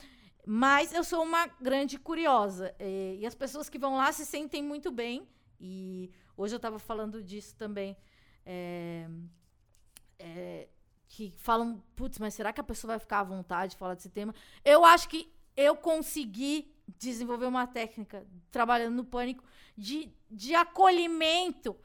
mas 0.44 0.92
eu 0.92 1.04
sou 1.04 1.22
uma 1.22 1.46
grande 1.62 2.00
curiosa. 2.00 2.74
É, 2.80 3.16
e 3.20 3.28
as 3.28 3.36
pessoas 3.36 3.70
que 3.70 3.78
vão 3.78 3.98
lá 3.98 4.12
se 4.12 4.26
sentem 4.26 4.64
muito 4.64 4.92
bem. 4.92 5.28
E 5.62 6.12
hoje 6.36 6.56
eu 6.56 6.58
estava 6.58 6.80
falando 6.80 7.22
disso 7.22 7.56
também. 7.56 7.96
é, 8.44 9.08
é, 10.18 10.68
que 11.16 11.32
falam, 11.38 11.80
putz, 11.96 12.18
mas 12.18 12.34
será 12.34 12.52
que 12.52 12.60
a 12.60 12.64
pessoa 12.64 12.94
vai 12.94 13.00
ficar 13.00 13.20
à 13.20 13.24
vontade 13.24 13.74
de 13.74 13.78
falar 13.78 13.94
desse 13.94 14.10
tema? 14.10 14.34
Eu 14.66 14.84
acho 14.84 15.08
que 15.08 15.32
eu 15.56 15.76
consegui 15.76 16.74
desenvolver 16.98 17.46
uma 17.46 17.68
técnica, 17.68 18.26
trabalhando 18.50 18.96
no 18.96 19.06
pânico, 19.06 19.44
de, 19.78 20.12
de 20.32 20.56
acolhimento. 20.56 21.78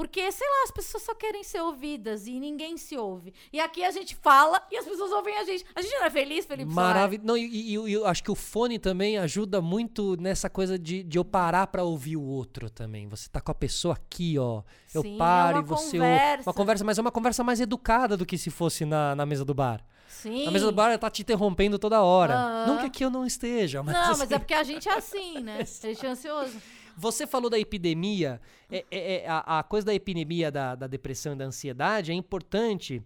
Porque, 0.00 0.32
sei 0.32 0.48
lá, 0.48 0.64
as 0.64 0.70
pessoas 0.70 1.02
só 1.02 1.14
querem 1.14 1.44
ser 1.44 1.60
ouvidas 1.60 2.26
e 2.26 2.40
ninguém 2.40 2.78
se 2.78 2.96
ouve. 2.96 3.34
E 3.52 3.60
aqui 3.60 3.84
a 3.84 3.90
gente 3.90 4.16
fala 4.16 4.58
e 4.72 4.76
as 4.78 4.86
pessoas 4.86 5.12
ouvem 5.12 5.36
a 5.36 5.44
gente. 5.44 5.62
A 5.74 5.82
gente 5.82 5.92
não 5.94 6.06
é 6.06 6.10
feliz, 6.10 6.46
Felipe? 6.46 6.72
Maravilhoso. 6.72 7.26
Não, 7.26 7.36
e, 7.36 7.74
e- 7.74 7.92
eu 7.92 8.06
acho 8.06 8.24
que 8.24 8.30
o 8.30 8.34
fone 8.34 8.78
também 8.78 9.18
ajuda 9.18 9.60
muito 9.60 10.16
nessa 10.16 10.48
coisa 10.48 10.78
de, 10.78 11.02
de 11.02 11.18
eu 11.18 11.24
parar 11.24 11.66
pra 11.66 11.82
ouvir 11.82 12.16
o 12.16 12.22
outro 12.22 12.70
também. 12.70 13.06
Você 13.08 13.28
tá 13.28 13.42
com 13.42 13.52
a 13.52 13.54
pessoa 13.54 13.92
aqui, 13.92 14.38
ó. 14.38 14.62
Eu 14.94 15.02
Sim, 15.02 15.16
é 15.16 15.18
paro 15.18 15.58
uma 15.58 15.62
e 15.64 15.66
você 15.66 15.98
ouve. 15.98 15.98
conversa. 15.98 16.48
Uma 16.48 16.54
conversa, 16.54 16.84
mas 16.84 16.98
é 16.98 17.00
uma 17.02 17.12
conversa 17.12 17.44
mais 17.44 17.60
educada 17.60 18.16
do 18.16 18.24
que 18.24 18.38
se 18.38 18.48
fosse 18.48 18.86
na, 18.86 19.14
na 19.14 19.26
mesa 19.26 19.44
do 19.44 19.52
bar. 19.52 19.84
Sim. 20.08 20.46
Na 20.46 20.50
mesa 20.50 20.64
do 20.64 20.72
bar 20.72 20.88
ela 20.88 20.96
tá 20.98 21.10
te 21.10 21.20
interrompendo 21.20 21.78
toda 21.78 22.00
hora. 22.02 22.34
Aham. 22.36 22.66
Não 22.68 22.78
que 22.78 22.86
aqui 22.86 23.04
eu 23.04 23.10
não 23.10 23.26
esteja, 23.26 23.82
mas. 23.82 23.94
Não, 23.94 24.12
assim, 24.12 24.18
mas 24.20 24.30
é 24.30 24.38
porque 24.38 24.54
a 24.54 24.62
gente 24.62 24.88
é 24.88 24.94
assim, 24.96 25.40
né? 25.40 25.58
A 25.60 25.64
gente 25.86 26.06
é 26.06 26.08
ansioso. 26.08 26.56
Você 27.00 27.26
falou 27.26 27.48
da 27.48 27.58
epidemia. 27.58 28.40
É, 28.70 28.84
é- 28.90 29.14
é- 29.24 29.28
a, 29.28 29.60
a 29.60 29.62
coisa 29.62 29.86
da 29.86 29.94
epidemia 29.94 30.50
da, 30.50 30.74
da 30.74 30.86
depressão 30.86 31.32
e 31.32 31.36
da 31.36 31.46
ansiedade 31.46 32.12
é 32.12 32.14
importante 32.14 33.02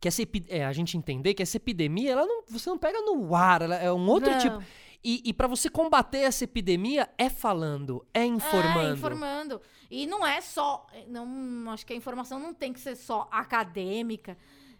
que 0.00 0.08
essa 0.08 0.22
é, 0.48 0.64
a 0.64 0.72
gente 0.72 0.96
entender 0.96 1.34
que 1.34 1.42
essa 1.42 1.58
epidemia, 1.58 2.12
ela 2.12 2.24
não, 2.24 2.42
você 2.48 2.70
não 2.70 2.78
pega 2.78 2.98
no 3.02 3.34
ar, 3.34 3.60
ela 3.62 3.76
é 3.76 3.92
um 3.92 4.08
outro 4.08 4.30
Não. 4.30 4.38
tipo. 4.38 4.62
E, 5.04 5.22
e 5.26 5.32
para 5.32 5.46
você 5.46 5.68
combater 5.68 6.20
essa 6.20 6.44
epidemia 6.44 7.08
é 7.18 7.28
falando, 7.28 8.04
é 8.14 8.24
informando. 8.24 8.88
É, 8.88 8.92
informando. 8.92 9.60
E 9.90 10.06
não 10.06 10.26
é 10.26 10.40
só. 10.40 10.86
Não, 11.06 11.70
acho 11.70 11.84
que 11.86 11.92
a 11.92 11.96
informação 11.96 12.40
não 12.40 12.54
tem 12.54 12.72
que 12.72 12.80
ser 12.80 12.96
só 12.96 13.28
acadêmica. 13.30 14.36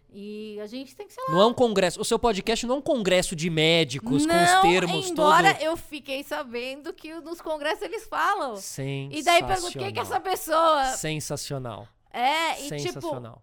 E 0.09 0.57
a 0.61 0.65
gente 0.67 0.95
tem 0.95 1.05
que 1.05 1.13
ser 1.13 1.21
lá. 1.21 1.31
Não 1.31 1.41
é 1.41 1.45
um 1.45 1.53
congresso. 1.53 1.99
O 2.01 2.05
seu 2.05 2.17
podcast 2.17 2.65
não 2.65 2.75
é 2.75 2.77
um 2.79 2.81
congresso 2.81 3.35
de 3.35 3.49
médicos 3.49 4.09
com 4.09 4.15
os 4.15 4.25
Não, 4.25 4.61
termos 4.61 5.09
embora 5.09 5.49
todos. 5.51 5.63
eu 5.65 5.75
fiquei 5.77 6.23
sabendo 6.23 6.93
que 6.93 7.13
nos 7.21 7.41
congressos 7.41 7.81
eles 7.83 8.07
falam. 8.07 8.55
Sensacional. 8.55 9.11
E 9.19 9.23
daí 9.23 9.43
pergunto, 9.43 9.77
quem 9.77 9.93
que 9.93 9.99
é 9.99 10.01
essa 10.01 10.19
pessoa? 10.19 10.85
Sensacional. 10.85 11.87
É, 12.11 12.51
e 12.61 12.69
tipo. 12.69 12.79
Sensacional. 12.79 13.41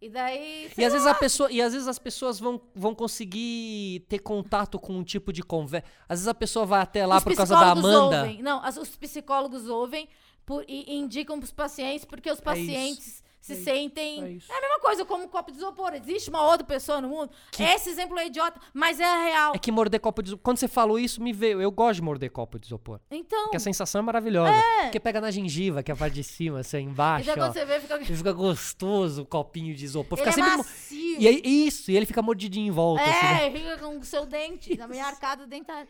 E 0.00 0.08
daí. 0.08 0.70
E 0.78 0.84
às, 0.84 0.92
vezes 0.92 1.04
lá. 1.06 1.10
a 1.10 1.14
pessoa, 1.14 1.50
e 1.50 1.60
às 1.60 1.72
vezes 1.72 1.88
as 1.88 1.98
pessoas 1.98 2.38
vão, 2.38 2.60
vão 2.74 2.94
conseguir 2.94 4.06
ter 4.08 4.20
contato 4.20 4.78
com 4.78 4.92
um 4.92 5.02
tipo 5.02 5.32
de 5.32 5.42
conversa. 5.42 5.86
Às 6.08 6.20
vezes 6.20 6.28
a 6.28 6.34
pessoa 6.34 6.64
vai 6.64 6.80
até 6.80 7.04
lá 7.04 7.16
Os 7.18 7.24
por 7.24 7.34
causa 7.34 7.56
da 7.56 7.72
Amanda. 7.72 8.20
Ouvem. 8.22 8.40
Não, 8.40 8.62
as- 8.64 8.76
os 8.76 8.94
psicólogos 8.96 9.66
ouvem 9.68 10.08
por- 10.46 10.64
e 10.68 10.94
indicam 10.96 11.38
pros 11.40 11.50
pacientes, 11.50 12.04
porque 12.04 12.30
os 12.30 12.40
pacientes 12.40 13.24
se 13.54 13.60
É 13.60 13.64
sentem. 13.64 14.22
É 14.24 14.30
isso. 14.32 14.52
a 14.52 14.60
mesma 14.60 14.78
coisa 14.80 15.04
como 15.04 15.24
um 15.24 15.28
copo 15.28 15.50
de 15.50 15.58
isopor. 15.58 15.94
Existe 15.94 16.30
uma 16.30 16.42
outra 16.42 16.66
pessoa 16.66 17.00
no 17.00 17.08
mundo. 17.08 17.30
Esse 17.58 17.90
exemplo 17.90 18.18
é 18.18 18.26
idiota, 18.26 18.60
mas 18.72 18.98
é 19.00 19.24
real. 19.24 19.52
É 19.54 19.58
que 19.58 19.70
morder 19.72 20.00
copo 20.00 20.22
de 20.22 20.28
isopor. 20.30 20.42
Quando 20.44 20.58
você 20.58 20.68
falou 20.68 20.98
isso, 20.98 21.22
me 21.22 21.32
veio. 21.32 21.60
Eu 21.60 21.70
gosto 21.70 21.96
de 21.96 22.02
morder 22.02 22.30
copo 22.30 22.58
de 22.58 22.66
isopor. 22.66 23.00
Então. 23.10 23.42
Porque 23.44 23.56
a 23.56 23.60
sensação 23.60 24.00
é 24.00 24.02
maravilhosa. 24.02 24.52
Porque 24.82 25.00
pega 25.00 25.20
na 25.20 25.30
gengiva, 25.30 25.82
que 25.82 25.90
é 25.90 25.94
a 25.94 25.96
parte 25.96 26.14
de 26.14 26.24
cima, 26.24 26.60
assim, 26.60 26.78
E 26.78 26.82
embaixo. 26.82 27.26
daí 27.26 27.40
ó. 27.40 27.52
você 27.52 27.64
vê, 27.64 27.80
fica. 27.80 28.00
E 28.00 28.04
fica 28.04 28.32
gostoso 28.32 29.22
o 29.22 29.26
copinho 29.26 29.74
de 29.74 29.84
isopor. 29.84 30.18
Ele 30.18 30.30
Fica 30.30 30.40
é 30.40 30.44
sempre. 30.44 30.50
mo- 30.52 30.58
macio. 30.58 31.20
E 31.20 31.26
aí, 31.26 31.42
isso, 31.44 31.90
e 31.90 31.96
ele 31.96 32.06
fica 32.06 32.22
mordidinho 32.22 32.68
em 32.68 32.70
volta. 32.70 33.02
assim, 33.02 33.10
né? 33.26 33.46
É, 33.46 33.50
fica 33.50 33.78
com 33.78 33.98
o 33.98 34.04
seu 34.04 34.24
dente, 34.26 34.76
na 34.76 34.86
minha 34.86 35.04
arcada 35.06 35.46
dentária. 35.46 35.88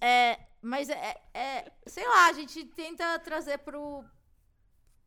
É, 0.00 0.38
mas 0.60 0.88
é, 0.88 1.16
é- 1.34 1.72
Sei 1.86 2.06
lá, 2.06 2.28
a 2.28 2.32
gente 2.32 2.64
tenta 2.64 3.18
trazer 3.18 3.58
pro. 3.58 4.04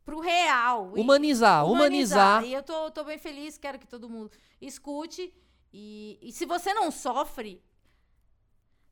Pro 0.05 0.19
real. 0.19 0.93
E- 0.95 1.01
Humanizar, 1.01 1.65
humanizar. 1.69 2.45
E 2.45 2.53
eu 2.53 2.63
tô, 2.63 2.89
tô 2.91 3.03
bem 3.03 3.17
feliz, 3.17 3.57
quero 3.57 3.79
que 3.79 3.87
todo 3.87 4.07
mundo 4.09 4.31
escute. 4.61 5.33
E, 5.73 6.17
e 6.21 6.31
se 6.31 6.45
você 6.45 6.73
não 6.73 6.89
sofre, 6.91 7.61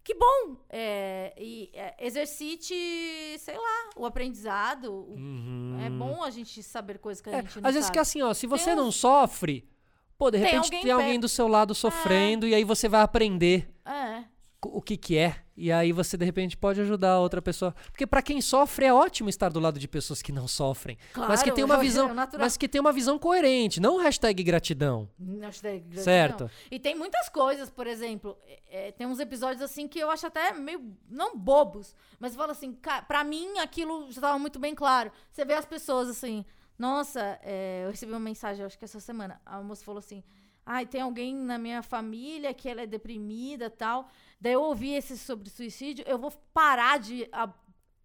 que 0.03 0.13
bom! 0.15 0.57
É, 0.69 1.33
e, 1.37 1.69
é, 1.73 1.95
exercite, 2.05 2.73
sei 3.39 3.55
lá, 3.55 3.89
o 3.95 4.05
aprendizado. 4.05 4.91
Uhum. 4.91 5.79
É 5.85 5.89
bom 5.89 6.21
a 6.23 6.29
gente 6.29 6.61
saber 6.61 6.99
coisas 6.99 7.21
que 7.21 7.29
a 7.29 7.33
É, 7.37 7.41
gente 7.41 7.61
não 7.61 7.67
às 7.69 7.73
vezes 7.73 7.85
sabe. 7.85 7.93
que 7.93 7.99
assim, 7.99 8.21
ó, 8.21 8.33
se 8.33 8.45
você 8.45 8.65
Tem 8.65 8.75
não 8.75 8.87
uns- 8.89 8.97
sofre, 8.97 9.65
pô, 10.17 10.29
de 10.29 10.39
Tem 10.39 10.45
repente 10.47 10.65
alguém 10.65 10.81
tem 10.81 10.91
alguém 10.91 11.19
do 11.19 11.29
seu 11.29 11.47
lado 11.47 11.73
sofrendo 11.73 12.45
e 12.45 12.53
aí 12.53 12.65
você 12.65 12.89
vai 12.89 13.01
aprender 13.01 13.69
É. 13.85 14.25
o 14.71 14.81
que 14.81 14.97
que 14.97 15.17
é. 15.17 15.37
E 15.55 15.71
aí 15.71 15.91
você 15.91 16.17
de 16.17 16.25
repente 16.25 16.57
pode 16.57 16.81
ajudar 16.81 17.11
a 17.11 17.19
outra 17.19 17.41
pessoa. 17.41 17.75
Porque 17.91 18.07
pra 18.07 18.21
quem 18.21 18.41
sofre 18.41 18.85
é 18.87 18.93
ótimo 18.93 19.29
estar 19.29 19.49
do 19.49 19.59
lado 19.59 19.79
de 19.79 19.87
pessoas 19.87 20.21
que 20.21 20.31
não 20.31 20.47
sofrem, 20.47 20.97
mas 21.15 21.41
que 21.41 21.51
Claro, 21.51 21.55
tem 21.55 21.63
uma 21.63 21.75
é 21.75 21.79
visão, 21.79 22.13
natural. 22.13 22.45
mas 22.45 22.57
que 22.57 22.67
tem 22.67 22.81
uma 22.81 22.91
visão 22.91 23.19
coerente, 23.19 23.79
não 23.79 23.97
hashtag 23.97 24.43
gratidão. 24.43 25.07
Hashtag 25.41 25.79
gratidão. 25.81 26.03
Certo. 26.03 26.51
E 26.71 26.79
tem 26.79 26.95
muitas 26.95 27.29
coisas, 27.29 27.69
por 27.69 27.85
exemplo, 27.85 28.37
é, 28.47 28.87
é, 28.87 28.91
tem 28.91 29.05
uns 29.05 29.19
episódios 29.19 29.61
assim 29.61 29.87
que 29.87 29.99
eu 29.99 30.09
acho 30.09 30.25
até 30.25 30.53
meio, 30.53 30.95
não 31.07 31.37
bobos, 31.37 31.95
mas 32.19 32.35
fala 32.35 32.51
assim, 32.53 32.75
pra 33.07 33.23
mim 33.23 33.59
aquilo 33.59 34.11
já 34.11 34.21
tava 34.21 34.39
muito 34.39 34.57
bem 34.59 34.73
claro. 34.73 35.11
Você 35.31 35.45
vê 35.45 35.53
as 35.53 35.65
pessoas 35.65 36.09
assim, 36.09 36.43
nossa, 36.79 37.39
é, 37.43 37.83
eu 37.85 37.91
recebi 37.91 38.11
uma 38.11 38.19
mensagem, 38.19 38.65
acho 38.65 38.77
que 38.77 38.85
essa 38.85 38.99
semana, 38.99 39.39
a 39.45 39.61
moça 39.61 39.85
falou 39.85 39.99
assim, 39.99 40.23
ai, 40.65 40.85
tem 40.85 41.01
alguém 41.01 41.35
na 41.35 41.57
minha 41.57 41.81
família 41.83 42.53
que 42.53 42.67
ela 42.69 42.81
é 42.81 42.85
deprimida 42.87 43.65
e 43.65 43.69
tal, 43.69 44.07
daí 44.39 44.53
eu 44.53 44.61
ouvi 44.61 44.93
esse 44.93 45.17
sobre 45.17 45.49
suicídio, 45.49 46.03
eu 46.07 46.17
vou 46.17 46.31
parar 46.53 46.99
de 46.99 47.27
a- 47.31 47.49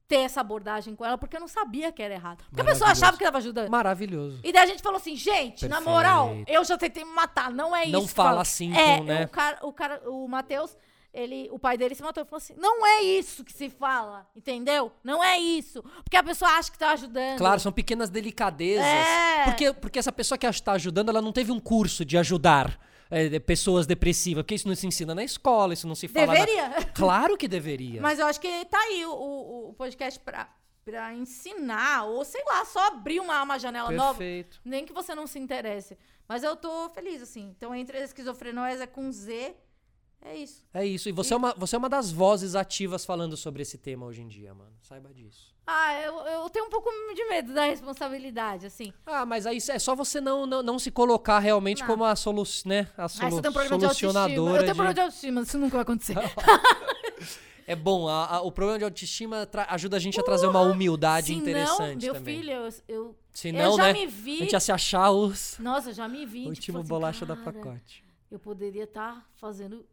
ter 0.07 0.21
essa 0.21 0.41
abordagem 0.41 0.97
com 0.97 1.05
ela, 1.05 1.19
porque 1.19 1.37
eu 1.37 1.41
não 1.41 1.47
sabia 1.49 1.93
que 1.93 2.03
era 2.03 2.15
errado. 2.15 2.43
Porque 2.49 2.63
a 2.63 2.65
pessoa 2.65 2.91
achava 2.91 3.17
que 3.19 3.23
tava 3.25 3.37
ajudando. 3.39 3.69
Maravilhoso. 3.69 4.41
E 4.43 4.51
daí 4.51 4.63
a 4.63 4.67
gente 4.67 4.83
falou 4.83 4.97
assim, 4.97 5.15
gente, 5.15 5.69
na 5.69 5.77
Perfeito. 5.77 5.95
moral, 5.95 6.31
eu 6.47 6.65
já 6.65 6.79
tentei 6.79 7.05
me 7.05 7.13
matar, 7.13 7.51
não 7.53 7.77
é 7.77 7.85
Não 7.87 7.99
isso. 8.01 8.09
que 8.09 8.15
fala 8.15 8.41
assim 8.41 8.73
é, 8.75 9.01
né? 9.03 9.25
O 9.27 9.29
cara, 9.29 9.59
o 9.67 9.73
cara, 9.73 10.11
o 10.11 10.27
Matheus, 10.27 10.75
ele, 11.13 11.49
o 11.51 11.59
pai 11.59 11.77
dele 11.77 11.95
se 11.95 12.03
matou 12.03 12.23
e 12.23 12.27
falou 12.27 12.39
assim: 12.39 12.55
não 12.57 12.87
é 12.87 13.03
isso 13.03 13.45
que 13.45 13.53
se 13.53 13.71
fala, 13.71 14.27
entendeu? 14.37 14.93
Não 15.03 15.23
é 15.23 15.39
isso. 15.39 15.83
Porque 16.05 16.17
a 16.17 16.23
pessoa 16.23 16.51
acha 16.53 16.71
que 16.71 16.79
tá 16.79 16.91
ajudando. 16.91 17.39
Claro, 17.39 17.61
são 17.61 17.73
pequenas 17.73 18.11
delicadezas. 18.11 18.85
É. 18.85 19.45
Porque, 19.45 19.73
porque 19.73 19.99
essa 19.99 20.13
pessoa 20.13 20.37
que 20.39 20.47
está 20.47 20.73
ajudando, 20.73 21.09
ela 21.09 21.23
não 21.23 21.33
teve 21.33 21.51
um 21.51 21.61
curso 21.61 22.05
de 22.05 22.17
ajudar 22.19 22.79
é, 23.11 23.39
pessoas 23.39 23.87
depressivas. 23.87 24.43
Porque 24.43 24.55
isso 24.55 24.69
não 24.69 24.75
se 24.75 24.87
ensina 24.87 25.15
na 25.15 25.25
escola, 25.25 25.73
isso 25.75 25.89
não 25.89 25.95
se 25.95 26.09
fala. 26.09 26.27
na- 26.27 26.33
Deveria. 26.35 26.71
Claro 26.95 27.37
que 27.37 27.49
deveria. 27.49 28.01
Mas 28.01 28.19
eu 28.19 28.27
acho 28.27 28.41
que 28.41 28.65
tá 28.67 28.79
aí 28.79 29.05
o, 29.07 29.11
o, 29.13 29.69
o 29.71 29.75
podcast 29.75 30.21
pra, 30.21 30.49
pra 30.85 31.15
ensinar, 31.15 32.05
ou 32.05 32.25
sei 32.25 32.43
lá, 32.47 32.65
só 32.65 32.87
abrir 32.89 33.21
uma, 33.21 33.43
uma 33.43 33.59
janela 33.59 33.91
nova. 33.91 34.19
Perfeito. 34.19 34.61
Nem 34.65 34.85
que 34.85 34.93
você 34.93 35.15
não 35.15 35.27
se 35.27 35.39
interesse. 35.39 35.97
Mas 36.29 36.43
eu 36.43 36.55
tô 36.55 36.91
feliz, 36.91 37.23
assim. 37.23 37.55
Então, 37.57 37.75
entre 37.75 37.97
a 37.97 38.03
é 38.03 38.87
com 38.87 39.11
Z, 39.11 39.55
é 40.31 40.37
isso. 40.37 40.65
É 40.75 40.87
isso. 40.87 41.09
E 41.09 41.13
você, 41.13 41.35
É 41.35 41.37
uma, 41.37 41.55
você 41.55 41.75
é 41.77 41.79
uma 41.79 41.89
das 41.89 42.11
vozes 42.13 42.55
ativas 42.55 43.05
falando 43.05 43.37
sobre 43.37 43.63
esse 43.63 43.79
tema 43.79 44.07
hoje 44.07 44.23
em 44.23 44.29
dia, 44.29 44.55
mano. 44.55 44.73
Saiba 44.83 45.13
disso. 45.13 45.55
Ah, 45.67 46.01
eu, 46.01 46.15
eu 46.27 46.49
tenho 46.51 46.65
um 46.67 46.71
pouco 46.71 46.89
de 47.15 47.25
medo 47.29 47.53
da 47.53 47.65
responsabilidade, 47.67 48.65
assim. 48.65 48.91
Ah, 49.05 49.27
mas 49.27 49.47
aí 49.47 49.59
é 49.69 49.79
só 49.79 49.95
você 49.95 50.19
não, 50.21 50.47
não, 50.47 50.63
não 50.63 50.79
se 50.79 50.91
colocar 50.91 51.39
realmente 51.41 51.81
Não. 51.81 51.87
como 51.87 52.05
a, 52.05 52.17
solu 52.17 52.43
né, 52.65 52.89
a 52.97 53.05
Ah, 53.05 53.09
solu 53.09 53.31
você 53.33 53.43
tem 53.43 53.51
um 53.51 53.53
problema 53.53 53.79
de 53.79 53.85
autoestima. 53.85 54.09
Eu 54.09 54.13
solucionadora. 54.15 54.63
tenho 54.65 54.75
problema 54.75 54.95
de 54.95 55.01
autoestima, 55.01 55.41
isso 55.43 55.59
nunca 55.59 55.73
vai 55.73 55.83
acontecer. 55.83 56.15
É 57.67 57.77
bom, 57.77 58.09
a- 58.09 58.37
a- 58.37 58.41
o 58.41 58.51
problema 58.51 58.79
de 58.79 58.85
autoestima 58.85 59.47
ajuda 59.69 59.99
a 59.99 60.01
gente 60.01 60.19
a 60.19 60.23
trazer 60.23 60.47
uma 60.47 60.63
humildade 60.63 61.27
Se 61.27 61.35
interessante 61.35 62.07
não, 62.07 62.13
meu 62.13 62.15
também. 62.15 62.39
filho, 62.39 62.51
eu, 62.51 62.69
eu, 62.89 63.17
Se 63.31 63.49
eu 63.49 63.53
não, 63.53 63.77
já 63.77 63.83
né? 63.89 63.93
me 63.93 64.05
A 64.05 64.07
vi. 64.07 64.39
gente 64.39 64.53
ia 64.53 64.61
se 64.61 64.73
achar 64.73 65.11
os 65.11 65.59
Nossa, 65.59 65.91
eu 65.91 65.95
já 65.95 66.09
me 66.09 66.25
vi. 66.25 66.39
o 66.39 66.41
tipo, 66.45 66.49
último 66.49 66.79
assim, 66.79 66.89
bolacha 66.89 67.27
da 67.27 67.37
cara, 67.37 67.53
pacote. 67.53 68.03
Eu 68.31 68.39
poderia 68.39 68.85
estar 68.85 69.29
fazendo. 69.37 69.85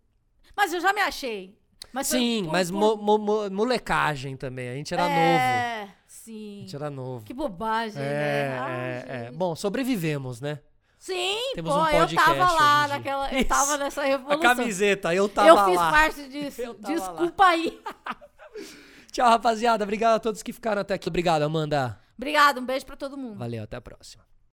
Mas 0.56 0.74
eu 0.74 0.80
já 0.82 0.94
me 0.94 1.02
achei. 1.02 1.58
Mas 1.92 2.08
Sim, 2.08 2.44
por- 2.46 2.52
mas 2.52 2.72
por- 2.72 2.78
mo- 2.78 2.98
mo- 2.98 3.18
mo- 3.18 3.50
molecagem 3.50 4.36
também. 4.36 4.70
A 4.70 4.74
gente 4.74 4.94
era 4.94 5.04
novo. 5.04 5.16
é, 5.16 5.84
A 5.84 5.88
Sim. 6.08 6.58
gente 6.62 6.76
era 6.76 6.90
novo. 6.90 7.26
Que 7.26 7.34
bobagem, 7.34 8.02
É, 8.02 8.06
né? 8.06 8.60
Ai, 8.60 8.82
é, 8.82 9.26
é. 9.28 9.32
Bom, 9.32 9.56
sobrevivemos, 9.56 10.42
né? 10.42 10.60
Sim, 10.98 11.38
Temos 11.54 11.72
pô, 11.72 11.80
um 11.82 11.88
eu 11.88 12.16
tava 12.16 12.52
lá 12.52 12.88
naquela. 12.88 13.32
Eu 13.32 13.46
tava 13.48 13.78
nessa 13.78 14.02
A 14.02 14.06
revolução. 14.06 14.40
camiseta, 14.42 15.14
eu 15.14 15.30
tava 15.30 15.48
eu 15.50 15.66
fiz 15.66 15.76
lá. 15.76 15.92
parte 15.92 16.28
disso. 16.30 16.76
Desculpa 16.80 17.46
aí. 17.46 17.80
Tchau, 19.12 19.30
rapaziada. 19.30 19.84
Obrigado 19.84 20.16
a 20.16 20.20
todos 20.20 20.42
que 20.44 20.52
ficaram 20.52 20.82
até 20.82 20.96
aqui. 20.96 21.08
Obrigado, 21.08 21.44
Amanda. 21.44 22.00
Obrigada, 22.18 22.60
um 22.60 22.66
beijo 22.66 22.86
pra 22.86 22.96
todo 22.96 23.16
mundo. 23.18 23.38
Valeu, 23.38 23.64
até 23.64 23.78
a 23.78 23.82
próxima. 23.82 24.24